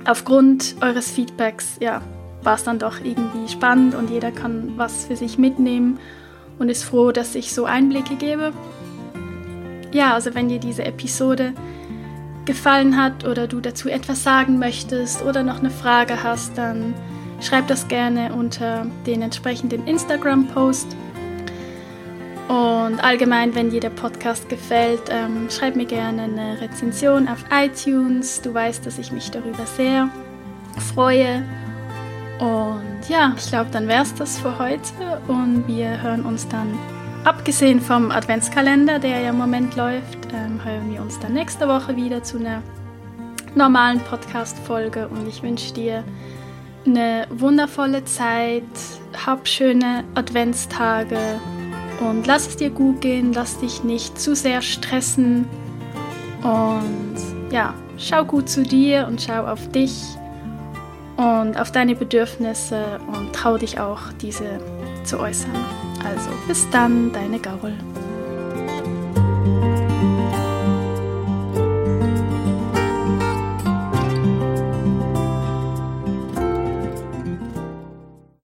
aufgrund 0.06 0.76
eures 0.80 1.10
Feedbacks, 1.10 1.76
ja, 1.80 2.01
war 2.43 2.55
es 2.55 2.64
dann 2.64 2.78
doch 2.78 3.01
irgendwie 3.05 3.52
spannend 3.52 3.94
und 3.94 4.09
jeder 4.09 4.32
kann 4.32 4.72
was 4.76 5.05
für 5.05 5.16
sich 5.16 5.36
mitnehmen 5.36 5.98
und 6.59 6.70
ist 6.70 6.84
froh, 6.84 7.12
dass 7.12 7.34
ich 7.34 7.52
so 7.52 7.66
Einblicke 7.66 8.16
gebe. 8.16 8.52
Ja, 9.93 10.14
also 10.14 10.34
wenn 10.34 10.48
dir 10.48 10.59
diese 10.59 10.84
Episode 10.84 11.52
gefallen 12.47 12.97
hat 12.97 13.27
oder 13.27 13.47
du 13.47 13.60
dazu 13.60 13.89
etwas 13.89 14.23
sagen 14.23 14.59
möchtest 14.59 15.23
oder 15.24 15.43
noch 15.43 15.59
eine 15.59 15.70
Frage 15.70 16.23
hast, 16.23 16.56
dann 16.56 16.94
schreib 17.40 17.66
das 17.66 17.89
gerne 17.89 18.32
unter 18.32 18.86
den 19.06 19.23
entsprechenden 19.23 19.86
Instagram-Post. 19.86 20.97
Und 22.48 23.01
allgemein, 23.01 23.55
wenn 23.56 23.70
dir 23.70 23.81
der 23.81 23.90
Podcast 23.90 24.48
gefällt, 24.48 25.02
ähm, 25.10 25.48
schreib 25.51 25.74
mir 25.74 25.85
gerne 25.85 26.23
eine 26.23 26.60
Rezension 26.60 27.27
auf 27.28 27.44
iTunes. 27.51 28.40
Du 28.40 28.55
weißt, 28.55 28.86
dass 28.86 28.98
ich 28.98 29.10
mich 29.10 29.31
darüber 29.32 29.66
sehr 29.66 30.09
freue. 30.94 31.43
Und 32.39 33.09
ja, 33.09 33.35
ich 33.36 33.48
glaube, 33.48 33.70
dann 33.73 33.89
wäre 33.89 34.02
es 34.02 34.14
das 34.14 34.39
für 34.39 34.59
heute. 34.60 35.20
Und 35.27 35.66
wir 35.66 36.01
hören 36.01 36.24
uns 36.24 36.47
dann, 36.47 36.78
abgesehen 37.26 37.80
vom 37.80 38.12
Adventskalender, 38.12 39.00
der 39.00 39.20
ja 39.20 39.30
im 39.30 39.38
Moment 39.38 39.74
läuft, 39.74 40.18
ähm, 40.32 40.64
hören 40.64 40.92
wir 40.92 41.02
uns 41.02 41.18
dann 41.18 41.32
nächste 41.32 41.66
Woche 41.66 41.96
wieder 41.96 42.22
zu 42.22 42.38
einer 42.38 42.62
normalen 43.56 44.00
Podcast-Folge. 44.00 45.08
Und 45.08 45.26
ich 45.26 45.42
wünsche 45.42 45.74
dir 45.74 46.04
eine 46.86 47.26
wundervolle 47.30 48.04
Zeit. 48.04 48.62
Hab 49.26 49.48
schöne 49.48 50.04
Adventstage 50.14 51.18
und 52.00 52.26
lass 52.26 52.46
es 52.46 52.56
dir 52.56 52.70
gut 52.70 53.00
gehen, 53.00 53.32
lass 53.32 53.58
dich 53.58 53.82
nicht 53.82 54.20
zu 54.20 54.36
sehr 54.36 54.62
stressen 54.62 55.46
und 56.42 57.16
ja, 57.50 57.74
schau 57.98 58.24
gut 58.24 58.48
zu 58.48 58.62
dir 58.62 59.06
und 59.08 59.20
schau 59.20 59.46
auf 59.46 59.66
dich 59.70 60.04
und 61.16 61.58
auf 61.58 61.72
deine 61.72 61.96
Bedürfnisse 61.96 63.00
und 63.06 63.32
trau 63.32 63.56
dich 63.56 63.80
auch, 63.80 64.12
diese 64.20 64.60
zu 65.04 65.18
äußern. 65.18 65.85
Also 66.06 66.30
bis 66.46 66.70
dann, 66.70 67.10
deine 67.12 67.40
Gaul. 67.40 67.72